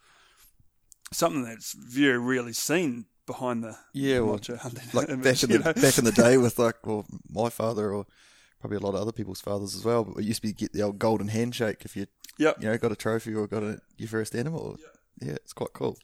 something 1.12 1.44
that's 1.44 1.74
very 1.74 2.18
rarely 2.18 2.54
seen 2.54 3.06
behind 3.26 3.64
the 3.64 3.78
Yeah, 3.94 4.20
well, 4.22 4.40
hunting. 4.60 4.84
like 4.94 5.08
back 5.22 5.44
in 5.44 5.50
the 5.50 5.60
know? 5.60 5.74
back 5.74 5.98
in 5.98 6.06
the 6.06 6.12
day 6.12 6.38
with 6.38 6.58
like 6.58 6.86
well 6.86 7.06
my 7.30 7.50
father 7.50 7.92
or 7.94 8.06
probably 8.62 8.78
a 8.78 8.80
lot 8.80 8.96
of 8.96 9.02
other 9.02 9.12
people's 9.12 9.42
fathers 9.42 9.76
as 9.76 9.84
well. 9.84 10.04
But 10.06 10.18
it 10.20 10.26
used 10.26 10.42
to 10.42 10.48
be 10.48 10.54
get 10.54 10.72
the 10.74 10.82
old 10.84 11.00
golden 11.00 11.28
handshake 11.28 11.84
if 11.84 11.96
you 11.98 12.06
Yep. 12.38 12.58
you 12.62 12.70
know 12.70 12.78
got 12.78 12.92
a 12.94 12.96
trophy 12.96 13.34
or 13.36 13.46
got 13.48 13.64
a, 13.64 13.80
your 13.98 14.08
first 14.10 14.34
animal. 14.36 14.78
Yeah, 15.22 15.34
it's 15.34 15.54
quite 15.54 15.74
cool 15.74 15.98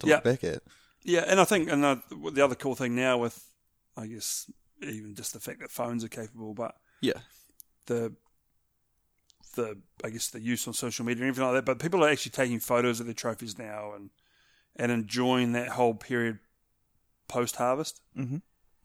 to 0.00 0.06
Yeah. 0.06 0.14
look 0.16 0.24
back 0.24 0.44
at. 0.44 0.62
Yeah, 1.02 1.24
and 1.26 1.40
I 1.40 1.44
think 1.44 1.70
and 1.70 1.82
the, 1.84 2.02
the 2.32 2.42
other 2.44 2.54
cool 2.54 2.74
thing 2.74 2.94
now 2.94 3.18
with, 3.18 3.44
I 3.96 4.06
guess, 4.06 4.50
even 4.80 5.14
just 5.14 5.32
the 5.34 5.40
fact 5.40 5.60
that 5.60 5.70
phones 5.70 6.02
are 6.04 6.08
capable, 6.08 6.54
but 6.54 6.74
Yeah, 7.00 7.20
the 7.86 8.14
the 9.56 9.78
I 10.02 10.10
guess 10.10 10.28
the 10.30 10.40
use 10.40 10.66
on 10.66 10.74
social 10.74 11.04
media 11.04 11.22
and 11.24 11.28
everything 11.30 11.46
like 11.52 11.64
that. 11.64 11.64
But 11.66 11.78
people 11.80 12.04
are 12.04 12.08
actually 12.08 12.32
taking 12.32 12.58
photos 12.60 13.00
of 13.00 13.06
their 13.06 13.14
trophies 13.14 13.58
now 13.58 13.92
and 13.94 14.10
and 14.76 14.90
enjoying 14.90 15.52
that 15.52 15.68
whole 15.70 15.94
period 15.94 16.38
post 17.28 17.56
harvest 17.56 18.00
Mhm. 18.16 18.42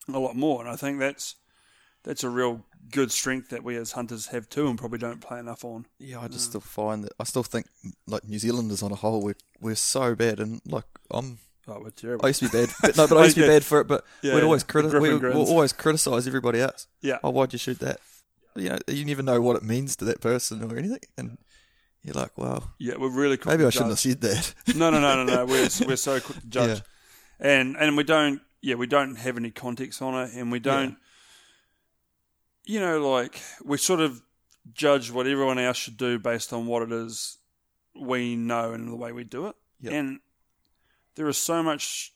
a 0.08 0.20
lot 0.20 0.36
more. 0.36 0.62
And 0.62 0.70
I 0.70 0.76
think 0.76 1.00
that's 1.00 1.36
that's 2.04 2.24
a 2.24 2.30
real 2.30 2.66
good 2.92 3.12
strength 3.12 3.50
that 3.50 3.64
we 3.64 3.76
as 3.76 3.92
hunters 3.92 4.28
have 4.28 4.50
too, 4.50 4.68
and 4.68 4.78
probably 4.78 5.00
don't 5.00 5.22
play 5.22 5.40
enough 5.40 5.64
on. 5.64 5.86
yeah. 6.00 6.20
I 6.20 6.28
just 6.28 6.48
mm. 6.48 6.50
still 6.50 6.62
find 6.62 7.04
that 7.04 7.14
I 7.20 7.24
still 7.24 7.44
think 7.44 7.68
like 8.08 8.24
New 8.28 8.40
Zealanders 8.40 8.82
on 8.82 8.92
a 8.92 8.96
whole 8.96 9.22
we're 9.22 9.36
we're 9.62 9.76
so 9.76 10.16
bad 10.16 10.40
and 10.40 10.62
like 10.66 10.86
I'm 11.12 11.40
Oh, 11.68 11.80
we're 11.84 11.92
terrible. 11.92 12.26
I 12.26 12.30
used 12.30 12.40
to 12.40 12.50
be 12.50 12.58
bad, 12.58 12.70
but 12.82 12.98
no, 12.98 13.08
but 13.08 13.18
I 13.18 13.24
used 13.26 13.36
to 13.36 13.44
be 13.44 13.48
bad 13.56 13.64
for 13.64 13.82
it. 13.82 13.88
But 13.88 14.04
Yeah, 14.24 14.34
we'd 14.34 14.44
always 14.44 14.64
yeah. 14.64 14.74
criti- 14.74 15.02
we 15.02 15.20
grins. 15.20 15.50
always 15.50 15.72
criticize 15.72 16.26
everybody 16.26 16.62
else. 16.62 16.88
yeah, 17.02 17.20
Oh, 17.24 17.30
why'd 17.30 17.54
you 17.54 17.60
shoot 17.60 17.80
that? 17.80 18.00
You 18.56 18.70
know, 18.70 18.80
you 18.88 19.06
never 19.06 19.22
know 19.22 19.40
what 19.40 19.56
it 19.56 19.64
means 19.64 19.96
to 19.98 20.06
that 20.06 20.20
person 20.20 20.64
or 20.64 20.76
anything, 20.76 21.02
and 21.18 21.38
you're 22.04 22.16
like, 22.16 22.36
well, 22.38 22.72
yeah, 22.80 22.96
we're 22.98 23.12
really 23.12 23.38
quick 23.38 23.54
maybe 23.54 23.66
I 23.66 23.70
shouldn't 23.70 23.92
have 23.92 24.00
said 24.00 24.22
that. 24.22 24.54
No, 24.76 24.90
no, 24.90 25.00
no, 25.00 25.24
no, 25.24 25.36
no. 25.36 25.46
We're 25.46 25.70
we're 25.88 25.96
so 25.96 26.20
quick 26.20 26.40
to 26.42 26.48
judge, 26.48 26.82
and 27.40 27.78
and 27.78 27.96
we 27.96 28.04
don't. 28.04 28.42
Yeah, 28.62 28.76
we 28.76 28.88
don't 28.88 29.16
have 29.16 29.38
any 29.38 29.52
context 29.52 30.02
on 30.02 30.16
it, 30.26 30.34
and 30.34 30.52
we 30.52 30.60
don't. 30.60 30.98
You 32.70 32.80
know, 32.80 33.10
like 33.10 33.42
we 33.66 33.78
sort 33.80 34.00
of 34.00 34.22
judge 34.74 35.10
what 35.10 35.26
everyone 35.26 35.58
else 35.58 35.78
should 35.78 35.98
do 35.98 36.20
based 36.20 36.54
on 36.54 36.68
what 36.68 36.84
it 36.84 36.92
is 36.92 37.40
we 38.00 38.36
know 38.36 38.74
and 38.74 38.88
the 38.92 38.96
way 38.96 39.12
we 39.12 39.24
do 39.24 39.48
it, 39.48 39.56
Yep. 39.82 39.94
and 39.94 40.20
there 41.16 41.28
is 41.28 41.38
so 41.38 41.64
much 41.64 42.14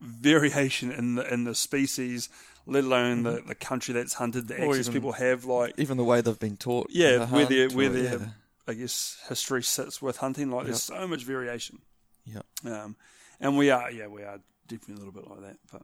variation 0.00 0.90
in 0.90 1.14
the 1.14 1.32
in 1.32 1.44
the 1.44 1.54
species, 1.54 2.28
let 2.66 2.82
alone 2.82 3.22
the, 3.22 3.40
the 3.46 3.54
country 3.54 3.94
that's 3.94 4.14
hunted, 4.14 4.48
the 4.48 4.54
Mm-hmm. 4.54 4.70
Access 4.70 4.88
people 4.88 5.12
have, 5.12 5.44
like 5.44 5.74
Even 5.78 5.96
the 5.98 6.04
way 6.04 6.20
they've 6.20 6.38
been 6.38 6.56
taught. 6.56 6.88
yeah, 6.90 7.24
where 7.26 7.46
their 7.46 7.68
where 7.70 7.88
their 7.90 8.18
yeah. 8.18 8.26
I 8.66 8.74
guess 8.74 9.18
history 9.28 9.62
sits 9.62 10.02
with 10.02 10.16
hunting. 10.16 10.50
Like 10.50 10.66
there's 10.66 10.82
so 10.82 11.06
much 11.06 11.22
variation. 11.22 11.78
Yep. 12.26 12.44
Um, 12.64 12.96
and 13.40 13.56
we 13.56 13.70
are 13.70 13.88
yeah 13.90 14.08
we 14.08 14.22
are 14.24 14.40
definitely 14.66 14.94
a 14.94 15.06
little 15.06 15.12
bit 15.12 15.30
like 15.30 15.40
that, 15.42 15.58
but 15.72 15.82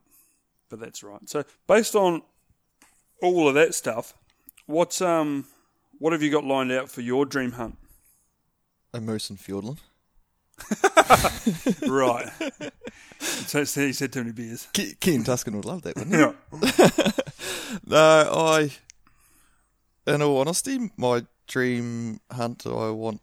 but 0.69 0.79
that's 0.81 1.03
right. 1.03 1.21
So 1.29 1.45
based 1.67 1.95
on 1.95 2.21
all 3.21 3.47
of 3.47 3.55
that 3.55 3.73
stuff, 3.73 4.13
what's 4.65 5.01
um 5.01 5.45
what 5.99 6.13
have 6.13 6.21
you 6.21 6.31
got 6.31 6.43
lined 6.43 6.71
out 6.71 6.89
for 6.89 7.01
your 7.01 7.25
dream 7.25 7.53
hunt? 7.53 7.77
a 8.95 9.01
moose 9.01 9.29
in 9.29 9.35
Fiordland. 9.35 9.79
right. 11.87 12.29
so, 13.19 13.59
he 13.59 13.91
said 13.91 14.13
too 14.13 14.21
many 14.21 14.31
beers. 14.31 14.67
Ke- 14.73 14.97
Ken 15.01 15.23
Tustin 15.23 15.53
would 15.53 15.65
love 15.65 15.81
that, 15.81 15.97
wouldn't 15.97 16.15
he? 16.15 16.21
Yeah. 16.21 17.11
No, 17.85 17.97
I. 17.97 18.71
In 20.07 20.21
all 20.21 20.37
honesty, 20.39 20.91
my 20.95 21.25
dream 21.45 22.21
hunt, 22.31 22.65
I 22.65 22.89
want, 22.91 23.21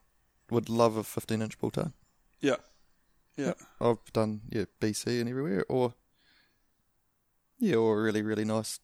would 0.50 0.68
love 0.68 0.96
a 0.96 1.04
15 1.04 1.40
inch 1.40 1.58
bull 1.58 1.70
tone. 1.70 1.94
Yeah. 2.40 2.56
Yeah. 3.36 3.54
I've 3.80 4.12
done 4.12 4.42
yeah 4.50 4.64
BC 4.80 5.20
and 5.20 5.28
everywhere, 5.28 5.64
or 5.68 5.94
yeah, 7.58 7.76
or 7.76 8.00
a 8.00 8.02
really 8.02 8.20
really 8.20 8.44
nice 8.44 8.78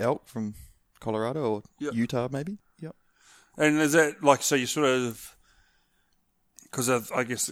elk 0.00 0.28
from 0.28 0.54
Colorado 1.00 1.40
or 1.54 1.62
Yeah. 1.78 1.90
Utah 1.92 2.28
maybe. 2.30 2.58
Yep. 2.80 2.94
And 3.58 3.78
is 3.80 3.92
that 3.92 4.22
like 4.22 4.42
so? 4.42 4.54
You 4.54 4.66
sort 4.66 4.86
of 4.86 5.36
because 6.64 6.88
I 7.10 7.24
guess 7.24 7.50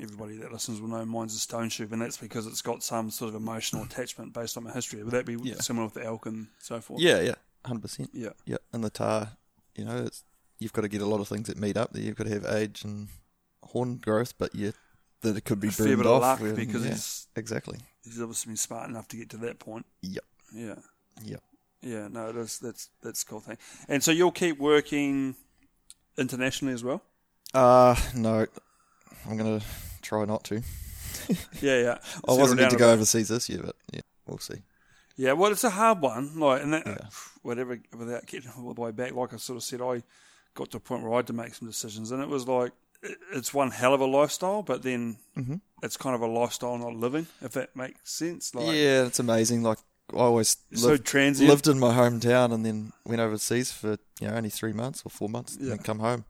everybody 0.00 0.36
that 0.38 0.52
listens 0.52 0.80
will 0.80 0.88
know 0.88 1.04
mine's 1.04 1.34
a 1.34 1.38
stone 1.38 1.68
shoot, 1.68 1.90
and 1.90 2.00
that's 2.02 2.16
because 2.16 2.46
it's 2.46 2.62
got 2.62 2.82
some 2.82 3.10
sort 3.10 3.30
of 3.30 3.34
emotional 3.34 3.82
attachment 3.82 4.32
based 4.32 4.56
on 4.56 4.64
my 4.64 4.72
history. 4.72 5.02
Would 5.02 5.12
that 5.12 5.26
be 5.26 5.34
Yeah. 5.42 5.56
similar 5.60 5.86
with 5.86 5.94
the 5.94 6.04
elk 6.04 6.26
and 6.26 6.48
so 6.60 6.80
forth? 6.80 7.00
Yeah, 7.00 7.20
yeah, 7.20 7.34
hundred 7.64 7.82
percent. 7.82 8.10
Yeah. 8.12 8.30
Yeah, 8.44 8.58
and 8.72 8.84
the 8.84 8.90
tahr, 8.90 9.36
you 9.74 9.84
know, 9.84 10.04
it's 10.04 10.22
you've 10.58 10.72
got 10.72 10.82
to 10.82 10.88
get 10.88 11.00
a 11.02 11.06
lot 11.06 11.20
of 11.20 11.28
things 11.28 11.48
that 11.48 11.56
meet 11.58 11.76
up. 11.76 11.92
There, 11.92 12.02
you've 12.02 12.16
got 12.16 12.24
to 12.24 12.30
have 12.34 12.46
age 12.46 12.84
and 12.84 13.08
horn 13.62 13.96
growth, 13.96 14.36
but 14.38 14.54
you 14.54 14.72
that 15.22 15.36
it 15.36 15.42
could 15.44 15.60
be 15.60 15.68
A 15.68 15.72
fair 15.72 15.96
bit 15.96 16.06
of 16.06 16.12
off 16.12 16.22
luck 16.22 16.40
when- 16.40 16.54
because 16.54 16.84
yeah, 16.84 16.90
he's 16.92 17.26
exactly. 17.36 17.78
he's 18.04 18.20
obviously 18.20 18.50
been 18.50 18.56
smart 18.56 18.88
enough 18.88 19.08
to 19.08 19.16
get 19.16 19.28
to 19.30 19.36
that 19.38 19.58
point. 19.58 19.84
Yep. 20.02 20.24
Yeah. 20.54 20.74
Yep. 21.24 21.42
Yeah. 21.82 22.08
No, 22.08 22.28
it 22.28 22.36
is, 22.36 22.58
that's 22.58 22.88
that's 23.02 23.22
a 23.22 23.26
cool 23.26 23.40
thing. 23.40 23.58
And 23.88 24.02
so 24.02 24.10
you'll 24.12 24.32
keep 24.32 24.58
working 24.58 25.34
internationally 26.18 26.74
as 26.74 26.84
well. 26.84 27.02
Uh 27.54 27.96
no, 28.14 28.46
I'm 29.28 29.36
gonna 29.36 29.60
try 30.02 30.24
not 30.24 30.44
to. 30.44 30.62
Yeah. 31.60 31.80
Yeah. 31.80 31.98
I 32.28 32.32
wasn't 32.32 32.60
meant 32.60 32.72
to 32.72 32.76
go 32.76 32.90
overseas 32.92 33.28
this 33.28 33.48
year, 33.48 33.60
but 33.64 33.76
yeah, 33.92 34.00
we'll 34.26 34.38
see. 34.38 34.62
Yeah, 35.16 35.32
well, 35.34 35.52
it's 35.52 35.64
a 35.64 35.70
hard 35.70 36.00
one. 36.00 36.38
Like, 36.40 36.62
and 36.62 36.72
that, 36.72 36.86
Yeah. 36.86 36.96
whatever, 37.42 37.78
without 37.96 38.26
getting 38.26 38.50
all 38.58 38.72
the 38.74 38.80
way 38.80 38.90
back, 38.90 39.12
like 39.14 39.32
I 39.34 39.36
sort 39.36 39.56
of 39.58 39.62
said, 39.62 39.80
I 39.82 40.02
got 40.54 40.70
to 40.70 40.78
a 40.78 40.80
point 40.80 41.02
where 41.02 41.12
I 41.12 41.16
had 41.16 41.26
to 41.28 41.32
make 41.32 41.54
some 41.54 41.68
decisions, 41.68 42.10
and 42.10 42.22
it 42.22 42.28
was 42.28 42.48
like 42.48 42.72
it's 43.32 43.54
one 43.54 43.70
hell 43.70 43.94
of 43.94 44.00
a 44.00 44.06
lifestyle, 44.06 44.62
but 44.62 44.82
then 44.82 45.18
Mhm. 45.36 45.60
it's 45.82 45.96
kind 45.96 46.14
of 46.14 46.22
a 46.22 46.26
lifestyle 46.26 46.76
not 46.78 46.94
living, 46.94 47.26
if 47.42 47.52
that 47.52 47.76
makes 47.76 48.10
sense. 48.12 48.54
Like, 48.54 48.66
yeah, 48.74 49.06
it's 49.06 49.18
amazing. 49.18 49.62
Like 49.62 49.78
I 50.14 50.18
always 50.18 50.56
it's 50.70 50.82
so 50.82 50.88
lived, 50.90 51.06
transient. 51.06 51.48
lived 51.50 51.68
in 51.68 51.78
my 51.78 51.92
hometown 51.94 52.52
and 52.52 52.64
then 52.64 52.92
went 53.04 53.20
overseas 53.20 53.72
for 53.72 53.98
you 54.20 54.28
know 54.28 54.34
only 54.34 54.50
three 54.50 54.72
months 54.72 55.02
or 55.04 55.10
four 55.10 55.28
months, 55.28 55.56
Yeah. 55.56 55.62
and 55.62 55.70
then 55.72 55.78
come 55.84 55.98
home. 56.00 56.24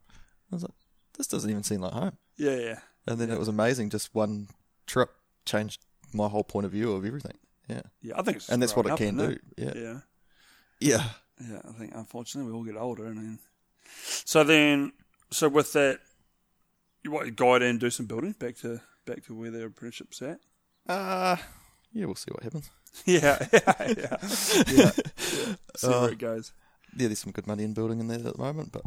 I 0.52 0.56
was 0.56 0.62
like, 0.62 0.72
this 1.16 1.26
doesn't 1.26 1.48
even 1.50 1.62
seem 1.62 1.80
like 1.80 1.92
home. 1.92 2.16
yeah, 2.36 2.56
yeah, 2.56 2.78
And 3.06 3.18
then 3.20 3.28
Yeah. 3.28 3.36
it 3.36 3.38
was 3.38 3.48
amazing. 3.48 3.90
Just 3.90 4.14
one 4.14 4.48
trip 4.86 5.10
changed 5.46 5.80
my 6.12 6.28
whole 6.28 6.44
point 6.44 6.66
of 6.66 6.72
view 6.72 6.92
of 6.92 7.04
everything. 7.04 7.38
Yeah, 7.68 7.82
yeah. 8.02 8.14
I 8.18 8.22
think, 8.22 8.38
it's 8.38 8.48
and 8.48 8.60
that's 8.60 8.74
what 8.74 8.86
it 8.86 8.96
can 8.96 9.16
do. 9.16 9.38
Yeah, 9.56 9.72
Yeah, 9.76 10.00
yeah. 10.80 11.04
yeah. 11.40 11.60
I 11.68 11.72
think 11.72 11.92
unfortunately 11.94 12.50
we 12.50 12.56
all 12.56 12.64
get 12.64 12.76
older, 12.76 13.06
and 13.06 13.16
then 13.16 13.38
so 14.24 14.42
then 14.44 14.92
so 15.30 15.48
with 15.48 15.72
that, 15.74 16.00
you 17.04 17.10
what 17.12 17.26
you 17.26 17.32
guide 17.32 17.62
and 17.62 17.78
do 17.78 17.90
some 17.90 18.06
building 18.06 18.32
back 18.32 18.56
to 18.58 18.80
back 19.06 19.24
to 19.26 19.34
where 19.34 19.50
their 19.50 19.66
apprenticeship's 19.66 20.20
at. 20.22 20.40
Uh 20.88 21.36
yeah, 21.92 22.06
we'll 22.06 22.14
see 22.16 22.30
what 22.32 22.42
happens. 22.42 22.70
Yeah, 23.06 23.38
yeah, 23.52 23.60
yeah, 23.78 24.16
yeah. 24.68 24.90
See 25.76 25.86
Uh, 25.86 26.00
where 26.00 26.10
it 26.12 26.18
goes. 26.18 26.52
Yeah, 26.96 27.06
there's 27.06 27.20
some 27.20 27.32
good 27.32 27.46
money 27.46 27.62
in 27.64 27.72
building 27.72 28.00
in 28.00 28.08
there 28.08 28.18
at 28.18 28.24
the 28.24 28.38
moment, 28.38 28.72
but 28.72 28.82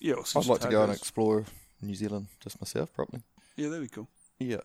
Yeah, 0.00 0.14
I'd 0.34 0.46
like 0.46 0.60
to 0.60 0.68
go 0.70 0.82
and 0.82 0.92
explore 0.92 1.44
New 1.82 1.94
Zealand 1.94 2.28
just 2.40 2.60
myself, 2.60 2.92
probably. 2.94 3.20
Yeah, 3.56 3.68
that'd 3.68 3.82
be 3.82 3.88
cool. 3.94 4.08
Yeah, 4.38 4.58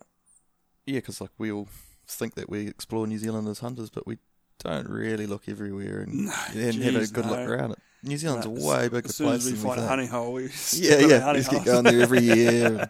yeah, 0.85 0.95
because 0.99 1.19
like 1.21 1.31
we 1.37 1.51
all 1.51 1.67
think 2.07 2.35
that 2.35 2.49
we 2.49 2.67
explore 2.67 3.05
New 3.05 3.19
Zealand 3.19 3.47
as 3.47 3.59
hunters, 3.59 3.89
but 3.89 4.07
we 4.07 4.17
don't 4.63 4.87
really 4.89 5.27
look 5.27 5.47
everywhere 5.47 5.99
and, 6.01 6.25
No, 6.27 6.33
and 6.55 6.83
have 6.83 6.95
a 6.95 7.07
good 7.07 7.25
no. 7.25 7.31
look 7.31 7.47
around 7.49 7.71
it. 7.71 7.79
New 8.01 8.17
Zealand's 8.17 8.45
No, 8.47 8.55
a 8.55 8.65
way 8.67 8.87
bigger 8.87 9.09
As 9.09 9.15
soon 9.17 9.27
place 9.27 9.39
as 9.41 9.45
we 9.45 9.51
than 9.51 9.61
we 9.61 9.67
find 9.75 9.81
a 9.81 9.87
honey 9.87 10.06
hole, 10.08 10.33
we 10.33 10.43
Yeah, 10.73 10.99
yeah, 10.99 11.19
honey 11.19 11.39
just 11.39 11.51
get 11.51 11.65
going 11.65 11.83
there 11.83 12.01
every 12.01 12.21
year. 12.21 12.65
and- 12.65 12.89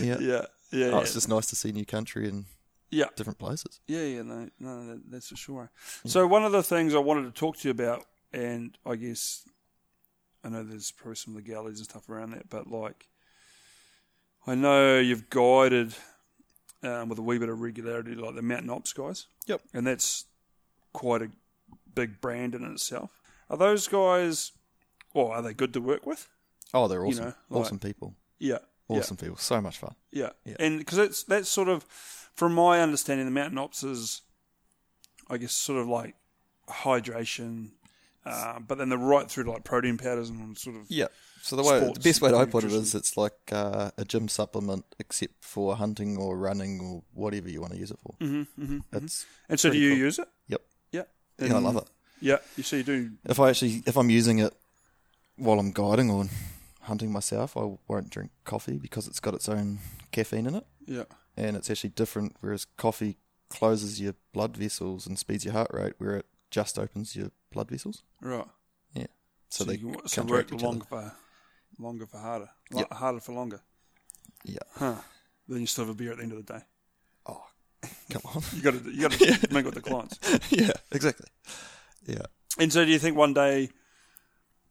yeah. 0.00 0.16
yeah, 0.18 0.18
yeah, 0.20 0.86
Oh, 0.86 0.90
yeah. 0.96 0.98
it's 1.00 1.14
just 1.14 1.28
nice 1.28 1.46
to 1.46 1.56
see 1.56 1.72
new 1.72 1.84
country 1.84 2.28
and 2.28 2.44
yeah, 2.90 3.06
different 3.16 3.38
places. 3.38 3.80
yeah, 3.86 4.02
yeah. 4.02 4.22
No, 4.22 4.48
no, 4.58 4.86
that, 4.86 5.10
that's 5.10 5.28
for 5.28 5.36
sure. 5.36 5.70
So 6.06 6.26
one 6.26 6.44
of 6.44 6.52
the 6.52 6.62
things 6.62 6.94
I 6.94 6.98
wanted 6.98 7.24
to 7.24 7.38
talk 7.38 7.56
to 7.58 7.68
you 7.68 7.72
about, 7.72 8.04
and 8.32 8.76
I 8.86 8.96
guess 8.96 9.48
I 10.44 10.48
know 10.50 10.62
there's 10.62 10.90
probably 10.90 11.16
some 11.16 11.34
legalities 11.34 11.78
and 11.78 11.88
stuff 11.88 12.08
around 12.08 12.30
that, 12.32 12.48
but 12.48 12.66
like 12.68 13.08
I 14.46 14.54
know 14.54 14.98
you've 14.98 15.28
guided 15.30 15.94
um, 16.82 17.08
with 17.08 17.18
a 17.18 17.22
wee 17.22 17.38
bit 17.38 17.48
of 17.48 17.60
regularity, 17.60 18.14
like 18.14 18.34
the 18.34 18.42
Mountain 18.42 18.70
Ops 18.70 18.92
guys. 18.92 19.26
Yep. 19.46 19.62
and 19.74 19.86
that's 19.86 20.26
quite 20.92 21.22
a 21.22 21.30
big 21.94 22.20
brand 22.20 22.54
in 22.54 22.64
itself. 22.64 23.10
Are 23.50 23.56
those 23.56 23.88
guys, 23.88 24.52
or 25.14 25.34
are 25.34 25.42
they 25.42 25.54
good 25.54 25.72
to 25.74 25.80
work 25.80 26.04
with? 26.06 26.28
Oh, 26.74 26.86
they're 26.86 27.00
You 27.04 27.08
awesome. 27.12 27.24
know, 27.24 27.34
like- 27.50 27.64
awesome 27.64 27.78
people. 27.78 28.14
Yeah, 28.38 28.58
Awesome 28.88 29.16
people. 29.16 29.36
So 29.36 29.60
much 29.60 29.78
fun. 29.78 29.94
Yeah, 30.10 30.30
Yeah. 30.44 30.56
and 30.58 30.78
because 30.78 30.98
it's 30.98 31.22
that's 31.24 31.48
sort 31.48 31.68
of, 31.68 31.84
from 32.34 32.54
my 32.54 32.80
understanding, 32.80 33.26
the 33.26 33.32
mountain 33.32 33.58
ops 33.58 33.82
is, 33.82 34.22
I 35.28 35.36
guess, 35.38 35.52
sort 35.52 35.80
of 35.80 35.88
like 35.88 36.14
hydration, 36.68 37.70
uh, 38.24 38.58
but 38.60 38.78
then 38.78 38.88
they're 38.88 38.98
right 38.98 39.30
through 39.30 39.44
to 39.44 39.50
like 39.52 39.64
protein 39.64 39.98
powders 39.98 40.30
and 40.30 40.56
sort 40.56 40.76
of 40.76 40.82
Yeah. 40.88 41.08
So 41.42 41.56
the 41.56 41.62
way 41.62 41.78
the 41.80 42.00
best 42.00 42.20
way 42.20 42.30
to 42.30 42.46
put 42.46 42.64
it 42.64 42.72
is, 42.72 42.94
it's 42.94 43.16
like 43.16 43.32
uh, 43.52 43.90
a 43.96 44.04
gym 44.04 44.28
supplement 44.28 44.84
except 44.98 45.34
for 45.40 45.76
hunting 45.76 46.16
or 46.18 46.36
running 46.36 46.80
or 46.80 47.02
whatever 47.14 47.48
you 47.48 47.60
want 47.60 47.72
to 47.74 47.78
use 47.78 47.90
it 47.90 47.98
for. 48.00 48.14
Mm-hmm, 48.20 48.62
mm-hmm. 48.62 48.96
It's 49.04 49.24
And 49.48 49.58
so, 49.60 49.70
do 49.70 49.78
you 49.78 49.90
cool. 49.90 49.98
use 49.98 50.18
it? 50.18 50.28
Yep. 50.48 50.62
Yeah. 50.92 51.02
yeah, 51.38 51.54
I 51.56 51.58
love 51.60 51.76
it. 51.76 51.84
Yeah, 52.20 52.38
you 52.56 52.64
see, 52.64 52.78
you 52.78 52.82
do. 52.82 53.10
If 53.24 53.38
I 53.38 53.50
actually 53.50 53.82
if 53.86 53.96
I'm 53.96 54.10
using 54.10 54.40
it 54.40 54.52
while 55.36 55.58
I'm 55.60 55.70
guiding 55.70 56.10
or 56.10 56.26
hunting 56.88 57.12
myself, 57.12 57.56
I 57.56 57.76
won't 57.86 58.10
drink 58.10 58.30
coffee 58.44 58.76
because 58.78 59.06
it's 59.06 59.20
got 59.20 59.34
its 59.34 59.48
own 59.48 59.78
caffeine 60.12 60.46
in 60.46 60.54
it, 60.56 60.66
Yeah. 60.86 61.04
and 61.36 61.56
it's 61.56 61.70
actually 61.70 61.90
different. 61.90 62.36
Whereas 62.40 62.64
coffee 62.76 63.16
closes 63.48 64.00
your 64.00 64.14
blood 64.32 64.56
vessels 64.56 65.06
and 65.06 65.18
speeds 65.18 65.44
your 65.44 65.54
heart 65.54 65.70
rate, 65.72 65.94
where 65.98 66.16
it 66.16 66.26
just 66.50 66.78
opens 66.78 67.14
your 67.16 67.30
blood 67.52 67.70
vessels. 67.70 68.02
Right. 68.20 68.46
Yeah. 68.94 69.06
So, 69.50 69.64
they 69.64 69.76
can 69.78 69.94
so 70.08 70.22
work 70.24 70.52
each 70.52 70.54
other. 70.62 70.66
longer 70.66 70.84
for 70.86 71.12
longer 71.78 72.06
for 72.06 72.18
harder, 72.18 72.50
Yep. 72.72 72.92
harder 72.92 73.20
for 73.20 73.32
longer. 73.32 73.60
Yeah. 74.44 74.58
Huh. 74.74 74.96
Then 75.46 75.60
you 75.60 75.66
still 75.66 75.84
have 75.86 75.94
a 75.94 75.96
beer 75.96 76.10
at 76.12 76.16
the 76.18 76.22
end 76.24 76.32
of 76.32 76.44
the 76.44 76.52
day. 76.52 76.60
Oh, 77.26 77.44
come 78.10 78.22
on. 78.24 78.42
You 78.54 78.62
got 78.62 78.74
to 78.74 78.90
you 78.90 79.00
got 79.08 79.12
to 79.12 79.48
mingle 79.52 79.72
with 79.72 79.82
the 79.82 79.88
clients. 79.90 80.18
yeah, 80.50 80.72
exactly. 80.92 81.26
Yeah. 82.06 82.26
And 82.58 82.72
so, 82.72 82.84
do 82.84 82.90
you 82.90 82.98
think 82.98 83.16
one 83.16 83.32
day 83.34 83.70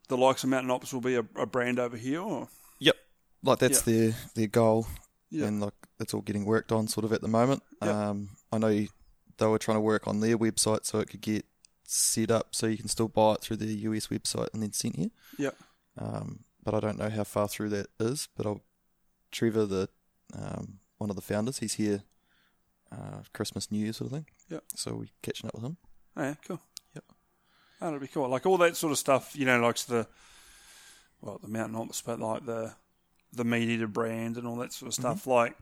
the 0.08 0.18
likes 0.18 0.44
of 0.44 0.50
Mountain 0.50 0.72
Ops 0.72 0.94
will 0.94 1.02
be 1.02 1.16
a, 1.16 1.26
a 1.36 1.46
brand 1.46 1.80
over 1.80 1.98
here? 1.98 2.22
Or? 2.22 2.48
Yep. 2.80 2.96
Like 3.44 3.60
that's 3.60 3.82
their 3.82 4.14
their 4.36 4.48
goal, 4.48 4.88
Yeah. 5.30 5.46
and 5.48 5.62
like 5.62 5.74
it's 6.00 6.14
all 6.14 6.22
getting 6.22 6.46
worked 6.46 6.72
on 6.72 6.88
sort 6.88 7.06
of 7.06 7.14
at 7.14 7.22
the 7.22 7.28
moment. 7.28 7.64
Yep. 7.82 7.94
Um, 7.96 8.30
I 8.52 8.58
know 8.58 8.68
you- 8.68 8.90
they 9.38 9.46
were 9.46 9.60
trying 9.60 9.78
to 9.78 9.82
work 9.82 10.08
on 10.08 10.20
their 10.20 10.36
website 10.38 10.84
so 10.86 10.98
it 11.00 11.10
could 11.10 11.22
get 11.22 11.46
set 11.84 12.32
up 12.32 12.56
so 12.56 12.66
you 12.66 12.76
can 12.78 12.88
still 12.88 13.08
buy 13.08 13.34
it 13.34 13.42
through 13.42 13.58
the 13.58 13.68
US 13.68 14.08
website 14.08 14.48
and 14.52 14.64
then 14.64 14.74
sent 14.74 14.96
here. 14.96 15.12
Yep. 15.38 15.56
Um, 16.00 16.40
but 16.64 16.74
I 16.74 16.80
don't 16.80 16.98
know 16.98 17.10
how 17.10 17.24
far 17.24 17.48
through 17.48 17.70
that 17.70 17.88
is. 18.00 18.28
But 18.36 18.48
I'll, 18.48 18.62
Trevor, 19.32 19.66
the 19.68 19.90
um, 20.36 20.80
one 20.98 21.10
of 21.12 21.16
the 21.16 21.22
founders, 21.22 21.60
he's 21.60 21.76
here 21.76 22.02
uh, 22.92 23.22
Christmas, 23.34 23.72
New 23.72 23.78
Year 23.84 23.94
sort 23.94 24.12
of 24.12 24.18
thing. 24.18 24.26
Yep. 24.50 24.64
So 24.76 24.96
we're 24.96 25.06
catching 25.22 25.48
up 25.48 25.54
with 25.54 25.64
him. 25.64 25.78
Oh, 26.16 26.24
yeah, 26.24 26.36
cool. 26.48 26.60
Oh, 27.82 27.86
that'd 27.86 28.02
be 28.02 28.08
cool. 28.08 28.28
Like 28.30 28.46
all 28.46 28.58
that 28.60 28.76
sort 28.76 28.92
of 28.92 28.98
stuff, 28.98 29.36
you 29.36 29.46
know, 29.46 29.60
like 29.60 29.78
the 29.80 30.08
well, 31.22 31.40
the 31.42 31.48
Mountain 31.48 31.76
Ops, 31.76 32.02
but 32.02 32.20
like 32.20 32.46
the 32.46 32.74
the 33.34 33.44
MeatEater 33.44 33.92
brand 33.92 34.38
and 34.38 34.48
all 34.48 34.56
that 34.58 34.74
sort 34.74 34.88
of 34.88 34.94
stuff. 34.94 35.28
Like, 35.28 35.56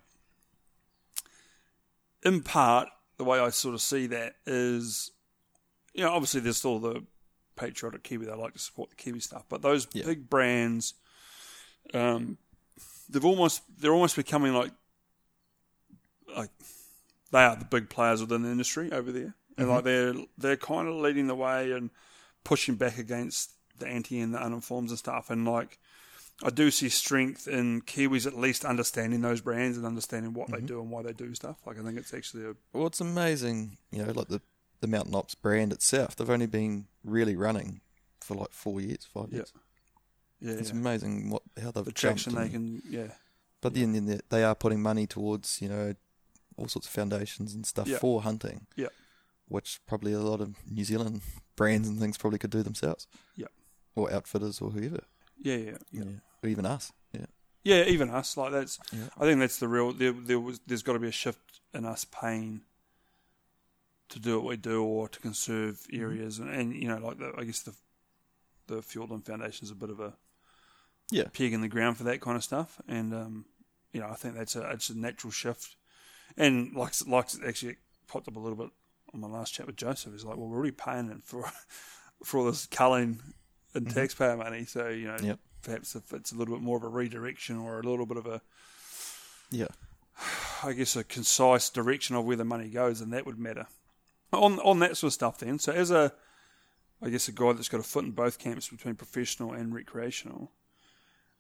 in 2.24 2.42
part, 2.42 2.90
the 3.18 3.24
way 3.24 3.40
I 3.40 3.50
sort 3.50 3.74
of 3.76 3.82
see 3.82 4.08
that 4.08 4.36
is, 4.46 5.12
you 5.94 6.04
know, 6.04 6.12
obviously 6.12 6.42
there's 6.42 6.58
still 6.58 6.80
the 6.80 7.04
patriotic 7.56 8.04
Kiwi. 8.04 8.26
They 8.26 8.34
like 8.34 8.54
to 8.54 8.60
support 8.60 8.90
the 8.92 8.96
Kiwi 8.96 9.20
stuff, 9.20 9.46
but 9.50 9.62
those 9.62 9.88
Yeah. 9.94 10.06
big 10.06 10.30
brands, 10.30 10.94
um, 11.94 12.38
they've 13.10 13.26
almost 13.26 13.62
they're 13.78 13.94
almost 13.94 14.16
becoming 14.16 14.54
like 14.54 14.72
like 16.36 16.50
they 17.32 17.44
are 17.44 17.56
the 17.56 17.66
big 17.66 17.90
players 17.90 18.22
within 18.22 18.44
the 18.44 18.50
industry 18.50 18.92
over 18.92 19.12
there, 19.12 19.36
and 19.58 19.70
like 19.70 19.84
mm-hmm. 19.84 20.18
they're 20.18 20.26
they're 20.38 20.58
kind 20.58 20.88
of 20.88 20.96
leading 20.96 21.28
the 21.28 21.36
way 21.36 21.72
and 21.72 21.90
pushing 22.44 22.76
back 22.76 22.98
against 22.98 23.52
the 23.80 23.88
anti 23.88 24.20
and 24.20 24.34
the 24.34 24.42
uninformed 24.42 24.90
and 24.90 24.98
stuff. 24.98 25.30
And 25.30 25.46
like, 25.46 25.80
I 26.44 26.50
do 26.50 26.72
see 26.72 26.90
strength 26.90 27.48
in 27.48 27.82
Kiwis 27.82 28.28
at 28.28 28.38
least 28.38 28.66
understanding 28.66 29.22
those 29.22 29.42
brands 29.42 29.78
and 29.78 29.86
understanding 29.86 30.34
what 30.34 30.50
they 30.50 30.58
mm-hmm. 30.58 30.66
do 30.66 30.80
and 30.82 30.90
why 30.92 31.02
they 31.04 31.14
do 31.14 31.34
stuff. 31.36 31.58
Like, 31.66 31.80
I 31.80 31.84
think 31.84 31.98
it's 31.98 32.14
actually 32.14 32.46
a 32.46 32.54
Well, 32.74 32.88
it's 32.88 33.02
amazing, 33.02 33.78
you 33.92 34.04
know, 34.04 34.12
like 34.12 34.28
the 34.28 34.42
the 34.82 34.88
Mountain 34.88 35.16
Ops 35.16 35.36
brand 35.36 35.72
itself. 35.72 36.16
They've 36.16 36.30
only 36.30 36.48
been 36.48 36.86
really 37.04 37.36
running 37.36 37.82
for 38.22 38.36
like 38.36 38.52
four 38.52 38.82
years, 38.82 39.08
five 39.12 39.28
Yeah. 39.30 39.38
years. 39.38 39.54
yeah, 40.42 40.54
It's 40.54 40.70
yeah. 40.70 40.76
amazing 40.76 41.30
what 41.30 41.44
how 41.62 41.72
they've 41.72 41.86
the 41.86 41.92
traction 41.92 42.36
they 42.36 42.50
can 42.50 42.82
yeah 42.90 43.08
But 43.62 43.74
then, 43.74 43.94
then 43.94 44.06
they- 44.06 44.22
they 44.30 44.44
are 44.44 44.54
putting 44.54 44.82
money 44.82 45.08
towards 45.08 45.62
you 45.62 45.70
know 45.70 45.96
all 46.58 46.68
sorts 46.68 46.88
of 46.88 46.94
foundations 46.94 47.54
and 47.56 47.66
stuff 47.66 47.88
Yeah. 47.88 47.98
for 47.98 48.22
hunting. 48.22 48.68
Yeah. 48.76 48.90
Which 49.48 49.80
probably 49.86 50.14
a 50.14 50.20
lot 50.20 50.42
of 50.42 50.56
New 50.70 50.84
Zealand 50.84 51.22
brands 51.56 51.88
and 51.88 52.00
things 52.00 52.18
probably 52.18 52.40
could 52.40 52.50
do 52.50 52.64
themselves. 52.64 53.08
Yeah. 53.36 53.48
Or 53.96 54.12
outfitters 54.12 54.60
or 54.62 54.72
whoever. 54.72 55.02
yeah 55.42 55.56
yeah 55.58 55.78
yeah. 55.92 56.04
Or 56.44 56.50
even 56.50 56.66
us. 56.66 56.92
Yeah. 57.14 57.26
Yeah, 57.64 57.84
even 57.86 58.10
us. 58.10 58.38
Like 58.38 58.52
that's. 58.52 58.80
Yeah. 58.92 59.08
I 59.18 59.22
think 59.26 59.40
that's 59.40 59.58
the 59.60 59.68
real. 59.68 59.92
There, 59.94 60.12
there 60.12 60.40
was. 60.40 60.60
There's 60.68 60.84
got 60.84 60.94
to 60.94 61.00
be 61.00 61.08
a 61.08 61.12
shift 61.12 61.62
in 61.74 61.86
us 61.86 62.06
paying 62.06 62.62
to 64.10 64.20
do 64.20 64.36
what 64.40 64.50
we 64.50 64.58
do, 64.58 64.84
or 64.84 65.08
to 65.10 65.20
conserve 65.20 65.80
Mm-hmm. 65.92 66.02
areas, 66.02 66.40
and, 66.40 66.50
and 66.50 66.76
you 66.76 66.88
know, 66.88 66.98
like 66.98 67.18
the, 67.18 67.34
I 67.38 67.44
guess 67.44 67.62
the 67.62 67.74
the 68.68 68.78
Fiordland 68.82 69.26
Foundation 69.26 69.66
is 69.66 69.72
a 69.72 69.76
bit 69.76 69.90
of 69.90 70.00
a 70.00 70.14
Yeah. 71.12 71.26
peg 71.34 71.54
in 71.54 71.62
the 71.62 71.68
ground 71.68 71.98
for 71.98 72.04
that 72.04 72.22
kind 72.22 72.36
of 72.38 72.44
stuff, 72.44 72.80
and 72.88 73.14
um, 73.14 73.46
you 73.94 74.00
know, 74.00 74.08
I 74.10 74.16
think 74.16 74.36
that's 74.36 74.56
a 74.56 74.70
it's 74.72 74.90
a 74.90 74.98
natural 74.98 75.32
shift, 75.32 75.76
and 76.38 76.76
like 76.76 76.94
like 77.08 77.30
actually 77.48 77.78
popped 78.08 78.28
up 78.28 78.36
a 78.36 78.40
little 78.40 78.58
bit 78.58 78.70
on 79.14 79.20
my 79.22 79.28
last 79.28 79.54
chat 79.54 79.66
with 79.68 79.76
Joseph. 79.78 80.12
He's 80.14 80.24
like, 80.26 80.38
well, 80.38 80.48
we're 80.48 80.58
already 80.58 80.72
paying 80.72 81.10
it 81.10 81.24
for 81.24 81.50
for 82.24 82.40
all 82.40 82.46
this 82.46 82.66
culling 82.66 83.20
and 83.74 83.90
taxpayer 83.90 84.38
money, 84.38 84.66
so 84.66 84.88
you 84.90 85.08
know, 85.08 85.16
Mm-hmm. 85.16 85.26
Yep. 85.26 85.40
perhaps 85.64 85.96
if 85.96 86.14
it's 86.14 86.32
a 86.32 86.36
little 86.36 86.56
bit 86.56 86.64
more 86.64 86.78
of 86.78 86.84
a 86.84 86.88
redirection 86.90 87.58
or 87.58 87.80
a 87.80 87.84
little 87.84 88.06
bit 88.06 88.18
of 88.18 88.26
a 88.26 88.42
Yeah. 89.52 89.68
I 90.64 90.72
guess 90.74 90.96
a 90.96 91.04
concise 91.04 91.70
direction 91.70 92.16
of 92.16 92.24
where 92.26 92.38
the 92.38 92.46
money 92.46 92.70
goes, 92.70 93.02
and 93.02 93.12
that 93.14 93.26
would 93.26 93.38
matter. 93.38 93.68
On 94.32 94.60
on 94.60 94.80
that 94.80 94.96
sort 94.98 95.10
of 95.10 95.14
stuff, 95.14 95.38
then. 95.40 95.60
So 95.60 95.72
as 95.74 95.92
a, 95.92 96.14
I 97.02 97.10
guess 97.10 97.28
a 97.28 97.32
guy 97.34 97.52
that's 97.54 97.68
got 97.70 97.82
a 97.82 97.84
foot 97.84 98.06
in 98.06 98.12
both 98.12 98.40
camps 98.40 98.70
between 98.70 98.96
professional 98.96 99.52
and 99.52 99.74
recreational, 99.74 100.52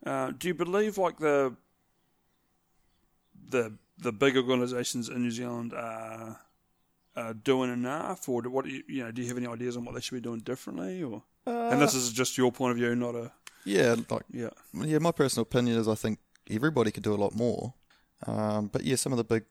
uh, 0.06 0.32
do 0.38 0.50
you 0.50 0.54
believe 0.54 0.98
like 0.98 1.18
the 1.20 1.56
the 3.50 3.74
the 3.98 4.12
big 4.12 4.36
organisations 4.36 5.08
in 5.08 5.22
New 5.24 5.32
Zealand 5.32 5.74
are, 5.74 6.42
are 7.16 7.34
doing 7.34 7.72
enough, 7.72 8.28
or 8.28 8.42
do, 8.42 8.50
what 8.50 8.66
do 8.66 8.72
you 8.72 8.84
you 8.88 9.04
know? 9.04 9.12
Do 9.12 9.22
you 9.22 9.28
have 9.28 9.38
any 9.38 9.48
ideas 9.48 9.78
on 9.78 9.86
what 9.86 9.96
they 9.96 10.02
should 10.02 10.16
be 10.16 10.22
doing 10.22 10.40
differently, 10.40 11.04
or? 11.04 11.24
and 11.46 11.82
this 11.82 11.94
is 11.94 12.12
just 12.12 12.38
your 12.38 12.52
point 12.52 12.72
of 12.72 12.78
view, 12.78 12.96
not 12.96 13.16
a 13.16 13.32
Yeah, 13.64 13.96
like 14.10 14.24
yeah. 14.32 14.50
yeah, 14.74 14.98
my 15.00 15.12
personal 15.12 15.44
opinion 15.44 15.78
is 15.78 15.88
I 15.88 15.96
think 15.96 16.20
everybody 16.50 16.92
could 16.92 17.04
do 17.04 17.14
a 17.14 17.16
lot 17.16 17.36
more. 17.36 17.74
Um, 18.26 18.68
but 18.68 18.84
yeah, 18.84 18.96
some 18.96 19.14
of 19.14 19.18
the 19.18 19.24
big 19.24 19.44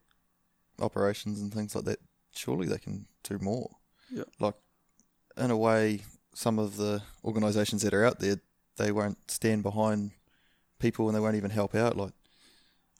operations 0.81 1.41
and 1.41 1.53
things 1.53 1.75
like 1.75 1.85
that, 1.85 2.01
surely 2.35 2.67
they 2.67 2.79
can 2.79 3.07
do 3.23 3.39
more. 3.39 3.71
Yeah. 4.11 4.25
Like, 4.41 4.55
in 5.37 5.51
a 5.51 5.57
way, 5.57 6.03
some 6.35 6.59
of 6.59 6.77
the 6.77 7.03
organisations 7.25 7.83
that 7.83 7.95
are 7.95 8.05
out 8.05 8.21
there, 8.21 8.41
they 8.77 8.91
won't 8.91 9.31
stand 9.31 9.63
behind 9.63 10.13
people 10.79 11.09
and 11.09 11.17
they 11.17 11.21
won't 11.21 11.37
even 11.37 11.51
help 11.51 11.75
out. 11.75 11.97
Like, 11.97 12.13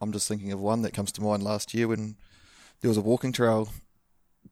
I'm 0.01 0.13
just 0.13 0.29
thinking 0.29 0.53
of 0.53 0.61
one 0.61 0.83
that 0.83 0.95
comes 0.95 1.13
to 1.13 1.23
mind 1.23 1.43
last 1.43 1.75
year 1.75 1.89
when 1.89 2.17
there 2.81 2.89
was 2.89 2.97
a 2.97 3.03
walking 3.03 3.33
trail 3.33 3.69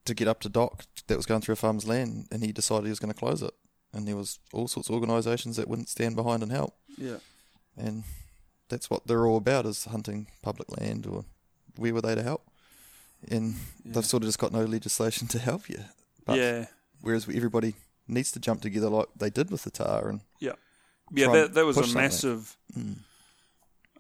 to 0.05 0.15
get 0.15 0.29
up 0.29 0.41
to 0.41 0.49
Dock 0.49 0.85
that 1.07 1.17
was 1.17 1.27
going 1.27 1.41
through 1.41 1.55
a 1.55 1.57
farmer's 1.57 1.87
land 1.87 2.27
and 2.31 2.43
he 2.45 2.53
decided 2.53 2.85
he 2.85 2.91
was 2.91 2.99
going 2.99 3.13
to 3.13 3.19
close 3.19 3.43
it. 3.43 3.55
And 3.93 4.09
there 4.09 4.17
was 4.17 4.39
all 4.53 4.69
sorts 4.69 4.89
of 4.89 4.95
organisations 4.95 5.57
that 5.57 5.69
wouldn't 5.69 5.89
stand 5.89 6.17
behind 6.17 6.43
and 6.43 6.51
help 6.53 6.75
Yeah. 6.97 7.19
and 7.77 8.05
that's 8.69 8.89
what 8.89 9.07
they're 9.07 9.27
all 9.27 9.37
about 9.37 9.67
is 9.67 9.85
hunting 9.85 10.29
public 10.43 10.75
land 10.81 11.07
or 11.07 11.25
where 11.77 11.93
were 11.93 12.01
they 12.01 12.15
to 12.15 12.23
help 12.23 12.47
and 13.31 13.55
Yeah. 13.85 13.93
they've 13.95 14.07
sort 14.07 14.23
of 14.23 14.29
just 14.29 14.39
got 14.39 14.53
no 14.53 14.65
legislation 14.65 15.29
to 15.35 15.39
help 15.39 15.69
you 15.69 15.85
but 16.25 16.39
yeah. 16.39 16.67
whereas 17.03 17.29
everybody 17.29 17.75
needs 18.09 18.33
to 18.33 18.41
jump 18.41 18.63
together 18.63 18.89
like 18.89 19.09
they 19.15 19.29
did 19.31 19.51
with 19.51 19.63
the 19.65 19.71
tahr 19.71 20.09
and 20.09 20.21
Yeah, 20.41 20.53
try 21.15 21.33
that 21.41 21.55
that 21.55 21.67
was 21.67 21.77
a 21.77 21.87
massive. 21.95 22.57
Mm. 22.77 22.97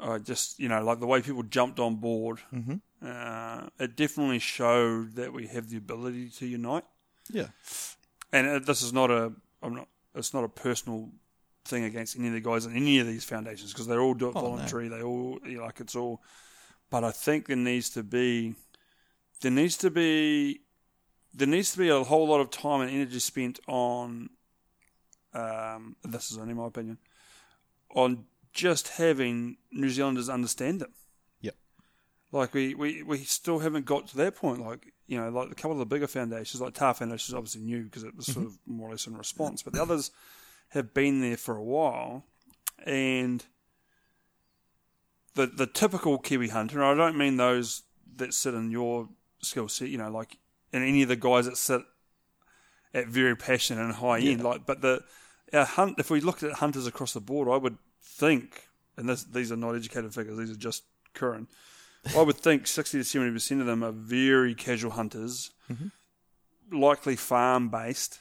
Uh, 0.00 0.18
just 0.18 0.58
you 0.58 0.68
know, 0.68 0.82
like 0.82 0.98
the 1.00 1.06
way 1.06 1.20
people 1.22 1.42
jumped 1.44 1.78
on 1.78 1.96
board. 1.96 2.40
Mhm. 2.52 2.80
Uh, 3.04 3.68
it 3.80 3.96
definitely 3.96 4.38
showed 4.38 5.16
that 5.16 5.32
we 5.32 5.46
have 5.48 5.68
the 5.70 5.76
ability 5.76 6.28
to 6.30 6.46
unite. 6.46 6.84
yeah 7.30 7.48
And 8.32 8.46
uh, 8.46 8.58
this 8.60 8.82
is 8.82 8.92
not 8.92 9.10
a. 9.10 9.32
I'm 9.62 9.74
not. 9.74 9.88
It's 10.14 10.32
not 10.34 10.44
a 10.44 10.48
personal 10.48 11.10
thing 11.64 11.84
against 11.84 12.16
any 12.18 12.28
of 12.28 12.34
the 12.34 12.40
guys 12.40 12.66
in 12.66 12.76
any 12.76 12.98
of 13.00 13.06
these 13.06 13.24
foundations 13.24 13.72
because 13.72 13.86
they 13.86 13.96
all 13.96 14.14
do 14.14 14.28
it 14.28 14.36
Oh, 14.36 14.40
no. 14.40 14.46
voluntary. 14.50 14.88
They 14.88 15.02
all 15.02 15.38
you 15.44 15.58
know, 15.58 15.64
like 15.64 15.80
it's 15.80 15.96
all. 15.96 16.22
But 16.90 17.02
I 17.04 17.10
think 17.10 17.46
there 17.46 17.56
needs 17.56 17.90
to 17.90 18.02
be. 18.02 18.54
There 19.40 19.50
needs 19.50 19.76
to 19.78 19.90
be. 19.90 20.60
There 21.34 21.48
needs 21.48 21.72
to 21.72 21.78
be 21.78 21.88
a 21.88 22.04
whole 22.04 22.28
lot 22.28 22.40
of 22.40 22.50
time 22.50 22.82
and 22.82 22.90
energy 22.90 23.18
spent 23.20 23.58
on. 23.66 24.30
Um, 25.34 25.96
this 26.04 26.30
is 26.30 26.38
only 26.38 26.54
my 26.54 26.66
opinion. 26.66 26.98
On 27.94 28.24
just 28.52 28.88
having 28.88 29.56
New 29.72 29.88
Zealanders 29.88 30.28
understand 30.28 30.80
them. 30.82 30.92
Like 32.32 32.54
we, 32.54 32.74
we, 32.74 33.02
we 33.02 33.18
still 33.18 33.58
haven't 33.58 33.84
got 33.84 34.08
to 34.08 34.16
that 34.16 34.34
point. 34.36 34.64
Like 34.64 34.92
you 35.06 35.20
know, 35.20 35.28
like 35.28 35.50
a 35.50 35.54
couple 35.54 35.72
of 35.72 35.78
the 35.78 35.86
bigger 35.86 36.06
foundations, 36.06 36.60
like 36.60 36.74
Tahr 36.74 36.94
Foundation 36.94 37.32
is 37.32 37.36
obviously 37.36 37.60
new 37.60 37.84
because 37.84 38.04
it 38.04 38.16
was 38.16 38.26
mm-hmm. 38.26 38.40
sort 38.40 38.46
of 38.46 38.58
more 38.66 38.88
or 38.88 38.92
less 38.92 39.06
in 39.06 39.16
response, 39.16 39.62
but 39.62 39.74
the 39.74 39.82
others 39.82 40.10
have 40.70 40.94
been 40.94 41.20
there 41.20 41.36
for 41.36 41.56
a 41.56 41.62
while, 41.62 42.24
and 42.86 43.44
the 45.34 45.46
the 45.46 45.66
typical 45.66 46.18
Kiwi 46.18 46.48
hunter. 46.48 46.82
And 46.82 47.00
I 47.00 47.04
don't 47.04 47.18
mean 47.18 47.36
those 47.36 47.82
that 48.16 48.32
sit 48.32 48.54
in 48.54 48.70
your 48.70 49.10
skill 49.42 49.68
set. 49.68 49.88
You 49.88 49.98
know, 49.98 50.10
like 50.10 50.38
and 50.72 50.82
any 50.82 51.02
of 51.02 51.08
the 51.08 51.16
guys 51.16 51.44
that 51.44 51.58
sit 51.58 51.82
at 52.94 53.08
very 53.08 53.36
passionate 53.36 53.82
and 53.82 53.94
high 53.94 54.20
end. 54.20 54.42
Like, 54.42 54.66
but 54.66 54.80
the 54.80 55.02
our 55.52 55.64
hunt. 55.64 55.98
If 55.98 56.10
we 56.10 56.20
looked 56.20 56.42
at 56.42 56.54
hunters 56.54 56.86
across 56.86 57.12
the 57.12 57.20
board, 57.20 57.48
I 57.48 57.56
would 57.56 57.76
think, 58.02 58.68
and 58.96 59.08
this, 59.08 59.24
these 59.24 59.52
are 59.52 59.56
not 59.56 59.74
educated 59.74 60.14
figures; 60.14 60.38
these 60.38 60.50
are 60.50 60.56
just 60.56 60.84
current. 61.14 61.50
I 62.16 62.22
would 62.22 62.36
think 62.36 62.66
sixty 62.66 62.98
to 62.98 63.04
seventy 63.04 63.32
percent 63.32 63.60
of 63.60 63.66
them 63.66 63.82
are 63.84 63.92
very 63.92 64.54
casual 64.54 64.92
hunters, 64.92 65.50
likely 66.72 67.16
farm 67.16 67.68
based, 67.68 68.20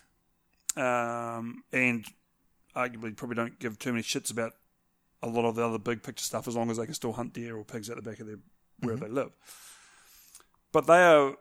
um, 0.76 1.64
and 1.72 2.06
arguably 2.76 3.16
probably 3.16 3.36
don't 3.36 3.60
give 3.60 3.80
too 3.80 3.92
many 3.92 4.04
shits 4.04 4.32
about 4.32 4.54
a 5.24 5.28
lot 5.28 5.46
of 5.46 5.56
the 5.56 5.66
other 5.66 5.78
big 5.78 6.04
picture 6.04 6.24
stuff 6.24 6.48
as 6.48 6.56
long 6.56 6.70
as 6.72 6.78
they 6.78 6.86
can 6.86 6.94
still 6.94 7.14
hunt 7.14 7.34
deer 7.34 7.58
or 7.58 7.64
pigs 7.64 7.90
at 7.90 7.96
the 7.96 8.02
back 8.02 8.20
of 8.20 8.28
their 8.28 8.40
where 8.80 8.96
they 8.96 9.08
live. 9.08 9.32
But 10.72 10.88
they 10.88 11.04
are 11.04 11.36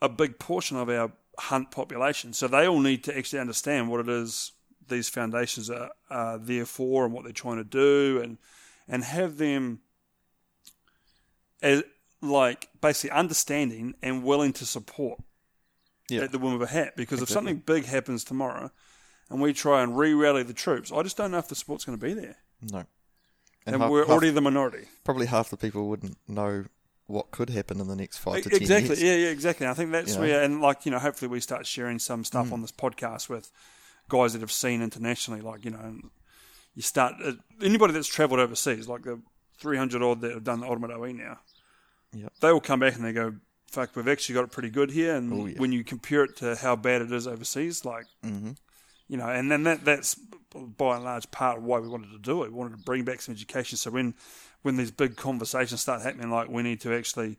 a 0.00 0.08
big 0.08 0.38
portion 0.38 0.76
of 0.76 0.88
our 0.88 1.12
hunt 1.38 1.70
population, 1.70 2.32
so 2.32 2.48
they 2.48 2.66
all 2.66 2.80
need 2.80 3.04
to 3.04 3.16
actually 3.16 3.40
understand 3.40 3.90
what 3.90 4.00
it 4.00 4.08
is 4.08 4.52
these 4.88 5.08
foundations 5.08 5.70
are, 5.70 5.90
are 6.10 6.38
there 6.38 6.66
for 6.66 7.04
and 7.04 7.14
what 7.14 7.24
they're 7.24 7.32
trying 7.32 7.56
to 7.56 7.64
do, 7.64 8.20
and 8.22 8.38
and 8.88 9.04
have 9.04 9.38
them 9.38 9.80
as 11.62 11.82
like 12.20 12.68
basically 12.80 13.10
understanding 13.10 13.94
and 14.02 14.22
willing 14.24 14.52
to 14.54 14.66
support 14.66 15.20
Yeah. 16.08 16.22
at 16.22 16.32
the 16.32 16.38
whim 16.38 16.52
of 16.54 16.62
a 16.62 16.66
hat. 16.66 16.96
Because 16.96 17.22
if 17.22 17.28
something 17.28 17.56
big 17.58 17.84
happens 17.86 18.24
tomorrow, 18.24 18.70
and 19.30 19.40
we 19.40 19.52
try 19.52 19.82
and 19.82 19.96
re-rally 19.96 20.42
the 20.42 20.52
troops, 20.52 20.92
I 20.92 21.02
just 21.02 21.16
don't 21.16 21.30
know 21.30 21.38
if 21.38 21.48
the 21.48 21.54
support's 21.54 21.84
going 21.84 21.98
to 21.98 22.04
be 22.06 22.12
there, 22.14 22.36
No. 22.70 22.84
and, 23.66 23.76
half- 23.80 23.90
we're 23.90 24.02
half- 24.02 24.10
already 24.10 24.30
the 24.30 24.40
minority. 24.42 24.88
probably 25.04 25.26
half 25.26 25.48
the 25.50 25.56
people 25.56 25.88
wouldn't 25.88 26.18
know 26.28 26.64
what 27.06 27.30
could 27.30 27.50
happen 27.50 27.80
in 27.80 27.88
the 27.88 27.96
next 27.96 28.18
five 28.18 28.42
to 28.42 28.50
ten 28.50 28.58
E, 28.58 28.62
exactly. 28.62 28.88
years. 28.90 29.02
Yeah, 29.02 29.16
yeah, 29.16 29.28
exactly. 29.30 29.66
I 29.66 29.74
think 29.74 29.90
that's 29.90 30.10
You 30.10 30.14
know? 30.16 30.20
where, 30.22 30.42
and 30.42 30.60
like 30.60 30.84
you 30.86 30.92
know, 30.92 30.98
hopefully 30.98 31.28
we 31.28 31.40
start 31.40 31.66
sharing 31.66 31.98
some 31.98 32.24
stuff 32.24 32.48
Mm. 32.48 32.52
on 32.52 32.62
this 32.62 32.72
podcast 32.72 33.28
with 33.28 33.50
guys 34.08 34.32
that 34.34 34.40
have 34.40 34.52
seen 34.52 34.80
internationally. 34.82 35.40
Like 35.40 35.64
you 35.64 35.72
know, 35.72 36.00
you 36.74 36.82
start 36.82 37.14
uh, 37.22 37.32
anybody 37.60 37.92
that's 37.92 38.06
travelled 38.08 38.40
overseas, 38.40 38.88
like 38.88 39.02
the 39.02 39.20
three 39.58 39.76
hundred 39.76 40.02
odd 40.02 40.20
that 40.22 40.32
have 40.32 40.44
done 40.44 40.60
the 40.60 40.66
ultimate 40.66 40.90
OE 40.90 41.12
now. 41.12 41.40
Yep. 42.14 42.32
They 42.40 42.52
will 42.52 42.60
come 42.60 42.80
back 42.80 42.94
and 42.96 43.04
they 43.04 43.12
go, 43.12 43.34
"Fuck, 43.70 43.96
we've 43.96 44.08
actually 44.08 44.34
got 44.34 44.44
it 44.44 44.52
pretty 44.52 44.70
good 44.70 44.90
here." 44.90 45.16
And 45.16 45.32
Oh, 45.32 45.46
yeah. 45.46 45.58
when 45.58 45.72
you 45.72 45.82
compare 45.84 46.24
it 46.24 46.36
to 46.36 46.56
how 46.56 46.76
bad 46.76 47.02
it 47.02 47.12
is 47.12 47.26
overseas, 47.26 47.84
like 47.84 48.06
hmm 48.22 48.52
you 49.08 49.18
know, 49.18 49.28
and 49.28 49.50
then 49.50 49.64
that 49.64 49.84
that's 49.84 50.14
by 50.54 50.96
and 50.96 51.04
large 51.04 51.30
part 51.30 51.58
of 51.58 51.64
why 51.64 51.78
we 51.78 51.88
wanted 51.88 52.10
to 52.12 52.18
do 52.18 52.44
it. 52.44 52.50
We 52.50 52.56
wanted 52.56 52.78
to 52.78 52.82
bring 52.82 53.04
back 53.04 53.20
some 53.20 53.34
education. 53.34 53.76
So 53.76 53.90
when 53.90 54.14
when 54.62 54.76
these 54.76 54.90
big 54.90 55.16
conversations 55.16 55.80
start 55.80 56.02
happening, 56.02 56.30
like 56.30 56.48
we 56.48 56.62
need 56.62 56.80
to 56.82 56.94
actually 56.94 57.36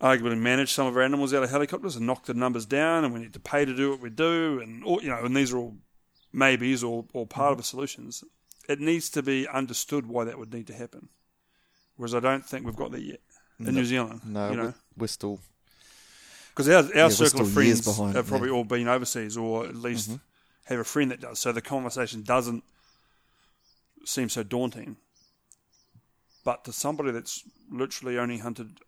arguably 0.00 0.38
manage 0.38 0.72
some 0.72 0.86
of 0.86 0.96
our 0.96 1.02
animals 1.02 1.32
out 1.32 1.42
of 1.42 1.50
helicopters 1.50 1.96
and 1.96 2.06
knock 2.06 2.26
the 2.26 2.34
numbers 2.34 2.66
down, 2.66 3.04
and 3.04 3.12
we 3.14 3.20
need 3.20 3.32
to 3.32 3.40
pay 3.40 3.64
to 3.64 3.74
do 3.74 3.90
what 3.90 4.00
we 4.00 4.10
do, 4.10 4.60
and 4.60 4.84
or, 4.84 5.00
you 5.02 5.08
know, 5.08 5.24
and 5.24 5.36
these 5.36 5.52
are 5.52 5.58
all 5.58 5.76
maybes 6.32 6.84
or, 6.84 7.04
or 7.12 7.26
part 7.26 7.52
of 7.52 7.58
the 7.58 7.64
solutions. 7.64 8.22
It 8.68 8.80
needs 8.80 9.10
to 9.10 9.22
be 9.22 9.48
understood 9.48 10.06
why 10.06 10.24
that 10.24 10.38
would 10.38 10.52
need 10.52 10.66
to 10.68 10.74
happen. 10.74 11.08
Whereas 11.96 12.14
I 12.14 12.20
don't 12.20 12.44
think 12.44 12.64
we've 12.64 12.76
got 12.76 12.92
that 12.92 13.02
yet 13.02 13.20
in 13.58 13.66
No. 13.66 13.70
New 13.70 13.84
Zealand. 13.84 14.20
No, 14.24 14.50
you 14.50 14.56
know, 14.56 14.62
we're, 14.64 14.74
we're 14.98 15.06
still 15.06 15.40
because 16.54 16.68
our, 16.68 16.84
our 16.98 17.06
we're 17.06 17.10
circle 17.10 17.40
of 17.42 17.50
friends 17.50 17.84
behind, 17.84 18.14
have 18.14 18.28
probably 18.28 18.48
yeah. 18.48 18.52
Mm-hmm. 18.52 18.58
all 18.58 18.64
been 18.64 18.88
overseas 18.88 19.36
or 19.36 19.66
at 19.66 19.74
least 19.74 20.16
have 20.64 20.78
a 20.78 20.84
friend 20.84 21.10
that 21.10 21.20
does. 21.20 21.38
So 21.40 21.52
the 21.52 21.60
conversation 21.60 22.22
doesn't 22.22 22.62
seem 24.04 24.28
so 24.28 24.42
daunting. 24.42 24.96
But 26.44 26.64
to 26.64 26.72
somebody 26.72 27.10
that's 27.10 27.42
literally 27.70 28.18
only 28.18 28.38
hunted 28.38 28.78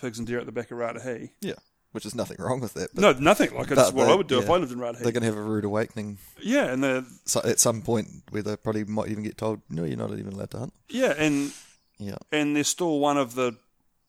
pigs 0.00 0.18
and 0.18 0.26
deer 0.28 0.38
at 0.38 0.46
the 0.46 0.52
back 0.52 0.70
of 0.70 0.78
Ratahi, 0.78 1.30
yeah, 1.40 1.54
which 1.92 2.04
is 2.04 2.14
nothing 2.14 2.36
wrong 2.38 2.60
with 2.60 2.74
that. 2.74 2.94
But 2.94 3.00
no, 3.00 3.12
nothing. 3.12 3.54
Like 3.54 3.70
it's 3.70 3.76
but 3.76 3.94
what 3.94 4.10
I 4.10 4.14
would 4.14 4.26
do 4.26 4.38
if 4.38 4.50
I 4.50 4.56
lived 4.58 4.72
in 4.72 4.78
they're 4.78 4.92
going 4.92 5.14
to 5.14 5.24
have 5.24 5.36
a 5.36 5.42
rude 5.42 5.64
awakening 5.64 6.18
Yeah, 6.42 6.66
and 6.66 6.84
the 6.84 7.06
so 7.24 7.40
at 7.44 7.60
some 7.60 7.80
point 7.80 8.08
where 8.30 8.42
they 8.42 8.56
probably 8.56 8.84
might 8.84 9.08
even 9.08 9.24
get 9.24 9.38
told, 9.38 9.62
"No, 9.70 9.84
you're 9.84 9.96
not 9.96 10.12
even 10.12 10.34
allowed 10.34 10.50
to 10.50 10.58
hunt." 10.58 10.74
yeah, 10.90 11.14
and 11.16 11.52
Yeah, 11.98 12.18
and 12.30 12.54
they're 12.54 12.64
still 12.64 12.98
one 13.00 13.16
of 13.16 13.34
the 13.34 13.56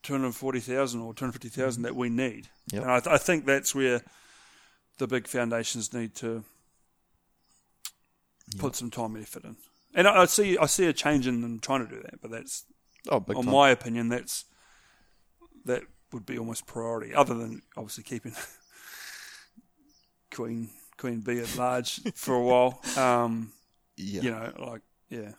240,000 0.04 1.02
or 1.02 1.14
250,000 1.14 1.84
that 1.84 1.96
we 1.96 2.10
need. 2.10 2.48
Yep. 2.72 2.82
And 2.82 2.92
I, 2.92 3.00
th- 3.00 3.14
I 3.14 3.18
think 3.18 3.46
that's 3.46 3.76
where 3.76 4.02
the 4.98 5.08
big 5.08 5.28
foundations 5.28 5.94
need 5.94 6.16
to 6.16 6.44
put 8.58 8.76
some 8.76 8.90
time 8.90 9.16
and 9.16 9.24
effort 9.24 9.44
in. 9.44 9.58
And 9.94 10.08
I, 10.08 10.22
I 10.22 10.26
see 10.26 10.58
I 10.58 10.68
see 10.68 10.86
a 10.86 10.94
change 10.94 11.28
in 11.28 11.42
them 11.42 11.60
trying 11.60 11.88
to 11.88 11.94
do 11.94 12.02
that, 12.02 12.22
but 12.22 12.32
that's, 12.32 12.66
oh, 13.10 13.20
big 13.20 13.38
in 13.38 13.44
time. 13.44 13.54
my 13.54 13.70
opinion, 13.70 14.10
that's 14.10 14.46
that 15.66 15.84
would 16.14 16.26
be 16.26 16.38
almost 16.38 16.68
priority, 16.68 17.14
other 17.14 17.34
than 17.34 17.64
obviously 17.76 18.04
keeping 18.04 18.34
Queen 20.32 20.70
Queen 20.98 21.22
Bee 21.22 21.40
at 21.40 21.56
large 21.58 22.02
for 22.14 22.36
a 22.36 22.42
while. 22.42 22.82
Um, 22.98 23.52
yeah, 23.98 24.22
you 24.22 24.32
know, 24.32 24.54
like 24.60 24.82
yeah. 25.10 25.32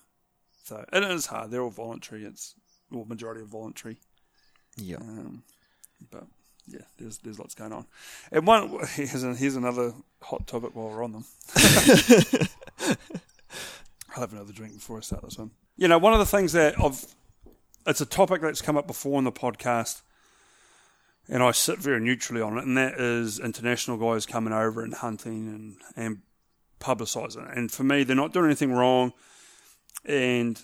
So 0.65 0.85
and 0.93 1.05
it 1.05 1.11
is 1.13 1.27
hard. 1.27 1.51
They're 1.51 1.63
all 1.63 1.71
voluntary. 1.71 2.25
It's 2.25 2.55
well, 2.91 3.05
majority 3.05 3.43
of 3.43 3.49
voluntary. 3.49 3.99
Yeah. 4.81 4.97
Um, 4.97 5.43
but 6.11 6.25
yeah, 6.67 6.81
there's 6.99 7.19
there's 7.19 7.39
lots 7.39 7.55
going 7.55 7.73
on. 7.73 7.87
And 8.33 8.47
one 8.47 8.79
here's, 8.95 9.25
a, 9.25 9.35
here's 9.35 9.57
another 9.57 9.93
hot 10.23 10.47
topic 10.47 10.75
while 10.75 10.89
we're 10.89 11.05
on 11.05 11.13
them. 11.13 11.25
I'll 14.15 14.23
have 14.23 14.33
another 14.33 14.53
drink 14.53 14.75
before 14.75 14.99
I 14.99 15.01
start 15.01 15.23
this 15.23 15.39
one. 15.39 15.53
You 15.77 15.89
know, 15.89 15.99
one 15.99 16.13
of 16.13 16.19
the 16.19 16.27
things 16.27 16.53
that 16.53 16.79
I've 16.81 17.05
it's 17.87 18.01
a 18.01 18.07
topic 18.07 18.43
that's 18.43 18.63
come 18.63 18.77
up 18.77 18.87
before 18.87 19.19
in 19.19 19.25
the 19.25 19.33
podcast, 19.33 20.03
and 21.29 21.43
I 21.43 21.53
sit 21.53 21.79
very 21.79 22.01
neutrally 22.01 22.43
on 22.43 22.59
it, 22.59 22.65
and 22.65 22.77
that 22.77 22.95
is 22.95 23.39
international 23.39 23.97
guys 23.97 24.27
coming 24.27 24.53
over 24.53 24.83
and 24.83 24.95
hunting 24.95 25.49
and 25.49 25.77
and 25.97 26.19
publicising. 26.81 27.57
And 27.57 27.71
for 27.71 27.85
me, 27.85 28.05
they're 28.05 28.17
not 28.17 28.33
doing 28.33 28.47
anything 28.47 28.73
wrong, 28.73 29.13
and 30.05 30.61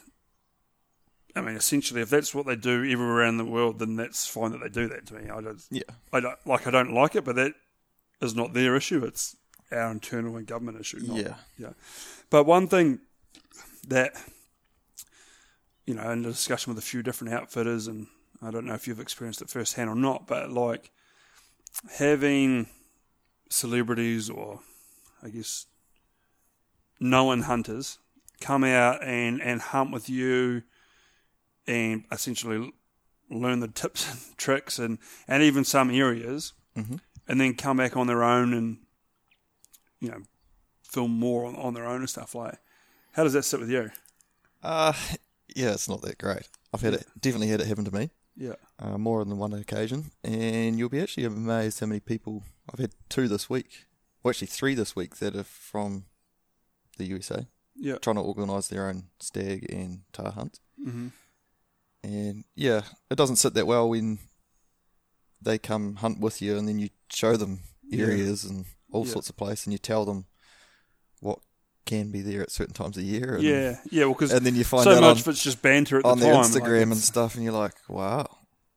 I 1.37 1.43
mean, 1.43 1.55
essentially, 1.57 2.01
if 2.01 2.11
that's 2.11 2.34
what 2.34 2.47
they 2.47 2.57
do 2.57 2.78
everywhere 2.82 3.18
around 3.18 3.37
the 3.37 3.45
world, 3.45 3.78
then 3.78 3.95
that's 3.97 4.26
fine 4.26 4.53
that 4.53 4.61
they 4.62 4.68
do 4.68 4.89
that 4.89 5.07
to 5.07 5.14
me. 5.14 5.28
I 5.30 5.41
don't, 5.41 5.62
Yeah. 5.70 5.82
I 6.12 6.20
don't 6.20 6.39
like, 6.47 6.66
I 6.66 6.70
don't 6.70 6.93
like 6.95 7.14
it, 7.14 7.24
but 7.24 7.37
that 7.37 7.53
is 8.22 8.34
not 8.34 8.55
their 8.55 8.74
issue. 8.74 9.05
It's 9.05 9.37
our 9.70 9.91
internal 9.93 10.37
and 10.37 10.47
government 10.47 10.80
issue. 10.80 11.01
Not, 11.03 11.16
Yeah. 11.18 11.34
yeah. 11.59 11.72
But 12.30 12.45
one 12.45 12.66
thing 12.68 13.01
that 13.89 14.14
you 15.87 15.95
know, 15.95 16.11
in 16.11 16.24
a 16.24 16.28
discussion 16.28 16.74
with 16.74 16.82
a 16.82 16.87
few 16.87 17.03
different 17.03 17.32
outfitters, 17.32 17.87
and 17.87 18.09
I 18.43 18.51
don't 18.51 18.64
know 18.66 18.74
if 18.74 18.89
you've 18.89 18.99
experienced 18.99 19.41
it 19.41 19.49
firsthand 19.49 19.89
or 19.89 19.95
not, 19.95 20.26
but 20.26 20.51
like 20.51 20.91
having 21.99 22.66
celebrities 23.51 24.28
or 24.28 24.61
I 25.22 25.28
guess 25.28 25.66
known 26.99 27.43
hunters 27.43 27.99
come 28.41 28.64
out 28.64 29.03
and, 29.05 29.41
and 29.41 29.61
hunt 29.61 29.93
with 29.93 30.09
you 30.11 30.62
and 31.67 32.05
essentially 32.12 32.73
learn 33.31 33.61
the 33.61 33.69
tips 33.69 34.11
and 34.11 34.37
tricks 34.37 34.79
and, 34.79 34.99
and 35.29 35.43
even 35.43 35.64
some 35.64 35.91
areas 35.91 36.53
Mhm. 36.77 37.01
and 37.27 37.41
then 37.41 37.55
come 37.55 37.79
back 37.79 37.97
on 37.97 38.07
their 38.07 38.23
own 38.23 38.53
and 38.53 38.79
you 40.01 40.11
know 40.11 40.23
film 40.83 41.11
more 41.12 41.47
on, 41.47 41.57
on 41.57 41.73
their 41.75 41.87
own 41.87 42.01
and 42.01 42.11
stuff 42.11 42.35
like 42.35 42.59
how 43.12 43.25
does 43.25 43.33
that 43.33 43.45
sit 43.45 43.59
with 43.61 43.71
you 43.71 43.91
Uh, 44.62 44.93
yeah, 45.55 45.73
it's 45.73 45.89
not 45.89 46.03
that 46.03 46.19
great. 46.19 46.49
I've 46.75 46.83
had 46.83 46.95
it 46.95 47.07
definitely 47.21 47.49
had 47.49 47.61
it 47.61 47.67
happen 47.67 47.85
to 47.87 47.95
me. 47.95 48.11
yeah 48.37 48.57
uh, 48.79 48.99
more 48.99 49.25
than 49.25 49.39
one 49.39 49.55
occasion, 49.55 50.11
and 50.23 50.79
you'll 50.79 50.91
be 50.91 51.01
actually 51.01 51.25
amazed 51.25 51.81
how 51.81 51.87
many 51.87 52.01
people 52.01 52.43
I've 52.71 52.79
had 52.81 52.93
two 53.09 53.27
this 53.29 53.49
week. 53.49 53.87
Well, 54.23 54.31
actually 54.31 54.49
three 54.49 54.75
this 54.75 54.95
week 54.95 55.17
that 55.17 55.35
are 55.35 55.45
from 55.45 56.05
the 56.99 57.07
USA, 57.07 57.47
yeah 57.75 57.97
trying 57.99 58.17
to 58.17 58.23
organise 58.23 58.69
their 58.69 58.89
own 58.89 59.05
stag 59.19 59.67
and 59.73 60.01
tahr 60.12 60.33
hunt. 60.33 60.61
mm-hmm. 60.79 61.09
And 62.07 62.44
yeah, 62.54 62.82
it 63.11 63.16
doesn't 63.16 63.36
sit 63.36 63.54
that 63.54 63.66
well 63.66 63.88
when 63.88 64.20
they 65.42 65.59
come 65.59 65.96
hunt 65.96 66.20
with 66.20 66.40
you, 66.40 66.57
and 66.57 66.68
then 66.68 66.78
you 66.78 66.90
show 67.11 67.36
them 67.36 67.61
Yeah. 67.82 68.07
areas 68.07 68.44
and 68.44 68.66
all 68.92 69.04
Yeah. 69.04 69.12
sorts 69.12 69.28
of 69.28 69.36
places, 69.36 69.66
and 69.66 69.72
you 69.72 69.78
tell 69.78 70.04
them 70.04 70.26
what 71.20 71.40
can 71.84 72.11
be 72.12 72.20
there 72.22 72.42
at 72.42 72.52
certain 72.52 72.74
times 72.74 72.96
of 72.96 73.02
year. 73.02 73.34
And, 73.34 73.42
yeah 73.42 73.80
yeah 73.90 74.04
well 74.04 74.14
because 74.14 74.32
and 74.32 74.46
then 74.46 74.54
you 74.54 74.64
find 74.64 74.84
so 74.84 74.92
out 74.92 75.00
much 75.00 75.16
on, 75.16 75.20
of 75.22 75.28
it's 75.28 75.42
just 75.42 75.62
banter 75.62 75.98
at 75.98 76.04
on 76.04 76.18
the 76.18 76.26
their 76.26 76.34
time 76.34 76.52
like 76.52 76.62
Instagram 76.62 76.92
and 76.92 76.96
stuff, 76.98 77.34
and 77.34 77.42
you're 77.42 77.52
like, 77.52 77.74
wow, 77.88 78.26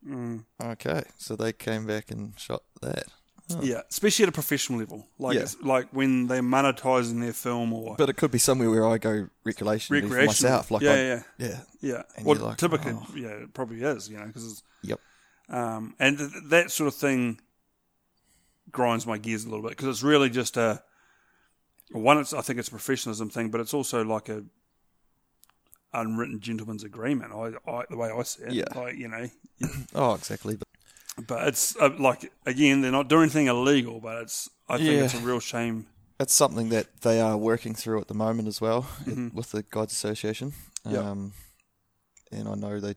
mm. 0.05 0.43
okay, 0.61 1.03
so 1.17 1.35
they 1.35 1.53
came 1.53 1.85
back 1.85 2.09
and 2.11 2.33
shot 2.39 2.63
that. 2.81 3.05
Oh. 3.51 3.59
Yeah, 3.63 3.81
especially 3.89 4.23
at 4.23 4.29
a 4.29 4.31
professional 4.31 4.79
level, 4.79 5.07
like 5.17 5.35
Yeah. 5.35 5.47
like 5.63 5.87
when 5.91 6.27
they're 6.27 6.41
monetizing 6.43 7.19
their 7.19 7.33
film 7.33 7.73
or 7.73 7.95
But 7.97 8.09
it 8.09 8.13
could 8.17 8.29
be 8.31 8.37
somewhere 8.37 8.69
where 8.69 8.87
I 8.87 8.97
go 8.99 9.27
recreation 9.43 9.95
for 9.95 10.01
recreational. 10.07 10.51
myself. 10.51 10.69
Like 10.71 10.81
yeah, 10.83 10.91
I, 10.91 10.95
yeah, 10.97 11.23
yeah, 11.39 11.59
yeah. 11.81 12.01
And 12.15 12.25
Well, 12.25 12.37
you're 12.37 12.45
like, 12.47 12.57
typically, 12.57 12.91
oh. 12.93 13.07
yeah, 13.15 13.29
it 13.29 13.53
probably 13.53 13.81
is, 13.81 14.07
you 14.07 14.17
know, 14.19 14.27
because 14.27 14.61
yep, 14.83 14.99
um, 15.49 15.95
and 15.99 16.17
th- 16.19 16.31
that 16.49 16.69
sort 16.71 16.87
of 16.89 16.93
thing 16.95 17.39
grinds 18.71 19.07
my 19.07 19.17
gears 19.17 19.45
a 19.45 19.49
little 19.49 19.63
bit 19.63 19.71
because 19.71 19.87
it's 19.87 20.03
really 20.03 20.29
just 20.29 20.55
a 20.55 20.83
one. 21.91 22.19
It's 22.19 22.33
I 22.33 22.41
think 22.41 22.59
it's 22.59 22.67
a 22.67 22.71
professionalism 22.71 23.31
thing, 23.31 23.49
but 23.49 23.59
it's 23.61 23.73
also 23.73 24.03
like 24.03 24.29
a 24.29 24.43
unwritten 25.91 26.39
gentleman's 26.39 26.83
agreement. 26.83 27.33
I, 27.33 27.53
I 27.69 27.83
the 27.89 27.97
way 27.97 28.11
I 28.11 28.21
see 28.23 28.43
it, 28.43 28.51
Yeah. 28.53 28.65
like 28.75 28.95
you 28.95 29.07
know, 29.07 29.27
oh 29.95 30.13
exactly. 30.13 30.55
But 30.55 30.67
but 31.27 31.47
it's 31.47 31.75
uh, 31.77 31.89
like 31.99 32.31
again, 32.45 32.81
they're 32.81 32.91
not 32.91 33.07
doing 33.09 33.23
anything 33.23 33.47
illegal, 33.47 33.99
but 33.99 34.21
it's 34.23 34.49
I 34.67 34.77
think 34.77 34.89
Yeah. 34.89 35.03
it's 35.05 35.13
a 35.15 35.19
real 35.19 35.39
shame 35.39 35.87
it's 36.21 36.33
something 36.33 36.67
that 36.67 36.99
they 36.99 37.21
are 37.21 37.37
working 37.37 37.73
through 37.73 38.01
at 38.01 38.09
the 38.09 38.13
moment 38.13 38.45
as 38.49 38.59
well 38.59 38.83
Mhm. 39.05 39.33
with 39.33 39.51
the 39.51 39.63
Guides 39.63 39.93
Association. 39.93 40.53
Yep. 40.85 41.01
Um, 41.05 41.31
and 42.29 42.45
I 42.49 42.55
know 42.55 42.79
they 42.81 42.95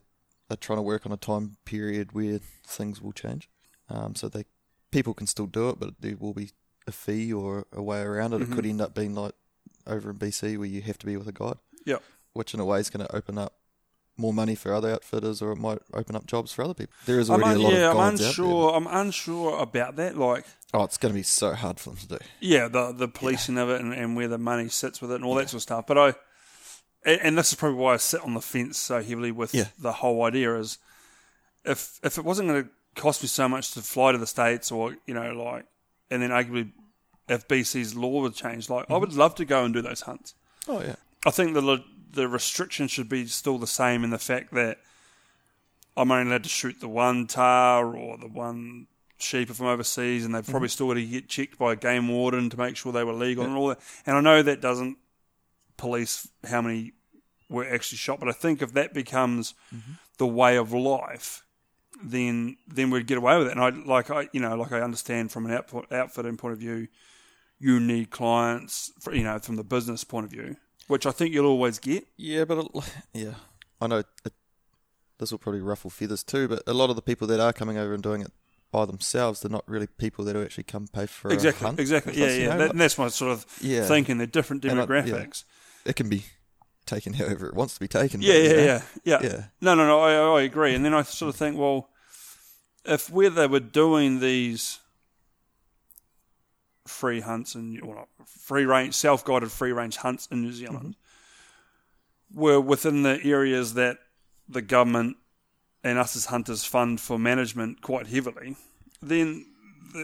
are 0.51 0.57
trying 0.57 0.79
to 0.79 0.83
work 0.83 1.07
on 1.07 1.13
a 1.13 1.17
time 1.17 1.57
period 1.65 2.11
where 2.15 2.41
things 2.67 3.01
will 3.01 3.13
change. 3.13 3.49
Um, 3.89 4.17
so 4.17 4.29
they 4.29 4.47
people 4.91 5.15
can 5.15 5.29
still 5.29 5.47
do 5.47 5.69
it, 5.69 5.79
but 5.79 5.95
there 6.01 6.17
will 6.17 6.35
be 6.35 6.51
a 6.89 6.91
fee 6.93 7.33
or 7.33 7.65
a 7.73 7.81
way 7.81 8.01
around 8.01 8.33
it. 8.35 8.43
It 8.43 8.51
could 8.51 8.65
Mhm. 8.65 8.71
end 8.71 8.81
up 8.81 8.93
being 8.93 9.15
like 9.15 9.35
over 9.87 10.11
in 10.11 10.17
BC 10.19 10.57
where 10.57 10.67
you 10.69 10.83
have 10.83 10.99
to 10.99 11.07
be 11.07 11.17
with 11.17 11.29
a 11.29 11.33
guide. 11.33 11.59
Yep. 11.87 12.03
Which 12.33 12.55
in 12.55 12.59
a 12.61 12.65
way 12.65 12.81
is 12.81 12.91
going 12.91 13.07
to 13.07 13.15
open 13.17 13.39
up 13.39 13.55
more 14.17 14.33
money 14.33 14.55
for 14.55 14.73
other 14.75 14.93
outfitters, 14.93 15.41
or 15.43 15.53
it 15.53 15.59
might 15.59 15.79
open 15.93 16.17
up 16.17 16.27
jobs 16.27 16.53
for 16.53 16.65
other 16.65 16.75
people. 16.75 16.95
There 17.07 17.19
is 17.19 17.31
already 17.31 17.61
a 17.61 17.63
lot 17.63 17.73
yeah, 17.73 17.91
of 17.91 17.99
I'm 17.99 18.15
unsure. 18.15 18.75
I'm 18.75 18.87
unsure 18.87 19.59
about 19.61 19.97
that. 19.97 20.17
Like. 20.17 20.45
Oh, 20.75 20.85
it's 20.85 20.97
going 20.97 21.13
to 21.13 21.19
be 21.19 21.23
so 21.23 21.53
hard 21.53 21.79
for 21.79 21.91
them 21.91 21.99
to 21.99 22.09
do. 22.09 22.19
yeah, 22.41 22.69
the 22.69 22.93
the 22.93 23.09
policing 23.09 23.59
of 23.59 23.69
it 23.69 23.81
and, 23.81 23.93
and 23.93 24.17
where 24.17 24.29
the 24.29 24.39
money 24.39 24.69
sits 24.69 25.03
with 25.03 25.13
it 25.13 25.17
and 25.17 25.25
all 25.25 25.35
that 25.35 25.51
sort 25.51 25.59
of 25.59 25.63
stuff. 25.63 25.87
But 25.87 25.99
I, 25.99 26.15
and, 27.05 27.21
and 27.23 27.39
this 27.39 27.53
is 27.53 27.59
probably 27.59 27.79
why 27.79 27.95
I 27.95 27.99
sit 27.99 28.23
on 28.23 28.35
the 28.35 28.41
fence 28.41 28.79
so 28.79 29.03
heavily 29.03 29.33
with 29.33 29.55
Yeah. 29.55 29.67
the 29.79 29.93
whole 29.93 30.23
idea 30.25 30.57
is, 30.59 30.79
if 31.65 31.99
if 32.03 32.19
it 32.19 32.25
wasn't 32.25 32.49
going 32.49 32.65
to 32.65 32.71
cost 32.95 33.23
me 33.23 33.29
so 33.29 33.49
much 33.49 33.73
to 33.73 33.81
fly 33.81 34.13
to 34.13 34.19
the 34.19 34.27
states 34.27 34.71
or 34.71 34.97
you 35.07 35.15
know 35.15 35.33
like, 35.33 35.67
and 36.11 36.23
then 36.23 36.31
arguably, 36.31 36.73
if 37.29 37.47
BC's 37.49 37.95
law 37.95 38.23
would 38.23 38.35
change, 38.35 38.71
like 38.71 38.85
I 38.85 38.93
mm-hmm. 38.93 39.01
would 39.01 39.15
love 39.15 39.35
to 39.37 39.45
go 39.45 39.65
and 39.65 39.75
do 39.75 39.83
those 39.83 40.03
hunts. 40.03 40.35
Oh 40.69 40.81
yeah. 40.81 40.97
I 41.25 41.31
think 41.31 41.55
the 41.55 41.63
the 42.13 42.29
restriction 42.29 42.89
should 42.89 43.09
be 43.09 43.27
still 43.27 43.59
the 43.59 43.67
same 43.67 44.05
in 44.05 44.11
the 44.11 44.19
fact 44.19 44.53
that 44.55 44.79
I'm 45.97 46.11
only 46.11 46.31
allowed 46.31 46.45
to 46.45 46.49
shoot 46.49 46.81
the 46.81 46.89
one 46.89 47.27
tahr 47.27 47.95
or 47.95 48.19
the 48.19 48.29
one 48.29 48.87
sheep 49.19 49.51
if 49.51 49.61
I'm 49.61 49.67
overseas, 49.67 50.25
and 50.25 50.35
they've 50.35 50.45
probably 50.45 50.69
mm-hmm. 50.69 50.73
still 50.73 50.89
got 50.89 50.95
to 50.95 51.07
get 51.07 51.29
checked 51.29 51.59
by 51.59 51.73
a 51.73 51.77
game 51.77 52.09
warden 52.09 52.51
to 52.51 52.59
make 52.59 52.77
sure 52.77 52.93
they 52.93 53.05
were 53.05 53.13
legal 53.13 53.45
and 53.45 53.57
all 53.57 53.69
that. 53.69 53.81
And 54.07 54.17
I 54.17 54.21
know 54.21 54.43
that 54.43 54.61
doesn't 54.61 54.99
police 55.77 56.29
how 56.45 56.63
many 56.63 56.93
were 57.49 57.69
actually 57.69 57.99
shot, 57.99 58.21
but 58.21 58.29
I 58.29 58.33
think 58.33 58.63
if 58.63 58.73
that 58.73 58.95
becomes 58.95 59.55
mm-hmm. 59.75 59.93
the 60.19 60.27
way 60.27 60.57
of 60.57 60.73
life, 60.73 61.45
then 62.03 62.57
then 62.67 62.91
we'd 62.91 63.07
get 63.07 63.19
away 63.19 63.39
with 63.39 63.49
it. 63.49 63.53
And 63.53 63.61
I 63.61 63.69
like 63.69 64.11
I 64.11 64.29
you 64.33 64.41
know 64.41 64.57
like 64.57 64.73
I 64.73 64.81
understand 64.81 65.31
from 65.31 65.47
an 65.47 65.53
output 65.53 65.93
outfitting 65.93 66.37
point 66.37 66.53
of 66.53 66.59
view, 66.59 66.89
you 67.63 67.79
need 67.79 68.11
clients, 68.11 68.93
for, 68.99 69.15
you 69.15 69.23
know, 69.23 69.39
from 69.39 69.55
the 69.55 69.63
business 69.63 70.03
point 70.03 70.25
of 70.25 70.33
view, 70.33 70.57
which 70.89 71.07
I 71.07 71.11
think 71.11 71.33
you'll 71.35 71.47
always 71.47 71.79
get. 71.79 72.07
Yeah, 72.17 72.45
but 72.45 72.59
it, 72.59 72.67
yeah, 73.15 73.35
I 73.81 73.87
know 73.87 73.99
it, 73.99 74.33
this 75.19 75.31
will 75.31 75.39
probably 75.39 75.61
ruffle 75.61 75.91
feathers 75.91 76.23
too. 76.23 76.49
But 76.49 76.63
a 76.67 76.73
lot 76.75 76.91
of 76.91 76.97
the 76.97 77.03
people 77.03 77.27
that 77.29 77.41
are 77.41 77.53
coming 77.53 77.79
over 77.79 77.95
and 77.95 78.03
doing 78.03 78.21
it 78.23 78.33
by 78.71 78.85
themselves, 78.87 79.41
they're 79.41 79.51
not 79.51 79.65
really 79.69 79.87
people 79.87 80.25
that 80.25 80.35
actually 80.37 80.65
come 80.65 80.87
pay 80.89 81.07
for 81.07 81.29
a 81.31 81.35
exactly, 81.35 81.67
hunt. 81.67 81.79
exactly. 81.81 82.19
Yeah, 82.19 82.27
yeah. 82.29 82.39
know, 82.47 82.51
That, 82.51 82.59
like, 82.61 82.71
and 82.71 82.81
that's 82.81 82.99
my 82.99 83.09
sort 83.09 83.33
of 83.33 83.47
Yeah. 83.61 83.87
thinking. 83.87 84.19
They're 84.19 84.27
different 84.27 84.65
And 84.65 84.81
I- 84.81 84.83
yeah. 84.85 85.03
demographics. 85.03 85.45
it 85.85 85.95
can 85.97 86.09
be 86.09 86.25
taken 86.87 87.13
however 87.21 87.47
it 87.49 87.55
wants 87.55 87.75
to 87.75 87.81
be 87.81 87.89
taken. 87.89 88.23
Yeah, 88.23 88.33
but, 88.33 88.37
you 88.39 88.43
yeah, 88.49 88.55
know, 88.57 88.63
yeah, 88.65 88.83
yeah, 89.05 89.19
Yeah. 89.23 89.45
No, 89.61 89.75
no, 89.75 89.87
no. 89.87 90.01
I, 90.01 90.41
I 90.41 90.43
agree. 90.43 90.75
And 90.75 90.85
then 90.85 90.95
I 90.95 91.03
sort 91.03 91.29
of 91.29 91.37
think, 91.37 91.59
well, 91.59 91.91
if 92.85 93.09
where 93.11 93.31
they 93.31 93.47
were 93.47 93.61
doing 93.61 94.19
these 94.21 94.79
free 96.87 97.21
hunts 97.21 97.55
and 97.55 97.81
well, 97.83 97.97
not 97.97 98.09
free 98.27 98.65
range, 98.65 98.95
self 98.95 99.25
guided 99.25 99.51
free 99.51 99.73
range 99.73 99.97
hunts 99.97 100.27
in 100.31 100.43
New 100.43 100.53
Zealand 100.53 100.97
mm-hmm. 102.33 102.41
were 102.41 102.61
within 102.61 103.03
the 103.03 103.21
areas 103.25 103.75
that 103.75 103.99
the 104.49 104.63
government 104.63 105.17
and 105.85 105.99
us 105.99 106.17
as 106.17 106.27
hunters 106.27 106.65
fund 106.65 107.01
for 107.01 107.19
management 107.19 107.83
quite 107.83 108.07
heavily, 108.07 108.57
then 109.01 109.47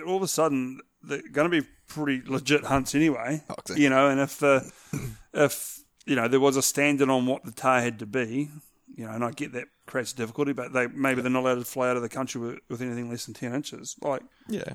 all 0.06 0.16
of 0.16 0.22
a 0.22 0.28
sudden 0.28 0.80
they're 1.02 1.22
going 1.32 1.50
to 1.50 1.62
be 1.62 1.66
pretty 1.86 2.22
legit 2.28 2.64
hunts 2.64 2.94
anyway. 2.94 3.42
Oh, 3.48 3.54
exactly. 3.58 3.82
You 3.82 3.90
know, 3.90 4.08
and 4.08 4.20
if 4.20 4.38
the 4.38 4.70
if 5.34 5.82
you 6.06 6.16
know 6.16 6.28
there 6.28 6.40
was 6.40 6.56
a 6.56 6.62
standard 6.62 7.08
on 7.08 7.26
what 7.26 7.44
the 7.44 7.52
tahr 7.52 7.80
had 7.80 7.98
to 8.00 8.06
be, 8.06 8.50
you 8.94 9.06
know, 9.06 9.12
and 9.12 9.24
I 9.24 9.30
get 9.30 9.52
that 9.52 9.68
creates 9.86 10.12
difficulty, 10.12 10.52
but 10.52 10.72
they 10.72 10.86
maybe 10.88 11.22
they're 11.22 11.30
not 11.30 11.42
allowed 11.42 11.56
to 11.56 11.64
fly 11.64 11.88
out 11.88 11.96
of 11.96 12.02
the 12.02 12.08
country 12.08 12.40
with, 12.40 12.58
with 12.68 12.82
anything 12.82 13.10
less 13.10 13.26
than 13.26 13.34
ten 13.34 13.54
inches, 13.54 13.96
like 14.00 14.22
yeah, 14.48 14.74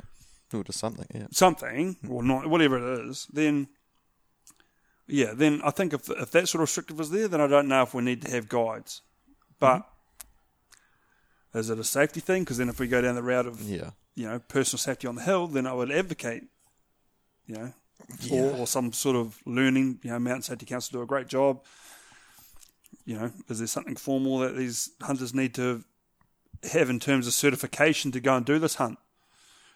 or 0.53 0.63
just 0.63 0.79
something. 0.79 1.05
Yeah, 1.13 1.27
something 1.31 1.97
or 2.09 2.23
not, 2.23 2.47
whatever 2.47 2.77
it 2.77 3.05
is. 3.09 3.27
Then, 3.31 3.67
yeah, 5.07 5.33
then 5.33 5.61
I 5.63 5.71
think 5.71 5.93
if 5.93 6.09
if 6.09 6.31
that 6.31 6.47
sort 6.47 6.59
of 6.61 6.67
restrictive 6.69 6.99
is 6.99 7.09
there, 7.09 7.27
then 7.27 7.41
I 7.41 7.47
don't 7.47 7.67
know 7.67 7.81
if 7.83 7.93
we 7.93 8.03
need 8.03 8.21
to 8.23 8.31
have 8.31 8.47
guides, 8.49 9.01
but. 9.59 9.87
Is 11.55 11.69
it 11.69 11.77
a 11.77 11.83
safety 11.83 12.19
thing? 12.19 12.41
Because 12.43 12.57
then, 12.57 12.67
if 12.67 12.79
we 12.79 12.87
go 12.87 12.99
down 12.99 13.13
the 13.13 13.21
route 13.21 13.45
of 13.45 13.61
yeah, 13.61 13.91
you 14.15 14.27
know, 14.27 14.39
personal 14.39 14.79
safety 14.79 15.05
on 15.07 15.13
the 15.13 15.21
hill, 15.21 15.45
then 15.45 15.67
I 15.67 15.73
would 15.73 15.91
advocate, 15.91 16.45
you 17.45 17.55
know, 17.55 17.73
Yeah. 18.21 18.41
or, 18.41 18.61
or 18.61 18.65
some 18.65 18.91
sort 18.91 19.15
of 19.15 19.37
learning. 19.45 19.99
You 20.01 20.09
know, 20.09 20.17
Mountain 20.19 20.41
Safety 20.41 20.65
Council 20.65 20.97
do 20.97 21.03
a 21.03 21.05
great 21.05 21.27
job. 21.27 21.63
You 23.05 23.19
know, 23.19 23.31
is 23.49 23.59
there 23.59 23.67
something 23.67 23.95
formal 23.95 24.39
that 24.39 24.57
these 24.57 24.89
hunters 24.99 25.35
need 25.35 25.53
to 25.53 25.83
have 26.71 26.89
in 26.89 26.99
terms 26.99 27.27
of 27.27 27.33
certification 27.33 28.11
to 28.13 28.19
go 28.19 28.35
and 28.35 28.43
do 28.43 28.57
this 28.57 28.75
hunt? 28.75 28.97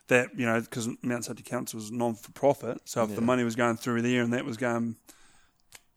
That 0.07 0.29
you 0.37 0.45
know, 0.45 0.59
because 0.61 0.87
Mount 1.01 1.25
Safety 1.25 1.43
Council 1.43 1.77
was 1.79 1.91
non 1.91 2.15
for 2.15 2.31
profit, 2.31 2.79
so 2.85 3.03
if 3.03 3.15
the 3.15 3.21
money 3.21 3.43
was 3.43 3.55
going 3.57 3.75
through 3.75 4.01
there 4.03 4.21
and 4.23 4.31
that 4.33 4.45
was 4.45 4.55
going 4.55 4.95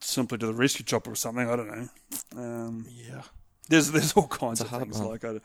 simply 0.01 0.39
to 0.39 0.47
the 0.47 0.55
rescue 0.55 0.85
chopper 0.85 1.13
or 1.13 1.15
something, 1.15 1.49
I 1.49 1.55
don't 1.57 1.69
know. 1.69 1.89
Um, 2.37 2.87
yeah. 2.89 3.23
there's 3.69 3.93
there's 3.93 4.13
all 4.15 4.27
kinds 4.27 4.61
of 4.61 4.69
things 4.69 4.99
one. 4.99 5.09
like 5.11 5.25
I, 5.25 5.39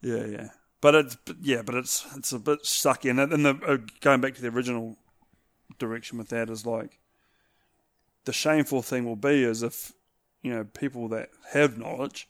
yeah 0.00 0.24
yeah 0.24 0.48
but 0.80 0.94
it's 0.94 1.16
but 1.26 1.36
yeah 1.42 1.60
but 1.60 1.74
it's 1.74 2.06
it's 2.16 2.32
a 2.32 2.38
bit 2.38 2.62
sucky 2.62 3.10
and 3.10 3.18
then 3.18 3.42
the 3.42 3.54
uh, 3.66 3.76
going 4.00 4.22
back 4.22 4.34
to 4.36 4.40
the 4.40 4.48
original 4.48 4.96
direction 5.78 6.16
with 6.16 6.28
that 6.28 6.48
is 6.48 6.64
like 6.64 6.98
the 8.24 8.32
shameful 8.32 8.80
thing 8.80 9.04
will 9.04 9.16
be 9.16 9.42
is 9.44 9.62
if 9.62 9.92
you 10.40 10.50
know 10.54 10.64
people 10.64 11.08
that 11.08 11.28
have 11.52 11.76
knowledge 11.76 12.28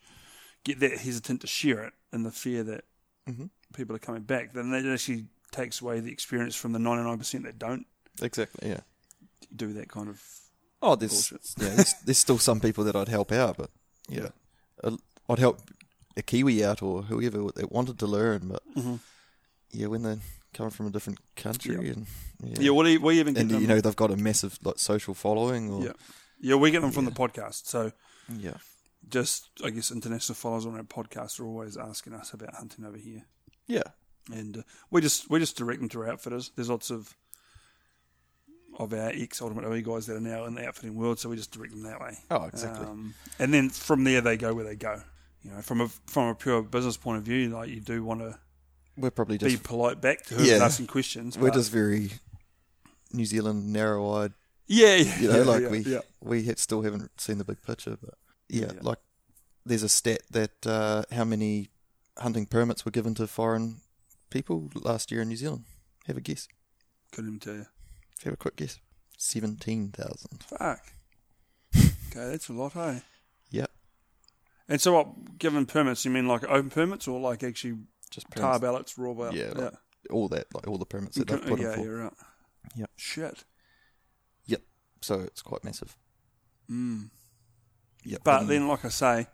get 0.64 0.80
that 0.80 0.98
hesitant 0.98 1.40
to 1.42 1.46
share 1.46 1.84
it 1.84 1.92
in 2.12 2.24
the 2.24 2.32
fear 2.32 2.64
that 2.64 2.84
Mhm. 3.28 3.50
people 3.72 3.94
are 3.94 4.00
coming 4.00 4.22
back 4.22 4.52
then 4.52 4.70
that 4.70 4.84
actually 4.84 5.26
takes 5.52 5.80
away 5.80 6.00
the 6.00 6.12
experience 6.12 6.54
from 6.54 6.72
the 6.72 6.78
99% 6.78 7.42
that 7.44 7.58
don't 7.58 7.86
Exactly. 8.22 8.68
Yeah. 8.70 8.80
do 9.54 9.72
that 9.74 9.88
kind 9.88 10.08
of 10.08 10.22
Oh, 10.82 10.96
there's 10.96 11.30
Bullshit. 11.30 11.54
yeah, 11.58 11.74
there's, 11.76 11.94
there's 12.04 12.18
still 12.18 12.38
some 12.38 12.58
people 12.60 12.84
that 12.84 12.96
I'd 12.96 13.08
help 13.08 13.32
out, 13.32 13.56
but 13.58 13.70
yeah, 14.08 14.28
Uh, 14.82 14.96
I'd 15.28 15.38
help 15.38 15.60
a 16.16 16.22
Kiwi 16.22 16.64
out 16.64 16.82
or 16.82 17.02
whoever 17.02 17.50
that 17.54 17.70
wanted 17.70 17.98
to 17.98 18.06
learn, 18.06 18.48
but 18.48 18.62
Mhm. 18.74 19.00
yeah, 19.70 19.86
when 19.88 20.02
they 20.02 20.18
come 20.54 20.70
from 20.70 20.86
a 20.86 20.90
different 20.90 21.18
country 21.36 21.76
and 21.90 22.06
yeah, 22.42 22.56
yeah, 22.60 22.70
what 22.70 22.84
do 22.84 22.90
you, 22.90 23.00
we 23.00 23.20
even 23.20 23.34
get 23.34 23.40
and 23.42 23.50
them, 23.50 23.60
you 23.62 23.68
know 23.68 23.80
they've 23.80 23.94
got 23.94 24.10
a 24.10 24.16
massive 24.16 24.58
like 24.64 24.78
social 24.80 25.14
following 25.14 25.70
or 25.70 25.84
yeah 25.84 25.92
yeah 26.40 26.54
we 26.56 26.70
get 26.72 26.82
them 26.82 26.90
from 26.90 27.04
Yeah. 27.04 27.10
the 27.10 27.16
podcast 27.16 27.66
so 27.66 27.92
yeah, 28.36 28.54
just 29.08 29.48
I 29.64 29.70
guess 29.70 29.90
international 29.92 30.34
followers 30.34 30.66
on 30.66 30.74
our 30.74 30.82
podcast 30.82 31.38
are 31.38 31.44
always 31.46 31.76
asking 31.76 32.14
us 32.14 32.32
about 32.32 32.54
hunting 32.54 32.84
over 32.84 32.96
here, 32.98 33.26
yeah, 33.68 33.82
and 34.32 34.58
uh, 34.58 34.62
we 34.90 35.00
just 35.00 35.28
we 35.30 35.38
just 35.38 35.56
direct 35.56 35.80
them 35.80 35.88
to 35.90 36.00
our 36.00 36.08
outfitters. 36.10 36.50
There's 36.56 36.68
lots 36.70 36.90
of 36.90 37.14
of 38.78 38.92
our 38.92 39.10
ex 39.12 39.42
Ultimate 39.42 39.64
OE 39.64 39.80
guys 39.82 40.06
that 40.06 40.16
are 40.16 40.20
now 40.20 40.44
in 40.46 40.54
the 40.54 40.66
outfitting 40.66 40.94
world, 40.96 41.18
so 41.18 41.28
we 41.28 41.36
just 41.36 41.52
direct 41.52 41.72
them 41.72 41.82
that 41.82 42.00
way. 42.00 42.16
Oh, 42.30 42.44
exactly. 42.44 42.86
Um, 42.86 43.14
and 43.38 43.52
then 43.52 43.68
from 43.68 44.04
there 44.04 44.20
they 44.20 44.36
go 44.36 44.54
where 44.54 44.64
they 44.64 44.76
go. 44.76 45.02
You 45.42 45.50
know, 45.52 45.60
from 45.62 45.80
a 45.80 45.88
from 46.06 46.28
a 46.28 46.34
pure 46.34 46.62
business 46.62 46.96
point 46.96 47.18
of 47.18 47.24
view, 47.24 47.48
like 47.50 47.68
you 47.70 47.80
do 47.80 48.04
want 48.04 48.20
to 48.20 48.38
we're 48.96 49.10
probably 49.10 49.38
be 49.38 49.56
polite 49.56 50.00
back 50.00 50.22
to 50.26 50.42
Yeah. 50.42 50.56
asking 50.64 50.86
questions. 50.86 51.38
we're 51.38 51.50
just 51.50 51.70
very 51.70 52.10
New 53.12 53.24
Zealand 53.24 53.72
narrow-eyed. 53.72 54.32
yeah, 54.66 54.96
yeah, 54.96 55.18
You 55.18 55.28
know, 55.28 55.36
yeah, 55.38 55.42
like 55.44 55.62
yeah, 55.62 55.68
we 55.68 55.78
yeah. 55.80 56.00
we 56.20 56.54
still 56.56 56.82
haven't 56.82 57.20
seen 57.20 57.38
the 57.38 57.44
big 57.44 57.62
picture, 57.62 57.96
but 58.02 58.14
yeah, 58.48 58.66
Yeah. 58.74 58.80
like 58.82 58.98
there's 59.64 59.82
a 59.82 59.88
stat 59.88 60.22
that 60.30 60.66
uh, 60.66 61.02
how 61.12 61.24
many 61.24 61.68
hunting 62.18 62.44
permits 62.46 62.84
were 62.84 62.90
given 62.90 63.14
to 63.14 63.26
foreign 63.26 63.80
people 64.30 64.70
last 64.74 65.10
year 65.10 65.22
in 65.22 65.28
New 65.28 65.36
Zealand. 65.36 65.64
Have 66.06 66.16
a 66.16 66.20
guess. 66.20 66.48
couldn't 67.12 67.30
even 67.30 67.40
tell 67.40 67.54
you. 67.54 67.66
Have 68.24 68.34
a 68.34 68.36
quick 68.36 68.56
guess. 68.56 68.78
Seventeen 69.18 69.90
thousand. 69.90 70.42
Fuck. 70.44 70.80
okay, 71.76 72.30
that's 72.30 72.48
a 72.48 72.52
lot, 72.52 72.72
hey. 72.72 73.02
Yep. 73.50 73.70
And 74.68 74.80
so, 74.80 74.94
what? 74.94 75.38
Given 75.38 75.66
permits, 75.66 76.04
you 76.04 76.10
mean 76.10 76.26
like 76.26 76.44
open 76.44 76.70
permits 76.70 77.06
or 77.06 77.20
like 77.20 77.42
actually 77.42 77.78
just 78.10 78.30
tahr 78.30 78.58
permits. 78.58 78.60
ballots, 78.60 78.98
raw 78.98 79.12
ballots? 79.12 79.36
Yeah, 79.36 79.52
like 79.54 79.74
all 80.10 80.28
that, 80.28 80.46
like 80.54 80.66
all 80.66 80.78
the 80.78 80.86
permits 80.86 81.16
that 81.16 81.28
they've 81.28 81.44
put 81.44 81.60
yeah, 81.60 81.72
in 81.72 81.74
for. 81.74 81.84
you're 81.84 82.02
right. 82.04 82.12
Yep. 82.76 82.90
Shit. 82.96 83.44
Yep. 84.46 84.62
So 85.02 85.20
it's 85.20 85.42
quite 85.42 85.64
massive. 85.64 85.96
Mm. 86.70 87.10
Yep. 88.04 88.20
But 88.24 88.42
and- 88.42 88.50
then, 88.50 88.68
like 88.68 88.84
I 88.84 88.88
say, 88.88 89.26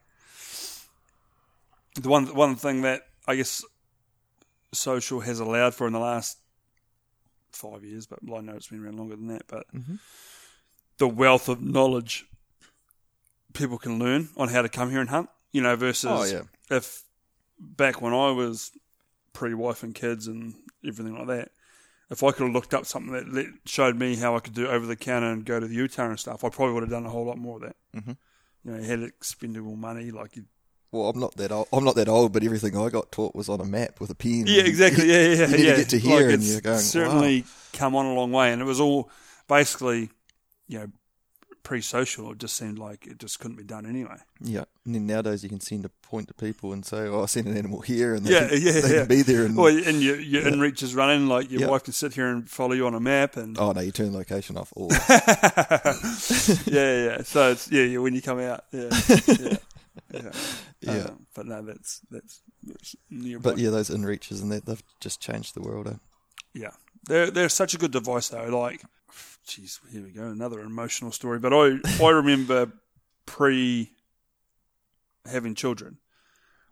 the 2.01 2.09
one 2.09 2.35
one 2.35 2.57
thing 2.57 2.83
that 2.83 3.03
I 3.27 3.37
guess 3.37 3.65
social 4.77 5.21
has 5.21 5.41
allowed 5.41 5.75
for 5.75 5.87
in 5.87 5.93
the 5.93 5.99
last 5.99 6.39
five 7.53 7.85
years, 7.85 8.07
but 8.07 8.19
I 8.23 8.41
know 8.41 8.55
it's 8.55 8.69
been 8.69 8.85
around 8.85 8.99
longer 8.99 9.17
than 9.17 9.29
that. 9.29 9.47
But 9.49 9.67
Mhm. 9.75 9.99
the 10.99 11.09
wealth 11.09 11.49
of 11.49 11.61
knowledge 11.63 12.27
people 13.55 13.79
can 13.79 13.99
learn 13.99 14.29
on 14.37 14.49
how 14.49 14.63
to 14.63 14.69
come 14.69 14.91
here 14.91 15.01
and 15.01 15.09
hunt, 15.09 15.31
you 15.53 15.63
know, 15.63 15.75
versus 15.77 16.11
Oh, 16.11 16.25
yeah. 16.25 16.77
if 16.77 17.05
back 17.59 18.03
when 18.03 18.13
I 18.13 18.31
was 18.31 18.73
pre-wife 19.33 19.83
and 19.83 19.95
kids 19.95 20.27
and 20.27 20.55
everything 20.85 21.15
like 21.17 21.27
that, 21.29 21.53
if 22.11 22.23
I 22.23 22.31
could 22.33 22.45
have 22.45 22.53
looked 22.53 22.75
up 22.75 22.85
something 22.87 23.13
that 23.13 23.29
let, 23.33 23.47
showed 23.65 23.97
me 23.97 24.17
how 24.17 24.37
I 24.37 24.41
could 24.41 24.55
do 24.55 24.67
over 24.69 24.87
the 24.87 24.95
counter 24.97 25.31
and 25.33 25.45
go 25.45 25.59
to 25.59 25.67
the 25.67 25.75
Utah 25.75 26.09
and 26.09 26.21
stuff, 26.21 26.45
I 26.45 26.51
probably 26.51 26.75
would 26.75 26.83
have 26.83 26.91
done 26.91 27.07
a 27.07 27.11
whole 27.11 27.25
lot 27.27 27.39
more 27.39 27.57
of 27.57 27.63
that. 27.63 27.77
Mm-hmm. 27.95 28.13
You 28.65 28.71
know, 28.73 28.79
you 28.79 28.85
had 28.85 29.03
expendable 29.03 29.77
money, 29.77 30.11
like 30.11 30.37
you. 30.37 30.45
Well, 30.93 31.09
I'm 31.11 31.19
not 31.21 31.35
that 31.37 31.53
old. 31.53 31.69
I'm 31.73 31.85
not 31.85 31.97
that 31.97 32.09
old, 32.09 32.33
but 32.33 32.43
everything 32.45 32.77
I 32.77 32.89
got 32.89 33.11
taught 33.13 33.35
was 33.35 33.49
on 33.49 33.61
a 33.61 33.65
map 33.65 34.01
with 34.01 34.11
a 34.11 34.15
pen. 34.15 34.45
Yeah, 34.47 34.63
exactly. 34.63 35.07
Yeah, 35.11 35.23
yeah, 35.35 35.47
you 35.49 35.65
yeah. 35.67 35.77
get 35.77 35.89
to 35.91 35.99
here, 35.99 36.27
Like, 36.27 36.35
and 36.35 36.43
you're 36.43 36.61
going. 36.61 36.79
certainly 36.79 37.45
come 37.73 37.95
on 37.97 38.07
a 38.07 38.15
long 38.15 38.33
way, 38.33 38.53
and 38.53 38.63
it 38.63 38.67
was 38.67 38.81
all 38.81 39.11
basically, 39.49 40.11
you 40.69 40.79
know, 40.79 40.87
pre-social. 41.65 42.31
It 42.31 42.39
just 42.39 42.57
seemed 42.57 42.79
like 42.79 43.07
it 43.09 43.19
just 43.19 43.41
couldn't 43.41 43.57
be 43.57 43.65
done 43.65 43.85
anyway. 43.87 44.17
Yeah, 44.41 44.65
and 44.85 44.95
then 44.95 45.07
nowadays 45.07 45.43
you 45.43 45.49
can 45.49 45.61
send 45.61 45.85
a 45.85 45.89
point 45.89 46.29
to 46.29 46.35
people 46.35 46.73
and 46.73 46.87
say, 46.87 47.09
"Oh, 47.09 47.23
I 47.25 47.27
seen 47.27 47.49
an 47.49 47.57
animal 47.57 47.81
here," 47.81 48.15
and 48.15 48.25
they 48.25 48.33
Yeah, 48.33 48.49
can, 48.49 48.63
yeah, 48.63 48.73
they 48.81 48.93
yeah. 48.93 48.99
can 49.01 49.09
be 49.09 49.23
there. 49.23 49.45
And 49.45 49.57
Well, 49.57 49.77
and 49.77 50.01
your 50.01 50.19
your 50.21 50.43
inReach 50.45 50.83
is 50.85 50.95
running. 50.95 51.27
Like 51.27 51.51
your 51.51 51.63
Yeah. 51.63 51.67
wife 51.69 51.83
can 51.83 51.93
sit 51.93 52.15
here 52.15 52.29
and 52.29 52.49
follow 52.49 52.73
you 52.75 52.87
on 52.87 52.95
a 52.95 53.01
map, 53.01 53.37
and 53.37 53.59
oh 53.59 53.73
no, 53.73 53.81
you 53.81 53.91
turn 53.91 54.13
the 54.13 54.19
location 54.19 54.57
off. 54.57 54.73
All 54.77 54.89
yeah, 56.67 57.05
yeah. 57.17 57.23
So 57.23 57.51
it's 57.51 57.71
yeah, 57.71 57.83
yeah. 57.83 57.99
When 57.99 58.15
you 58.15 58.23
come 58.23 58.39
out, 58.41 58.65
yeah, 58.73 58.89
yeah, 59.41 59.57
yeah. 60.13 60.31
yeah, 60.81 61.03
Um, 61.05 61.27
but 61.35 61.47
no, 61.47 61.63
that's 61.63 62.01
that's, 62.11 62.43
that's 62.63 62.97
but 63.41 63.59
yeah, 63.59 63.71
those 63.71 63.91
inReaches 63.91 64.43
and 64.43 64.51
that 64.53 64.67
they've 64.67 64.83
just 65.01 65.21
changed 65.21 65.55
the 65.55 65.63
world. 65.63 65.89
Eh? 65.89 65.95
Yeah, 66.55 66.71
they're 67.07 67.31
they're 67.31 67.49
such 67.49 67.75
a 67.75 67.79
good 67.79 67.91
device 67.93 68.29
though. 68.29 68.47
Like, 68.49 68.83
jeez, 69.47 69.79
here 69.91 70.03
we 70.03 70.11
go, 70.11 70.25
another 70.25 70.61
emotional 70.61 71.13
story. 71.13 71.39
But 71.39 71.53
I 71.53 71.79
I 72.05 72.11
remember 72.11 72.73
pre 73.27 73.93
having 75.27 75.55
children, 75.55 75.99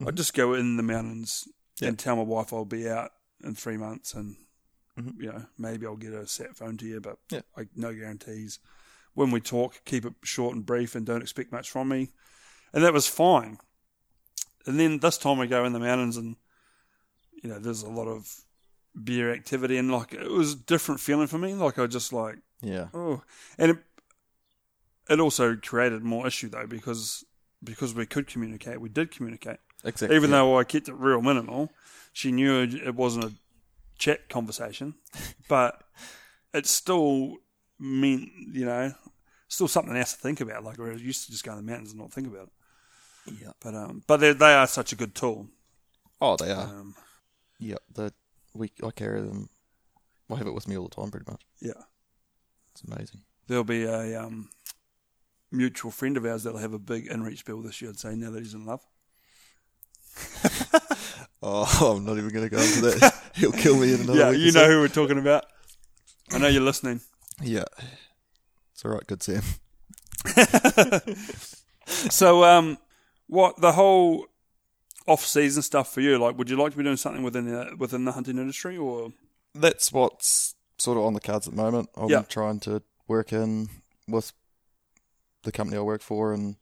I'd 0.06 0.16
just 0.16 0.34
go 0.34 0.54
in 0.54 0.76
the 0.76 0.82
mountains 0.82 1.48
Yeah. 1.80 1.88
and 1.88 1.98
tell 1.98 2.16
my 2.16 2.22
wife 2.22 2.52
I'll 2.52 2.64
be 2.64 2.88
out 2.88 3.10
in 3.42 3.54
three 3.54 3.76
months, 3.76 4.14
and 4.14 4.36
Mhm. 4.96 5.20
you 5.20 5.32
know 5.32 5.46
maybe 5.58 5.86
I'll 5.86 5.96
get 5.96 6.12
a 6.12 6.26
sat 6.26 6.56
phone 6.56 6.76
to 6.78 6.86
you, 6.86 7.00
but 7.00 7.18
Yeah. 7.30 7.40
like 7.56 7.68
no 7.76 7.92
guarantees. 7.92 8.60
When 9.14 9.30
we 9.30 9.40
talk, 9.40 9.80
keep 9.84 10.04
it 10.04 10.14
short 10.22 10.56
and 10.56 10.64
brief, 10.66 10.94
and 10.94 11.04
don't 11.06 11.22
expect 11.22 11.52
much 11.52 11.70
from 11.70 11.88
me, 11.88 12.12
and 12.74 12.84
that 12.84 12.92
was 12.92 13.06
fine. 13.06 13.58
And 14.66 14.78
then 14.78 14.98
this 14.98 15.16
time 15.16 15.38
we 15.38 15.46
go 15.46 15.64
in 15.64 15.72
the 15.72 15.78
mountains, 15.78 16.16
and 16.18 16.36
you 17.42 17.48
know 17.48 17.58
there's 17.58 17.82
a 17.82 17.88
lot 17.88 18.08
of 18.08 18.44
beer 19.02 19.32
activity, 19.32 19.78
and 19.78 19.90
like 19.90 20.12
it 20.12 20.30
was 20.30 20.52
a 20.52 20.56
different 20.56 21.00
feeling 21.00 21.28
for 21.28 21.38
me. 21.38 21.54
Like 21.54 21.78
I 21.78 21.86
just 21.86 22.12
like 22.12 22.38
Yeah, 22.60 22.88
oh, 22.92 23.22
and 23.56 23.70
it, 23.72 23.78
it 25.08 25.20
also 25.20 25.56
created 25.56 26.02
more 26.02 26.26
issue 26.26 26.48
though 26.48 26.66
because 26.66 27.24
because 27.62 27.94
we 27.94 28.06
could 28.06 28.26
communicate, 28.26 28.80
we 28.80 28.88
did 28.88 29.10
communicate. 29.10 29.58
exactly. 29.84 30.16
Even 30.16 30.30
though 30.30 30.58
I 30.58 30.64
kept 30.64 30.88
it 30.88 30.94
real 30.94 31.22
minimal, 31.22 31.70
she 32.12 32.32
knew 32.32 32.62
it 32.62 32.94
wasn't 32.94 33.24
a 33.24 33.32
chat 33.98 34.28
conversation, 34.28 34.94
but 35.48 35.82
it 36.52 36.66
still 36.66 37.36
meant 37.78 38.30
you 38.52 38.64
know 38.64 38.92
still 39.48 39.68
something 39.68 39.96
else 39.96 40.12
to 40.14 40.18
think 40.18 40.40
about. 40.40 40.64
Like 40.64 40.78
whereas 40.78 41.00
I 41.00 41.04
used 41.04 41.26
to 41.26 41.32
just 41.32 41.44
go 41.44 41.52
in 41.52 41.58
the 41.58 41.70
mountains 41.70 41.90
and 41.90 42.00
not 42.00 42.12
think 42.12 42.26
about 42.26 42.44
it. 42.44 42.52
Yeah. 43.26 43.52
But 43.60 43.74
um, 43.74 44.02
but 44.06 44.18
they 44.18 44.32
they 44.32 44.52
are 44.54 44.66
such 44.66 44.92
a 44.92 44.96
good 44.96 45.14
tool. 45.14 45.48
Oh, 46.20 46.36
they 46.36 46.50
are. 46.52 46.66
Um, 46.68 46.94
Yeah, 47.58 47.76
the 47.92 48.12
we 48.54 48.70
I 48.82 48.90
carry 48.90 49.20
them. 49.20 49.48
I 50.30 50.36
have 50.36 50.46
it 50.46 50.54
with 50.54 50.66
me 50.68 50.76
all 50.76 50.88
the 50.88 50.94
time, 50.94 51.10
pretty 51.10 51.30
much. 51.30 51.42
yeah. 51.60 51.82
It's 52.72 52.82
amazing. 52.82 53.20
There'll 53.46 53.62
be 53.62 53.84
a 53.84 54.20
um, 54.20 54.48
mutual 55.52 55.90
friend 55.92 56.16
of 56.16 56.24
ours 56.24 56.42
that'll 56.42 56.58
have 56.58 56.72
a 56.72 56.78
big 56.78 57.08
inReach 57.08 57.44
bill 57.44 57.60
this 57.62 57.80
year. 57.80 57.90
I'd 57.90 57.98
say 58.00 58.16
now 58.16 58.30
that 58.30 58.40
he's 58.42 58.54
in 58.54 58.64
love. 58.66 58.80
Oh, 61.46 61.94
I'm 61.98 62.06
not 62.06 62.16
even 62.16 62.30
going 62.30 62.48
to 62.48 62.56
go 62.56 62.56
into 62.62 62.80
that. 62.80 63.20
He'll 63.34 63.52
kill 63.52 63.76
me 63.78 63.92
in 63.92 64.00
another 64.00 64.18
yeah, 64.18 64.30
you 64.30 64.46
know 64.46 64.64
so. 64.64 64.70
who 64.70 64.80
we're 64.80 64.88
talking 64.88 65.18
about. 65.18 65.44
I 66.32 66.38
know 66.38 66.48
you're 66.48 66.62
listening. 66.62 67.02
Yeah, 67.42 67.64
it's 68.72 68.82
all 68.82 68.92
right, 68.92 69.06
good 69.06 69.22
Sam. 69.22 69.42
So, 71.86 72.44
um, 72.44 72.78
what 73.26 73.60
the 73.60 73.72
whole 73.72 74.26
off-season 75.06 75.62
stuff 75.62 75.92
for 75.92 76.00
you? 76.00 76.18
Like, 76.18 76.36
would 76.38 76.48
you 76.50 76.56
like 76.56 76.72
to 76.72 76.78
be 76.78 76.84
doing 76.84 76.96
something 76.96 77.22
within 77.22 77.46
the 77.46 77.74
within 77.78 78.04
the 78.04 78.12
hunting 78.12 78.38
industry, 78.38 78.76
or 78.76 79.12
That's 79.54 79.92
what's 79.92 80.54
sort 80.78 80.98
of 80.98 81.04
on 81.04 81.14
the 81.14 81.20
cards 81.20 81.46
at 81.46 81.54
the 81.54 81.62
moment. 81.62 81.88
I'm 81.94 82.08
Yeah. 82.10 82.22
trying 82.22 82.58
to 82.60 82.82
work 83.06 83.32
in 83.32 83.68
with 84.08 84.32
the 85.44 85.52
company 85.52 85.76
I 85.78 85.82
work 85.82 86.02
for 86.02 86.32
and 86.32 86.56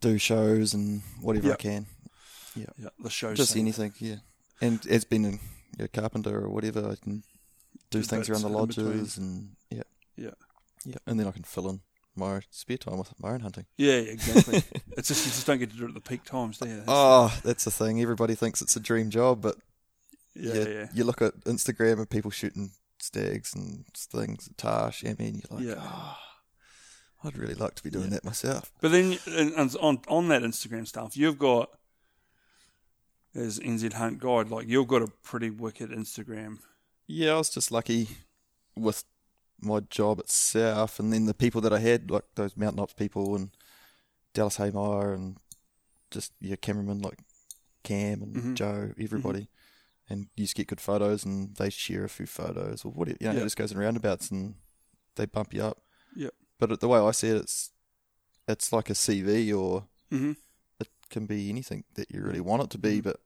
do 0.00 0.16
shows 0.18 0.72
and 0.72 1.02
whatever 1.20 1.48
Yeah. 1.48 1.52
I 1.54 1.56
can. 1.56 1.86
yeah, 2.56 2.88
the 2.98 3.10
show? 3.10 3.34
Just 3.34 3.54
anything, 3.56 3.92
yeah. 3.98 4.16
And 4.62 4.84
as 4.86 5.04
being 5.04 5.38
a, 5.78 5.88
carpenter 5.88 6.44
or 6.44 6.48
whatever, 6.48 6.80
I 6.90 6.94
can 6.96 7.22
do 7.90 8.00
Do 8.00 8.02
things 8.02 8.28
around 8.30 8.42
the 8.42 8.48
lodges 8.48 9.18
and 9.18 9.56
yeah, 9.70 9.82
Yeah. 10.16 10.30
yeah. 10.84 10.96
And 11.06 11.18
then 11.20 11.26
I 11.26 11.32
can 11.32 11.42
fill 11.44 11.68
in 11.70 11.80
my 12.20 12.40
spare 12.50 12.76
time 12.78 12.98
with 12.98 13.12
my 13.18 13.30
own 13.30 13.40
hunting. 13.40 13.66
Yeah, 13.76 13.92
exactly. 14.14 14.62
it's 14.96 15.08
just 15.08 15.26
you 15.26 15.32
just 15.32 15.46
don't 15.46 15.58
get 15.58 15.70
to 15.72 15.76
do 15.76 15.86
it 15.86 15.88
at 15.88 15.94
the 15.94 16.00
peak 16.00 16.22
times, 16.24 16.58
do 16.58 16.66
you? 16.68 16.76
That's- 16.76 16.88
Oh, 16.88 17.36
that's 17.44 17.64
the 17.64 17.70
thing. 17.72 18.00
Everybody 18.00 18.34
thinks 18.36 18.62
it's 18.62 18.76
a 18.76 18.80
dream 18.80 19.10
job, 19.10 19.40
but 19.42 19.56
yeah, 20.34 20.54
you, 20.54 20.60
yeah, 20.68 20.86
you 20.94 21.02
look 21.04 21.20
at 21.20 21.34
Instagram 21.40 21.98
and 21.98 22.08
people 22.08 22.30
shooting 22.30 22.70
stags 23.00 23.54
and 23.54 23.84
things, 23.96 24.48
tash, 24.56 25.04
I 25.04 25.16
mean, 25.18 25.42
you're 25.50 25.58
like, 25.58 25.66
Yeah. 25.66 25.82
oh, 25.82 26.16
I'd 27.24 27.36
really 27.36 27.54
like 27.54 27.74
to 27.74 27.82
be 27.82 27.90
doing 27.90 28.04
Yeah. 28.04 28.10
that 28.10 28.24
myself. 28.24 28.70
But 28.80 28.92
then 28.92 29.18
and 29.26 29.52
on 29.80 30.00
on 30.08 30.28
that 30.28 30.42
Instagram 30.42 30.86
stuff, 30.86 31.16
you've 31.16 31.38
got 31.38 31.70
as 33.34 33.58
NZ 33.60 33.92
Hunt 33.92 34.18
Guide, 34.18 34.48
like 34.50 34.66
you've 34.68 34.88
got 34.88 35.02
a 35.02 35.08
pretty 35.22 35.50
wicked 35.50 35.90
Instagram. 35.90 36.58
Yeah, 37.06 37.32
I 37.32 37.38
was 37.38 37.50
just 37.50 37.70
lucky 37.70 38.08
with 38.76 39.04
my 39.62 39.80
job 39.80 40.18
itself, 40.20 40.98
and 40.98 41.12
then 41.12 41.26
the 41.26 41.34
people 41.34 41.60
that 41.62 41.72
I 41.72 41.78
had, 41.80 42.10
like 42.10 42.24
those 42.34 42.56
Mountain 42.56 42.80
Ops 42.80 42.94
people 42.94 43.34
and 43.36 43.50
Dallas 44.34 44.56
Haymeyer, 44.58 45.14
and 45.14 45.36
just 46.10 46.32
your 46.40 46.56
cameraman 46.56 47.00
like 47.00 47.18
Cam 47.82 48.22
and 48.22 48.34
Mhm. 48.36 48.54
Joe, 48.54 48.92
everybody. 48.98 49.48
And 50.08 50.28
you 50.34 50.44
just 50.44 50.56
get 50.56 50.66
good 50.66 50.80
photos, 50.80 51.24
and 51.24 51.54
they 51.56 51.70
share 51.70 52.04
a 52.04 52.08
few 52.08 52.26
photos 52.26 52.84
or 52.84 52.92
whatever. 52.92 53.18
You 53.20 53.28
know, 53.28 53.34
Yeah. 53.34 53.40
it 53.40 53.44
just 53.44 53.56
goes 53.56 53.70
in 53.72 53.78
roundabouts, 53.78 54.30
and 54.30 54.56
they 55.14 55.26
bump 55.26 55.54
you 55.54 55.62
up. 55.62 55.82
Yeah. 56.16 56.30
But 56.58 56.80
the 56.80 56.88
way 56.88 56.98
I 56.98 57.10
see 57.12 57.28
it, 57.28 57.36
it's 57.36 57.70
it's 58.48 58.72
like 58.72 58.90
a 58.90 58.94
CV, 58.94 59.52
or 59.52 59.86
Mm-hmm. 60.10 60.32
it 60.80 60.88
can 61.08 61.26
be 61.26 61.48
anything 61.48 61.84
that 61.94 62.10
you 62.10 62.20
really 62.22 62.40
want 62.40 62.64
it 62.64 62.70
to 62.70 62.78
be. 62.78 63.00
But 63.00 63.20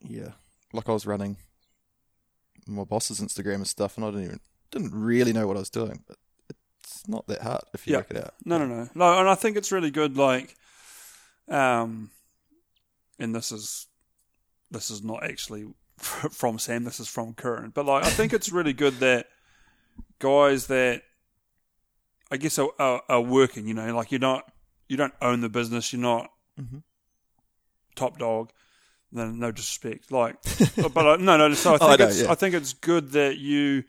yeah, 0.00 0.32
like 0.72 0.86
I 0.88 0.92
was 0.92 1.06
running 1.06 1.38
my 2.66 2.84
boss's 2.84 3.20
Instagram 3.20 3.56
and 3.56 3.66
stuff, 3.66 3.96
and 3.96 4.04
I 4.04 4.10
didn't 4.10 4.24
even 4.24 4.40
didn't 4.74 4.94
really 4.94 5.32
know 5.32 5.46
what 5.46 5.56
I 5.56 5.60
was 5.60 5.70
doing. 5.70 6.04
But 6.06 6.16
it's 6.82 7.08
not 7.08 7.26
that 7.28 7.40
hard 7.42 7.62
if 7.72 7.86
you 7.86 7.92
Yeah. 7.92 7.98
work 7.98 8.10
it 8.10 8.16
out. 8.18 8.34
No, 8.44 8.58
no, 8.58 8.66
no, 8.66 8.88
no. 8.94 9.18
And 9.20 9.28
I 9.28 9.34
think 9.34 9.56
it's 9.56 9.72
really 9.72 9.90
good. 9.90 10.16
Like, 10.16 10.54
um, 11.48 12.10
and 13.18 13.34
this 13.34 13.52
is 13.52 13.86
this 14.70 14.90
is 14.90 15.02
not 15.02 15.22
actually 15.24 15.66
from 15.98 16.58
Sam. 16.58 16.84
This 16.84 17.00
is 17.00 17.08
from 17.08 17.34
Curran. 17.34 17.70
But 17.74 17.86
like, 17.86 18.04
I 18.04 18.10
think 18.10 18.32
it's 18.32 18.50
really 18.52 18.72
good 18.72 18.94
that 19.00 19.26
guys 20.18 20.66
that 20.66 21.02
I 22.30 22.36
guess 22.36 22.58
are, 22.58 22.70
are, 22.78 23.02
are 23.08 23.20
working. 23.20 23.66
You 23.68 23.74
know, 23.74 23.94
like 23.96 24.10
you're 24.12 24.18
not 24.20 24.50
you 24.88 24.96
don't 24.96 25.14
own 25.22 25.40
the 25.40 25.48
business. 25.48 25.92
You're 25.92 26.02
not 26.02 26.30
Mhm. 26.60 26.82
top 27.94 28.18
dog. 28.18 28.50
No, 29.12 29.30
no 29.30 29.52
disrespect. 29.52 30.10
Like, 30.10 30.36
but 30.92 31.06
I, 31.06 31.16
no, 31.16 31.36
no. 31.36 31.54
So 31.54 31.74
I 31.74 31.78
Oh, 31.80 31.86
I 31.86 31.88
think 31.90 32.00
know, 32.00 32.06
it's 32.08 32.22
yeah. 32.22 32.30
I 32.32 32.34
think 32.34 32.54
it's 32.54 32.72
good 32.72 33.12
that 33.12 33.38
you 33.38 33.84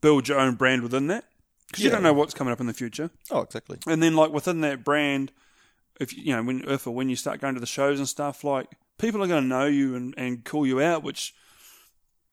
build 0.00 0.28
your 0.28 0.38
own 0.38 0.54
brand 0.54 0.82
within 0.82 1.06
that 1.08 1.24
because 1.68 1.84
you 1.84 1.90
don't 1.90 2.02
know 2.02 2.12
what's 2.12 2.34
coming 2.34 2.52
up 2.52 2.60
in 2.60 2.66
the 2.66 2.74
future. 2.74 3.10
Oh, 3.30 3.40
exactly. 3.40 3.78
And 3.86 4.02
then 4.02 4.16
like 4.16 4.32
within 4.32 4.60
that 4.62 4.84
brand, 4.84 5.32
if 6.00 6.16
you 6.16 6.34
know 6.34 6.42
when 6.42 6.64
if 6.68 6.86
or 6.86 6.94
when 6.94 7.08
you 7.08 7.16
start 7.16 7.40
going 7.40 7.54
to 7.54 7.60
the 7.60 7.66
shows 7.66 7.98
and 7.98 8.08
stuff, 8.08 8.44
like 8.44 8.68
people 8.98 9.22
are 9.22 9.26
going 9.26 9.42
to 9.42 9.48
know 9.48 9.66
you 9.66 9.94
and, 9.94 10.14
and 10.16 10.44
call 10.44 10.66
you 10.66 10.80
out, 10.80 11.02
which 11.02 11.34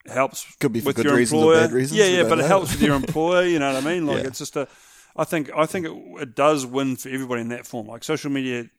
helps 0.08 0.46
Could 0.58 0.74
be 0.74 0.82
for 0.82 0.88
with 0.88 0.98
good 0.98 1.06
your 1.06 1.16
reasons 1.16 1.42
or 1.42 1.54
employer. 1.54 1.68
bad 1.68 1.74
reasons, 1.74 2.00
Yeah, 2.00 2.06
yeah, 2.06 2.30
but 2.30 2.40
it 2.40 2.46
helps 2.46 2.72
with 2.72 2.82
your 2.82 2.96
employer. 3.04 3.46
You 3.46 3.60
know 3.60 3.74
what 3.74 3.84
I 3.84 3.88
mean? 3.88 4.06
Like 4.06 4.24
Yeah. 4.24 4.28
it's 4.28 4.40
just 4.40 4.56
a. 4.56 4.68
I 5.16 5.24
think 5.24 5.50
I 5.56 5.66
think 5.66 5.86
it, 5.86 5.94
it 6.22 6.36
does 6.36 6.66
win 6.66 6.96
for 6.98 7.10
everybody 7.10 7.42
in 7.42 7.50
that 7.50 7.66
form. 7.66 7.88
Like 7.88 8.04
social 8.04 8.30
media, 8.32 8.70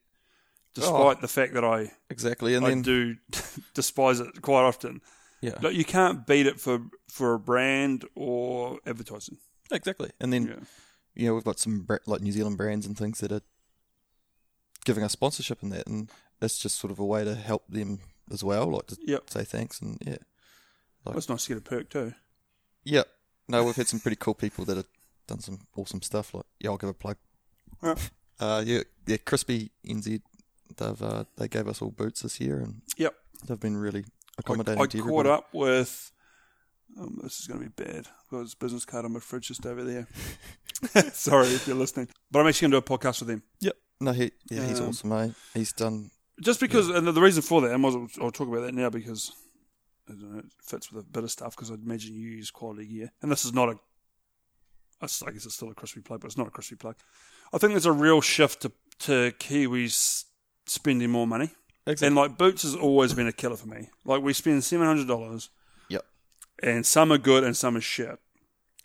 despite 0.74 1.16
oh. 1.18 1.20
the 1.20 1.28
fact 1.28 1.54
that 1.54 1.64
I 1.64 1.92
Exactly. 2.10 2.54
And 2.54 2.64
I 2.64 2.70
then 2.70 2.82
do 2.82 3.16
despise 3.74 4.20
it 4.20 4.42
quite 4.42 4.62
often. 4.62 5.00
Yeah, 5.46 5.58
Like 5.62 5.74
you 5.76 5.84
can't 5.84 6.26
beat 6.26 6.46
it 6.46 6.58
for 6.60 6.80
for 7.08 7.34
a 7.34 7.38
brand 7.38 8.04
or 8.14 8.78
advertising. 8.86 9.38
exactly. 9.70 10.10
And 10.20 10.32
then 10.32 10.46
Yeah. 10.46 10.60
you 11.14 11.26
know 11.26 11.34
we've 11.34 11.44
got 11.44 11.58
some 11.58 11.86
like 12.06 12.20
New 12.20 12.32
Zealand 12.32 12.56
brands 12.56 12.86
and 12.86 12.96
things 12.98 13.20
that 13.20 13.32
are 13.32 13.42
giving 14.84 15.04
us 15.04 15.12
sponsorship 15.12 15.62
in 15.62 15.70
that, 15.70 15.86
and 15.86 16.10
it's 16.40 16.58
just 16.58 16.78
sort 16.78 16.90
of 16.90 16.98
a 16.98 17.04
way 17.04 17.24
to 17.24 17.34
help 17.34 17.64
them 17.68 18.00
as 18.30 18.42
well, 18.44 18.66
like 18.72 18.86
to 18.88 18.96
Yep. 19.06 19.30
say 19.30 19.44
thanks 19.44 19.80
and 19.80 19.98
yeah, 20.06 20.18
Well, 21.04 21.16
it's 21.16 21.28
nice 21.28 21.44
to 21.46 21.48
get 21.54 21.58
a 21.58 21.60
perk 21.62 21.90
too. 21.90 22.14
yeah. 22.84 23.04
No, 23.48 23.62
we've 23.64 23.76
had 23.76 23.86
some 23.88 24.00
pretty 24.00 24.16
cool 24.16 24.34
people 24.34 24.64
that 24.64 24.76
have 24.76 24.88
done 25.28 25.40
some 25.40 25.60
awesome 25.76 26.02
stuff. 26.02 26.34
Like 26.34 26.46
yeah, 26.60 26.70
I'll 26.70 26.76
give 26.78 26.90
a 26.90 26.94
plug. 26.94 27.16
Yeah. 27.82 27.94
Uh, 28.38 28.62
yeah, 28.66 28.82
yeah, 29.06 29.16
Crispi 29.16 29.70
NZ. 29.86 30.20
They've 30.76 31.00
uh, 31.02 31.24
they 31.38 31.48
gave 31.48 31.66
us 31.68 31.80
all 31.80 31.90
boots 31.90 32.20
this 32.20 32.38
year, 32.38 32.58
and 32.58 32.82
Yep. 32.98 33.14
they've 33.46 33.58
been 33.58 33.78
really 33.78 34.04
accommodating 34.38 34.80
I 34.82 34.86
to 34.86 34.98
caught 34.98 35.26
everybody. 35.26 35.28
up 35.30 35.48
with 35.54 36.12
Um, 36.98 37.18
this 37.22 37.40
is 37.40 37.46
going 37.46 37.60
to 37.60 37.68
be 37.68 37.84
bad. 37.84 38.06
I've 38.06 38.30
got 38.30 38.40
his 38.40 38.54
business 38.54 38.84
card 38.84 39.04
on 39.04 39.12
my 39.12 39.20
fridge 39.20 39.48
just 39.48 39.66
over 39.66 39.82
there. 39.84 40.06
Sorry 41.12 41.48
if 41.48 41.66
you're 41.66 41.76
listening, 41.76 42.08
but 42.30 42.40
I'm 42.40 42.46
actually 42.46 42.68
going 42.68 42.82
to 42.82 42.86
do 42.86 42.94
a 42.94 42.98
podcast 42.98 43.20
with 43.20 43.30
him. 43.30 43.42
Yep. 43.60 43.76
No, 44.00 44.12
he 44.12 44.30
yeah, 44.50 44.66
he's 44.66 44.80
Um, 44.80 44.88
awesome, 44.90 45.10
mate. 45.10 45.32
He's 45.54 45.72
done. 45.72 46.10
Just 46.42 46.60
because, 46.60 46.88
and 46.90 47.06
the 47.06 47.20
reason 47.20 47.42
for 47.42 47.62
that, 47.62 47.72
and 47.72 47.84
I'll, 47.84 48.08
I'll 48.20 48.30
talk 48.30 48.46
about 48.48 48.60
that 48.60 48.74
now 48.74 48.90
because 48.90 49.32
I 50.08 50.12
don't 50.12 50.32
know, 50.34 50.38
it 50.40 50.44
fits 50.62 50.92
with 50.92 51.06
a 51.06 51.08
bit 51.08 51.24
of 51.24 51.30
stuff. 51.30 51.56
Because 51.56 51.70
I'd 51.70 51.82
imagine 51.82 52.14
you 52.14 52.28
use 52.28 52.50
quality 52.50 52.86
gear, 52.86 53.10
and 53.22 53.32
this 53.32 53.44
is 53.46 53.54
not 53.54 53.70
a. 53.70 53.78
I 55.00 55.06
I 55.26 55.30
guess 55.32 55.46
it's 55.46 55.54
still 55.54 55.70
a 55.70 55.74
Crispi 55.74 56.04
plug, 56.04 56.20
but 56.20 56.26
it's 56.26 56.36
not 56.36 56.46
a 56.48 56.50
Crispi 56.50 56.78
plug. 56.78 56.96
I 57.54 57.58
think 57.58 57.72
there's 57.72 57.86
a 57.86 57.92
real 57.92 58.20
shift 58.20 58.60
to 58.62 58.72
to 59.00 59.32
Kiwis 59.38 60.24
spending 60.66 61.10
more 61.10 61.26
money, 61.26 61.50
and 61.86 62.14
like 62.14 62.36
boots 62.36 62.62
has 62.62 62.74
always 62.74 63.14
been 63.14 63.26
a 63.26 63.32
killer 63.32 63.56
for 63.56 63.68
me. 63.68 63.88
Like 64.04 64.22
we 64.22 64.32
spend 64.32 64.64
seven 64.64 64.86
hundred 64.86 65.06
dollars, 65.08 65.50
Yep. 65.88 66.04
and 66.62 66.84
some 66.86 67.12
are 67.12 67.18
good 67.18 67.44
and 67.44 67.56
some 67.56 67.76
are 67.76 67.80
shit. 67.80 68.18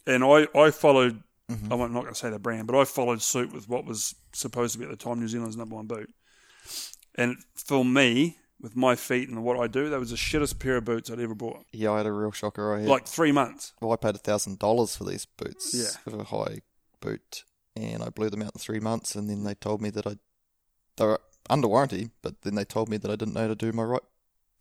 And 0.07 0.23
I 0.23 0.47
I 0.55 0.71
followed. 0.71 1.23
Mm-hmm. 1.49 1.73
I'm 1.73 1.79
not 1.93 2.01
going 2.03 2.13
to 2.13 2.15
say 2.15 2.29
the 2.29 2.39
brand, 2.39 2.65
but 2.67 2.79
I 2.79 2.85
followed 2.85 3.21
suit 3.21 3.51
with 3.51 3.67
what 3.67 3.83
was 3.83 4.15
supposed 4.31 4.71
to 4.73 4.79
be 4.79 4.85
at 4.85 4.91
the 4.91 4.95
time 4.95 5.19
New 5.19 5.27
Zealand's 5.27 5.57
number 5.57 5.75
one 5.75 5.85
boot. 5.85 6.09
And 7.15 7.37
for 7.55 7.83
me, 7.83 8.37
with 8.61 8.77
my 8.77 8.95
feet 8.95 9.27
and 9.27 9.43
what 9.43 9.59
I 9.59 9.67
do, 9.67 9.89
that 9.89 9.99
was 9.99 10.11
the 10.11 10.15
shittest 10.15 10.59
pair 10.59 10.77
of 10.77 10.85
boots 10.85 11.09
I'd 11.11 11.19
ever 11.19 11.35
bought. 11.35 11.65
Yeah, 11.73 11.91
I 11.91 11.97
had 11.97 12.05
a 12.05 12.11
real 12.13 12.31
shocker. 12.31 12.73
I 12.73 12.79
had, 12.81 12.87
Like 12.87 13.05
three 13.05 13.33
months. 13.33 13.73
well, 13.81 13.91
I 13.91 13.97
paid 13.97 14.15
a 14.15 14.19
thousand 14.19 14.59
dollars 14.59 14.95
for 14.95 15.03
these 15.03 15.25
boots. 15.25 15.73
Yeah. 15.73 15.89
for 16.09 16.21
a 16.21 16.23
high 16.23 16.59
boot, 17.01 17.43
and 17.75 18.01
I 18.01 18.07
blew 18.09 18.29
them 18.29 18.43
out 18.43 18.53
in 18.55 18.59
three 18.59 18.79
months. 18.79 19.13
And 19.15 19.29
then 19.29 19.43
they 19.43 19.55
told 19.55 19.81
me 19.81 19.89
that 19.89 20.07
I 20.07 20.15
they 20.95 21.05
were 21.05 21.19
under 21.51 21.67
warranty, 21.67 22.09
but 22.21 22.41
then 22.41 22.55
they 22.55 22.65
told 22.65 22.89
me 22.89 22.97
that 22.97 23.11
I 23.11 23.15
didn't 23.15 23.33
know 23.35 23.41
how 23.41 23.47
to 23.47 23.55
do 23.55 23.71
my 23.71 23.83
right 23.83 24.01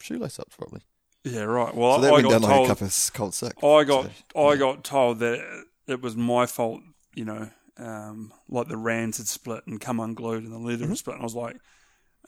shoelace 0.01 0.39
up 0.39 0.51
properly. 0.51 0.83
Yeah, 1.25 1.43
right. 1.43 1.75
Well, 1.75 1.97
So 1.97 2.01
that 2.03 2.09
I 2.09 2.17
went 2.17 2.25
got 2.25 2.31
down 2.31 2.43
like 2.43 2.51
a 2.51 2.67
told. 2.67 2.69
cup 2.69 2.81
of 2.81 3.11
cold 3.15 3.35
sick. 3.35 3.53
I 3.63 3.85
got 3.85 4.07
So, 4.33 4.41
I 4.41 4.57
got 4.57 4.85
told 4.85 5.19
that 5.21 5.65
it 5.87 6.01
was 6.03 6.17
my 6.17 6.47
fault. 6.47 6.83
You 7.15 7.25
know, 7.25 7.51
um, 7.79 8.33
like 8.49 8.69
the 8.69 8.77
rands 8.77 9.19
had 9.19 9.27
split 9.27 9.67
and 9.67 9.81
come 9.81 10.01
unglued, 10.01 10.45
and 10.45 10.53
the 10.53 10.59
leather 10.59 10.85
Mm-hmm. 10.85 10.89
had 10.91 10.99
split. 10.99 11.15
And 11.17 11.23
I 11.23 11.25
was 11.25 11.35
like, 11.35 11.57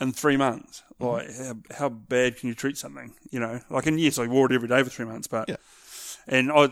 in 0.01 0.13
three 0.13 0.37
months, 0.37 0.83
like 1.01 1.29
how, 1.37 1.55
how 1.79 1.89
bad 1.89 2.37
can 2.37 2.49
you 2.49 2.55
treat 2.55 2.77
something? 2.77 3.15
You 3.31 3.41
know, 3.41 3.61
like 3.71 3.87
and 3.87 3.99
yes, 4.01 4.19
I 4.19 4.27
wore 4.27 4.47
it 4.51 4.55
every 4.55 4.69
day 4.69 4.83
for 4.83 4.91
three 4.91 5.07
months, 5.07 5.27
but 5.27 5.49
Yeah. 5.49 5.57
and 6.27 6.53
I 6.53 6.69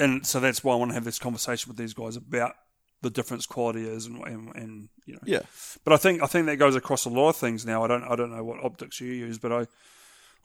and 0.00 0.26
so 0.26 0.40
that's 0.40 0.64
why 0.64 0.72
I 0.72 0.76
want 0.76 0.90
to 0.90 0.94
have 0.94 1.04
this 1.04 1.18
conversation 1.18 1.68
with 1.70 1.76
these 1.76 1.94
guys 1.94 2.16
about 2.16 2.54
the 3.02 3.10
difference 3.10 3.46
quality 3.46 3.86
is 3.88 4.06
and 4.06 4.22
and, 4.26 4.54
and 4.56 4.88
you 5.06 5.14
know 5.14 5.20
yeah, 5.24 5.40
but 5.84 5.92
I 5.92 5.96
think 5.96 6.22
I 6.22 6.26
think 6.26 6.46
that 6.46 6.56
goes 6.56 6.74
across 6.76 7.04
a 7.04 7.08
lot 7.10 7.28
of 7.30 7.36
things 7.36 7.64
now. 7.64 7.84
I 7.84 7.86
don't 7.88 8.04
I 8.04 8.16
don't 8.16 8.30
know 8.34 8.44
what 8.44 8.64
optics 8.64 9.00
you 9.00 9.12
use, 9.12 9.38
but 9.38 9.52
I 9.52 9.66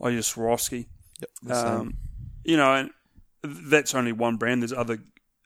I 0.01 0.09
use 0.09 0.31
Swarovski. 0.33 0.87
yep. 1.19 1.55
Um, 1.55 1.95
you 2.43 2.57
know, 2.57 2.73
and 2.73 2.89
that's 3.43 3.95
only 3.95 4.11
one 4.11 4.37
brand. 4.37 4.61
There's 4.61 4.73
other 4.73 4.99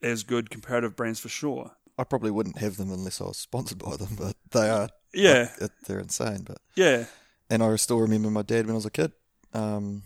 as 0.03 0.23
good 0.23 0.49
comparative 0.49 0.95
brands 0.95 1.19
for 1.19 1.29
sure. 1.29 1.71
I 1.97 2.03
probably 2.03 2.29
wouldn't 2.31 2.59
have 2.59 2.77
them 2.77 2.91
unless 2.91 3.19
I 3.21 3.25
was 3.25 3.37
sponsored 3.37 3.79
by 3.79 3.95
them, 3.97 4.15
but 4.19 4.35
they 4.51 4.69
are. 4.69 4.89
Yeah, 5.13 5.49
it- 5.59 5.71
they're 5.87 5.99
insane. 5.99 6.43
But 6.45 6.59
yeah, 6.75 7.05
and 7.49 7.63
I 7.63 7.75
still 7.77 7.99
remember 7.99 8.29
my 8.29 8.43
dad 8.43 8.65
when 8.65 8.73
I 8.73 8.75
was 8.75 8.85
a 8.85 8.91
kid. 8.91 9.13
Um, 9.53 10.03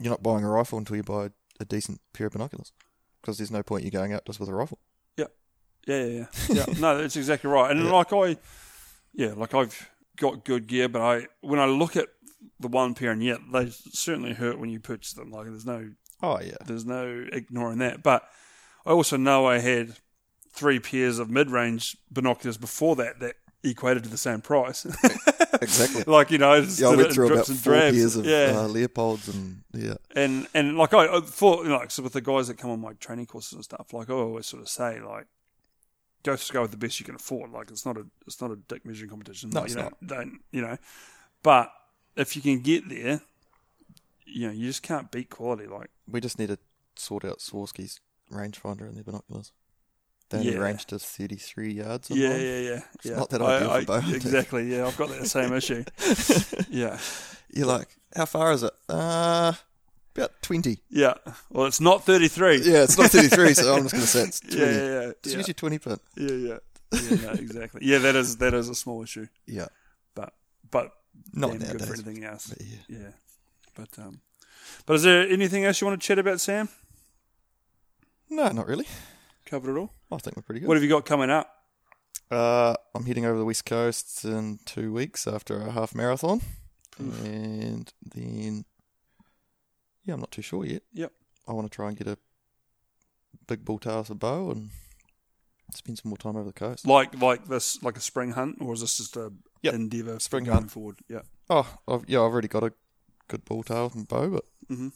you're 0.00 0.10
not 0.10 0.22
buying 0.22 0.44
a 0.44 0.50
rifle 0.50 0.78
until 0.78 0.96
you 0.96 1.02
buy 1.02 1.30
a 1.58 1.64
decent 1.64 2.00
pair 2.12 2.26
of 2.26 2.34
binoculars 2.34 2.72
because 3.22 3.38
there's 3.38 3.50
no 3.50 3.62
point 3.62 3.84
you 3.84 3.90
going 3.90 4.12
out 4.12 4.26
just 4.26 4.38
with 4.38 4.48
a 4.50 4.54
rifle. 4.54 4.78
Yeah, 5.86 6.04
yeah, 6.04 6.26
yeah. 6.48 6.64
yeah. 6.68 6.74
no, 6.80 6.98
that's 7.00 7.16
exactly 7.16 7.50
right. 7.50 7.70
And 7.70 7.84
Yeah. 7.84 7.92
like 7.92 8.12
I, 8.12 8.36
yeah, 9.14 9.32
like 9.36 9.54
I've 9.54 9.88
got 10.16 10.44
good 10.44 10.66
gear, 10.66 10.88
but 10.88 11.02
I 11.02 11.26
when 11.40 11.60
I 11.60 11.66
look 11.66 11.96
at 11.96 12.08
the 12.60 12.68
one 12.68 12.94
pair 12.94 13.10
and 13.10 13.22
yet 13.22 13.38
they 13.52 13.68
certainly 13.70 14.32
hurt 14.32 14.58
when 14.58 14.70
you 14.70 14.80
purchase 14.80 15.12
them. 15.12 15.30
Like 15.30 15.46
there's 15.46 15.66
no 15.66 15.90
Oh 16.22 16.40
yeah, 16.40 16.56
There's 16.64 16.86
no 16.86 17.26
ignoring 17.30 17.78
that. 17.78 18.02
But 18.02 18.26
I 18.86 18.90
also 18.90 19.16
know 19.18 19.46
I 19.46 19.58
had 19.58 19.96
three 20.54 20.78
pairs 20.78 21.18
of 21.18 21.28
mid-range 21.28 21.96
binoculars 22.10 22.56
before 22.56 22.96
that 22.96 23.20
that 23.20 23.34
equated 23.62 24.04
to 24.04 24.08
the 24.08 24.16
same 24.16 24.40
price. 24.40 24.86
exactly. 25.60 26.04
like 26.06 26.30
you 26.30 26.38
know, 26.38 26.54
Yeah, 26.54 26.88
I 26.88 26.96
went 26.96 27.12
through 27.12 27.32
about 27.32 27.46
four 27.46 27.56
drabs. 27.74 27.96
pairs 27.96 28.16
of 28.16 28.24
yeah, 28.24 28.52
uh, 28.54 28.66
Leupolds 28.68 29.28
and 29.28 29.62
yeah, 29.74 29.94
and 30.14 30.46
and 30.54 30.78
like 30.78 30.94
I 30.94 31.16
I 31.16 31.20
thought, 31.20 31.64
you 31.64 31.68
know, 31.68 31.76
like 31.78 31.90
so 31.90 32.02
with 32.02 32.14
the 32.14 32.20
guys 32.22 32.48
that 32.48 32.56
come 32.56 32.70
on 32.70 32.80
my 32.80 32.94
training 32.94 33.26
courses 33.26 33.52
and 33.52 33.64
stuff, 33.64 33.92
like 33.92 34.08
I 34.08 34.14
always 34.14 34.46
sort 34.46 34.62
of 34.62 34.68
say, 34.68 35.00
like. 35.00 35.26
Just 36.34 36.52
go 36.52 36.62
with 36.62 36.70
the 36.72 36.76
best 36.76 36.98
you 36.98 37.06
can 37.06 37.14
afford. 37.14 37.50
Like 37.52 37.70
it's 37.70 37.86
not 37.86 37.96
a 37.96 38.04
it's 38.26 38.40
not 38.40 38.50
a 38.50 38.56
dick 38.56 38.84
measuring 38.84 39.10
competition. 39.10 39.50
No, 39.50 39.62
it's 39.62 39.74
you 39.74 39.82
not. 39.82 39.94
Don't, 40.04 40.18
don't 40.18 40.40
you 40.50 40.62
know? 40.62 40.76
But 41.42 41.70
if 42.16 42.34
you 42.36 42.42
can 42.42 42.60
get 42.60 42.88
there, 42.88 43.20
you 44.26 44.46
know 44.48 44.52
you 44.52 44.66
just 44.66 44.82
can't 44.82 45.10
beat 45.10 45.30
quality. 45.30 45.66
Like 45.66 45.90
we 46.10 46.20
just 46.20 46.38
need 46.38 46.48
to 46.48 46.58
sort 46.96 47.24
out 47.24 47.38
Swarovski's 47.38 48.00
rangefinder 48.32 48.82
and 48.82 48.96
their 48.96 49.04
binoculars. 49.04 49.52
They 50.30 50.38
only 50.38 50.52
Yeah. 50.54 50.58
range 50.58 50.86
to 50.86 50.98
33 50.98 51.72
yards. 51.74 52.10
on 52.10 52.16
Yeah, 52.16 52.36
yeah, 52.36 52.58
yeah. 52.58 52.80
It's 52.96 53.04
yeah. 53.04 53.16
not 53.16 53.30
that 53.30 53.40
ideal 53.40 53.70
I, 53.70 53.80
for 53.84 53.86
bow 54.00 54.10
Exactly. 54.12 54.74
Yeah, 54.74 54.86
I've 54.88 54.96
got 54.96 55.10
that 55.10 55.26
same 55.28 55.52
issue. 55.52 55.84
Yeah, 56.68 56.98
You're 57.54 57.68
like, 57.68 57.88
how 58.16 58.24
far 58.26 58.50
is 58.50 58.64
it? 58.64 58.72
Uh, 58.88 59.52
about 60.16 60.32
20. 60.42 60.78
yeah. 60.90 61.14
Well, 61.50 61.66
it's 61.66 61.80
not 61.80 62.04
thirty-three. 62.04 62.62
Yeah, 62.62 62.82
it's 62.84 62.96
not 62.98 63.10
33, 63.10 63.54
so 63.54 63.74
I'm 63.76 63.82
just 63.82 63.92
going 63.94 64.02
to 64.02 64.06
say 64.08 64.22
it's 64.24 64.40
20. 64.40 64.56
yeah, 64.58 64.70
yeah, 64.70 65.00
yeah. 65.06 65.12
Just 65.22 65.34
yeah. 65.34 65.38
use 65.38 65.48
your 65.48 65.54
20 65.54 65.78
pin. 65.78 65.96
yeah, 66.16 66.30
yeah. 66.30 66.58
Yeah, 66.92 67.16
no, 67.22 67.30
exactly. 67.32 67.80
Yeah, 67.84 67.98
that 67.98 68.14
is 68.16 68.36
that 68.38 68.54
is 68.54 68.68
a 68.68 68.74
small 68.74 69.02
issue, 69.02 69.26
Yeah, 69.46 69.66
but 70.14 70.32
but 70.70 70.92
not 71.32 71.58
good 71.58 71.82
for 71.82 71.94
anything 71.94 72.24
else. 72.24 72.46
But 72.46 72.62
yeah. 72.62 72.76
Yeah, 72.88 73.08
but 73.74 73.88
um, 73.98 74.20
but 74.86 74.94
is 74.94 75.02
there 75.02 75.28
anything 75.28 75.64
else 75.64 75.80
you 75.80 75.86
want 75.88 76.00
to 76.00 76.06
chat 76.06 76.18
about, 76.18 76.40
Sam? 76.40 76.68
No, 78.30 78.48
not 78.50 78.66
really. 78.66 78.86
Covered 79.44 79.76
it 79.76 79.78
all. 79.78 79.92
I 80.12 80.16
think 80.18 80.36
we're 80.36 80.42
pretty 80.42 80.60
good. 80.60 80.68
What 80.68 80.76
have 80.76 80.82
you 80.84 80.88
got 80.88 81.04
coming 81.04 81.30
up? 81.30 81.52
Uh, 82.30 82.74
I'm 82.94 83.04
heading 83.04 83.24
over 83.26 83.38
the 83.38 83.44
west 83.44 83.64
coast 83.66 84.24
in 84.24 84.58
two 84.64 84.92
weeks 84.92 85.26
after 85.26 85.60
a 85.60 85.70
half 85.72 85.94
marathon, 85.94 86.40
and 86.98 87.92
then 88.14 88.64
yeah, 90.06 90.14
I'm 90.14 90.20
not 90.20 90.30
too 90.30 90.42
sure 90.42 90.64
yet. 90.64 90.82
Yep. 90.94 91.12
I 91.46 91.52
want 91.52 91.70
to 91.70 91.74
try 91.74 91.88
and 91.88 91.96
get 91.96 92.06
a 92.08 92.16
big 93.46 93.64
bull 93.64 93.78
tail 93.78 94.02
for 94.04 94.14
bow 94.14 94.50
and 94.50 94.70
spend 95.74 95.98
some 95.98 96.08
more 96.08 96.16
time 96.16 96.36
over 96.36 96.46
the 96.46 96.52
coast. 96.52 96.86
Like 96.86 97.20
like 97.20 97.46
this, 97.46 97.82
like 97.82 97.96
a 97.96 98.00
spring 98.00 98.32
hunt, 98.32 98.56
or 98.60 98.72
is 98.72 98.80
this 98.80 98.96
just 98.96 99.16
a 99.16 99.32
Yep. 99.62 99.74
endeavour 99.74 100.18
Spring 100.20 100.44
going 100.44 100.54
hunt. 100.58 100.70
forward? 100.70 100.98
Yeah. 101.08 101.22
Oh, 101.50 101.76
I've, 101.88 102.04
yeah, 102.08 102.18
I've 102.20 102.32
already 102.32 102.48
got 102.48 102.62
a 102.64 102.72
good 103.28 103.44
bull 103.44 103.62
tail 103.62 103.90
and 103.94 104.06
bow, 104.08 104.30
but 104.30 104.44
hmm 104.68 104.88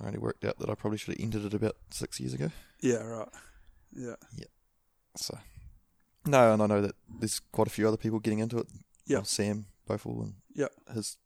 I 0.00 0.06
only 0.06 0.18
worked 0.18 0.44
out 0.44 0.58
that 0.58 0.70
I 0.70 0.74
probably 0.74 0.98
should 0.98 1.14
have 1.16 1.22
entered 1.24 1.44
it 1.44 1.54
about 1.54 1.76
six 1.90 2.18
years 2.18 2.32
ago. 2.34 2.50
Yeah. 2.80 3.02
Right. 3.02 3.28
Yeah. 3.94 4.14
Yeah. 4.36 4.46
So 5.16 5.38
no, 6.26 6.52
and 6.54 6.62
I 6.62 6.66
know 6.66 6.80
that 6.80 6.94
there's 7.18 7.40
quite 7.40 7.66
a 7.66 7.70
few 7.70 7.86
other 7.88 7.96
people 7.98 8.18
getting 8.20 8.38
into 8.38 8.58
it. 8.58 8.66
Yeah. 9.06 9.22
Sam 9.22 9.66
Bofel 9.88 10.22
and 10.22 10.34
Yeah. 10.54 10.68
his 10.94 11.16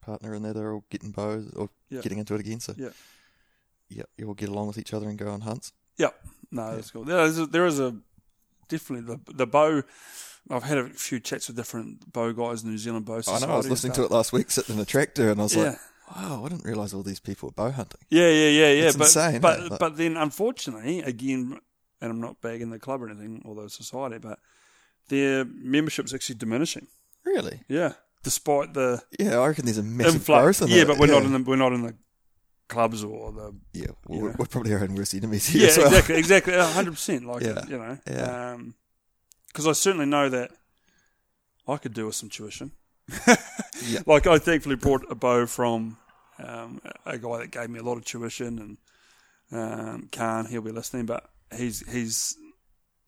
partner 0.00 0.34
in 0.34 0.42
there, 0.42 0.52
they're 0.52 0.72
all 0.72 0.84
getting 0.90 1.10
bows 1.12 1.52
or 1.54 1.70
Yeah. 1.88 2.00
getting 2.00 2.18
into 2.18 2.34
it 2.34 2.40
again. 2.40 2.60
So 2.60 2.74
Yeah. 2.76 2.90
yeah, 3.88 4.02
you 4.16 4.26
all 4.28 4.34
get 4.34 4.48
along 4.48 4.68
with 4.68 4.78
each 4.78 4.92
other 4.94 5.08
and 5.08 5.18
go 5.18 5.30
on 5.30 5.42
hunts. 5.42 5.72
Yep. 5.98 6.14
No, 6.52 6.74
that's 6.74 6.90
cool. 6.90 7.04
There 7.04 7.20
is 7.24 7.38
a, 7.38 7.46
there 7.46 7.66
is 7.66 7.78
a 7.80 7.96
definitely 8.68 9.14
the 9.16 9.32
the 9.34 9.46
bow. 9.46 9.82
I've 10.48 10.62
had 10.64 10.78
a 10.78 10.88
few 10.88 11.20
chats 11.20 11.46
with 11.48 11.56
different 11.56 12.12
bow 12.12 12.32
guys 12.32 12.62
in 12.64 12.70
New 12.70 12.78
Zealand 12.78 13.04
bow 13.04 13.20
I 13.28 13.38
know 13.40 13.46
I 13.52 13.56
was 13.58 13.68
listening 13.68 13.92
to 13.94 14.04
it 14.04 14.10
last 14.10 14.32
week, 14.32 14.50
sitting 14.50 14.76
in 14.76 14.80
a 14.80 14.84
tractor, 14.86 15.30
and 15.30 15.38
I 15.38 15.42
was 15.44 15.54
Yeah. 15.54 15.62
like, 15.62 15.78
"Wow, 16.16 16.44
I 16.44 16.48
didn't 16.48 16.64
realize 16.64 16.94
all 16.94 17.02
these 17.02 17.20
people 17.20 17.48
were 17.48 17.52
bow 17.52 17.70
hunting." 17.70 18.00
Yeah, 18.08 18.28
yeah, 18.28 18.48
yeah, 18.48 18.72
yeah. 18.72 18.88
It's 18.88 18.96
but 18.96 19.04
insane, 19.04 19.40
but? 19.40 19.70
Like- 19.70 19.78
but 19.78 19.96
then 19.96 20.16
unfortunately, 20.16 21.00
again, 21.02 21.60
and 22.00 22.10
I'm 22.10 22.20
not 22.20 22.40
bagging 22.40 22.70
the 22.70 22.78
club 22.78 23.02
or 23.02 23.10
anything 23.10 23.42
or 23.44 23.54
the 23.54 23.68
society, 23.68 24.18
but 24.18 24.38
their 25.08 25.44
membership's 25.44 26.14
actually 26.14 26.36
diminishing. 26.36 26.86
Really? 27.24 27.62
Yeah, 27.68 27.92
despite 28.22 28.74
the 28.74 29.02
Yeah, 29.18 29.38
I 29.38 29.48
reckon 29.48 29.64
there's 29.64 29.78
a 29.78 29.82
massive 29.82 30.16
influx. 30.16 30.58
growth 30.60 30.70
in 30.70 30.76
Yeah, 30.76 30.84
but 30.84 30.98
we're 30.98 31.06
yeah. 31.08 31.14
not 31.14 31.22
in 31.24 31.32
the 31.32 31.38
we're 31.50 31.56
not 31.56 31.72
in 31.72 31.82
the 31.82 31.94
clubs 32.68 33.02
or 33.02 33.32
the 33.32 33.52
Yeah, 33.72 33.86
well, 34.06 34.20
we're, 34.20 34.34
we're 34.38 34.46
probably 34.46 34.72
our 34.74 34.82
own 34.82 34.94
worst 34.94 35.14
enemies 35.14 35.46
here 35.48 35.62
yeah 35.62 35.68
as 35.68 35.78
well. 35.78 35.86
exactly 35.88 36.16
exactly 36.18 36.54
hundred 36.56 36.92
percent 36.92 37.26
like 37.26 37.42
Yeah, 37.42 37.64
you 37.68 37.78
know 37.78 37.98
yeah. 38.06 38.56
because 39.48 39.66
I 39.66 39.72
certainly 39.72 40.06
know 40.06 40.28
that 40.28 40.50
I 41.66 41.76
could 41.76 41.94
do 41.94 42.06
with 42.06 42.14
some 42.14 42.28
tuition. 42.28 42.72
Yeah. 43.26 44.00
Like 44.06 44.26
I 44.26 44.38
thankfully 44.38 44.76
brought 44.76 45.10
a 45.10 45.14
bow 45.14 45.46
from 45.46 45.96
um, 46.38 46.80
a 47.06 47.16
guy 47.18 47.38
that 47.38 47.50
gave 47.50 47.70
me 47.70 47.78
a 47.78 47.82
lot 47.82 47.96
of 47.96 48.04
tuition, 48.04 48.58
and 49.50 49.60
um, 49.60 50.08
Khan 50.12 50.46
he'll 50.46 50.60
be 50.62 50.70
listening, 50.70 51.06
but 51.06 51.28
he's 51.56 51.82
he's 51.90 52.36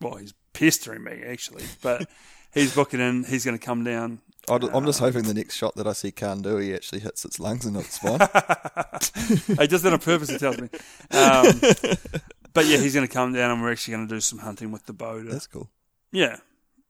well 0.00 0.16
he's 0.16 0.32
pestering 0.54 1.04
me 1.04 1.22
actually, 1.26 1.64
but 1.82 2.08
he's 2.54 2.74
booking 2.74 3.00
in. 3.00 3.24
He's 3.24 3.44
going 3.44 3.58
to 3.58 3.64
come 3.64 3.84
down. 3.84 4.20
I 4.48 4.56
am 4.56 4.84
just 4.86 4.98
hoping 4.98 5.22
the 5.22 5.34
next 5.34 5.54
shot 5.54 5.76
that 5.76 5.86
I 5.86 5.92
see 5.92 6.10
Khan 6.10 6.42
do, 6.42 6.56
he 6.56 6.74
actually 6.74 7.00
hits 7.00 7.24
its 7.24 7.38
lungs 7.38 7.64
and 7.64 7.74
not 7.74 7.84
its 7.84 7.94
spine. 7.94 8.18
he 9.58 9.66
does 9.68 9.82
that 9.82 9.92
on 9.92 10.00
purpose. 10.00 10.30
He 10.30 10.38
tells 10.38 10.58
me. 10.58 10.68
Um, 11.12 11.46
but 12.52 12.66
yeah, 12.66 12.78
he's 12.78 12.94
going 12.94 13.06
to 13.06 13.12
come 13.12 13.32
down, 13.32 13.52
and 13.52 13.62
we're 13.62 13.70
actually 13.70 13.94
going 13.94 14.08
to 14.08 14.14
do 14.14 14.20
some 14.20 14.40
hunting 14.40 14.72
with 14.72 14.86
the 14.86 14.92
bow. 14.92 15.22
To, 15.22 15.28
That's 15.28 15.46
cool. 15.46 15.70
Yeah, 16.10 16.38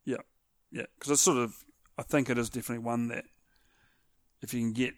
yeah, 0.03 0.17
yeah. 0.71 0.85
Because 0.97 1.11
it's 1.11 1.21
sort 1.21 1.37
of, 1.37 1.53
I 1.97 2.03
think 2.03 2.29
it 2.29 2.39
is 2.39 2.49
definitely 2.49 2.83
one 2.83 3.09
that 3.09 3.25
if 4.41 4.53
you 4.53 4.61
can 4.61 4.73
get 4.73 4.95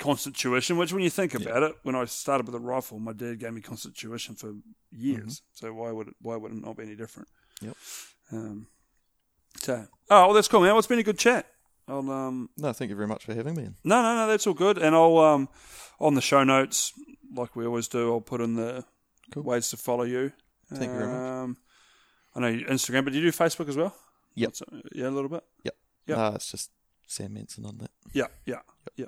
constant 0.00 0.36
tuition. 0.36 0.76
Which, 0.76 0.92
when 0.92 1.04
you 1.04 1.10
think 1.10 1.34
about 1.34 1.62
it, 1.62 1.76
when 1.84 1.94
I 1.94 2.04
started 2.06 2.46
with 2.46 2.56
a 2.56 2.60
rifle, 2.60 2.98
my 2.98 3.12
dad 3.12 3.38
gave 3.38 3.52
me 3.52 3.60
constant 3.60 3.94
tuition 3.94 4.34
for 4.34 4.54
years. 4.90 5.42
So 5.52 5.72
why 5.72 5.92
would 5.92 6.08
it, 6.08 6.14
why 6.20 6.36
would 6.36 6.50
it 6.50 6.60
not 6.60 6.76
be 6.76 6.82
any 6.82 6.96
different? 6.96 7.28
Yep. 7.62 7.76
Um, 8.32 8.66
so, 9.60 9.86
oh, 10.10 10.26
well, 10.26 10.32
that's 10.32 10.48
cool, 10.48 10.60
man. 10.60 10.70
Well, 10.70 10.78
it's 10.78 10.88
been 10.88 10.98
a 10.98 11.04
good 11.04 11.18
chat. 11.18 11.46
I'll 11.88 12.08
um, 12.10 12.50
No, 12.56 12.72
thank 12.72 12.88
you 12.90 12.96
very 12.96 13.08
much 13.08 13.24
for 13.24 13.34
having 13.34 13.54
me. 13.54 13.68
no, 13.84 14.02
no, 14.02 14.14
no, 14.16 14.26
that's 14.28 14.46
all 14.46 14.54
good. 14.54 14.78
And 14.78 14.94
I'll 14.94 15.18
um, 15.18 15.48
on 15.98 16.14
the 16.14 16.20
show 16.20 16.44
notes, 16.44 16.92
like 17.34 17.56
we 17.56 17.66
always 17.66 17.88
do, 17.88 18.12
I'll 18.12 18.20
put 18.20 18.40
in 18.40 18.54
the 18.56 18.84
Cool. 19.32 19.42
ways 19.44 19.70
to 19.70 19.76
follow 19.76 20.04
you. 20.04 20.32
Thank 20.72 20.92
you 20.92 20.98
very 20.98 21.06
much. 21.08 21.16
Um, 21.16 21.56
I 22.34 22.40
know 22.40 22.46
you 22.48 22.64
Instagram, 22.66 23.04
but 23.04 23.12
do 23.12 23.18
you 23.18 23.30
do 23.30 23.36
Facebook 23.36 23.68
as 23.68 23.76
well? 23.76 23.94
Yep. 24.36 24.48
What's- 24.48 24.62
Yeah, 24.94 25.08
a 25.08 25.10
little 25.10 25.28
bit. 25.30 25.42
Yep. 25.64 25.74
Yeah. 26.06 26.16
Uh, 26.26 26.32
it's 26.34 26.50
just 26.50 26.70
Sam 27.06 27.34
Manson 27.34 27.64
on 27.66 27.78
that. 27.78 27.90
Yeah, 28.12 28.26
yeah, 28.46 28.60
yeah. 28.96 29.06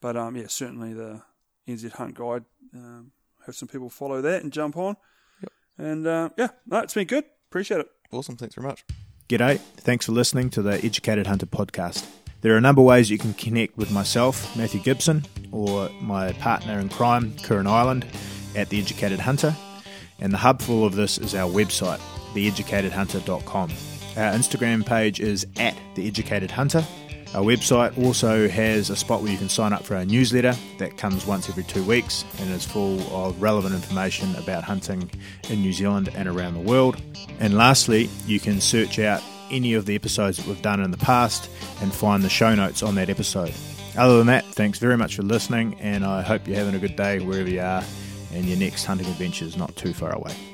But 0.00 0.16
um, 0.16 0.36
yeah, 0.36 0.46
certainly 0.48 0.92
the 0.92 1.22
NZ 1.66 1.92
Hunt 1.92 2.14
Guide. 2.14 2.44
Um, 2.74 3.12
have 3.46 3.54
some 3.54 3.68
people 3.68 3.88
follow 3.90 4.20
that 4.22 4.42
and 4.42 4.52
jump 4.52 4.76
on. 4.76 4.96
Yep. 5.42 5.52
And 5.78 6.06
uh, 6.06 6.28
yeah, 6.36 6.48
no, 6.66 6.78
it's 6.80 6.94
been 6.94 7.06
good. 7.06 7.24
Appreciate 7.50 7.80
it. 7.80 7.88
Awesome. 8.10 8.36
Thanks 8.36 8.54
very 8.54 8.66
much. 8.66 8.84
G'day. 9.28 9.58
Thanks 9.78 10.04
for 10.04 10.12
listening 10.12 10.50
to 10.50 10.60
the 10.60 10.84
Educated 10.84 11.26
Hunter 11.26 11.46
podcast. 11.46 12.06
There 12.42 12.52
are 12.52 12.58
a 12.58 12.60
number 12.60 12.82
of 12.82 12.86
ways 12.86 13.08
you 13.08 13.16
can 13.16 13.32
connect 13.32 13.74
with 13.78 13.90
myself, 13.90 14.54
Matthew 14.54 14.80
Gibson, 14.80 15.24
or 15.50 15.88
my 16.02 16.32
partner 16.34 16.78
in 16.78 16.90
crime, 16.90 17.34
Curran 17.42 17.66
Island, 17.66 18.04
at 18.54 18.68
The 18.68 18.78
Educated 18.78 19.20
Hunter. 19.20 19.56
And 20.20 20.30
the 20.30 20.36
hub 20.36 20.60
for 20.60 20.72
all 20.72 20.84
of 20.84 20.94
this 20.94 21.16
is 21.16 21.34
our 21.34 21.50
website, 21.50 22.00
theeducatedhunter.com. 22.34 23.70
Our 23.70 24.32
Instagram 24.32 24.84
page 24.84 25.20
is 25.20 25.46
at 25.56 25.74
The 25.94 26.06
Educated 26.06 26.50
Hunter. 26.50 26.84
Our 27.34 27.42
website 27.42 27.98
also 27.98 28.48
has 28.48 28.90
a 28.90 28.96
spot 28.96 29.20
where 29.20 29.32
you 29.32 29.38
can 29.38 29.48
sign 29.48 29.72
up 29.72 29.82
for 29.82 29.96
our 29.96 30.04
newsletter 30.04 30.54
that 30.78 30.96
comes 30.96 31.26
once 31.26 31.48
every 31.48 31.64
two 31.64 31.82
weeks 31.82 32.24
and 32.38 32.48
is 32.50 32.64
full 32.64 33.00
of 33.12 33.42
relevant 33.42 33.74
information 33.74 34.36
about 34.36 34.62
hunting 34.62 35.10
in 35.50 35.60
New 35.60 35.72
Zealand 35.72 36.10
and 36.14 36.28
around 36.28 36.54
the 36.54 36.60
world. 36.60 37.02
And 37.40 37.56
lastly, 37.56 38.08
you 38.24 38.38
can 38.38 38.60
search 38.60 39.00
out 39.00 39.20
any 39.50 39.74
of 39.74 39.84
the 39.84 39.96
episodes 39.96 40.36
that 40.36 40.46
we've 40.46 40.62
done 40.62 40.80
in 40.80 40.92
the 40.92 40.96
past 40.96 41.50
and 41.82 41.92
find 41.92 42.22
the 42.22 42.28
show 42.28 42.54
notes 42.54 42.84
on 42.84 42.94
that 42.94 43.10
episode. 43.10 43.52
Other 43.96 44.18
than 44.18 44.28
that, 44.28 44.44
thanks 44.44 44.78
very 44.78 44.96
much 44.96 45.16
for 45.16 45.22
listening, 45.22 45.74
and 45.80 46.04
I 46.04 46.22
hope 46.22 46.46
you're 46.46 46.56
having 46.56 46.76
a 46.76 46.78
good 46.78 46.94
day 46.94 47.18
wherever 47.18 47.50
you 47.50 47.60
are 47.60 47.82
and 48.32 48.44
your 48.44 48.58
next 48.58 48.84
hunting 48.84 49.08
adventure 49.08 49.44
is 49.44 49.56
not 49.56 49.74
too 49.74 49.92
far 49.92 50.14
away. 50.14 50.53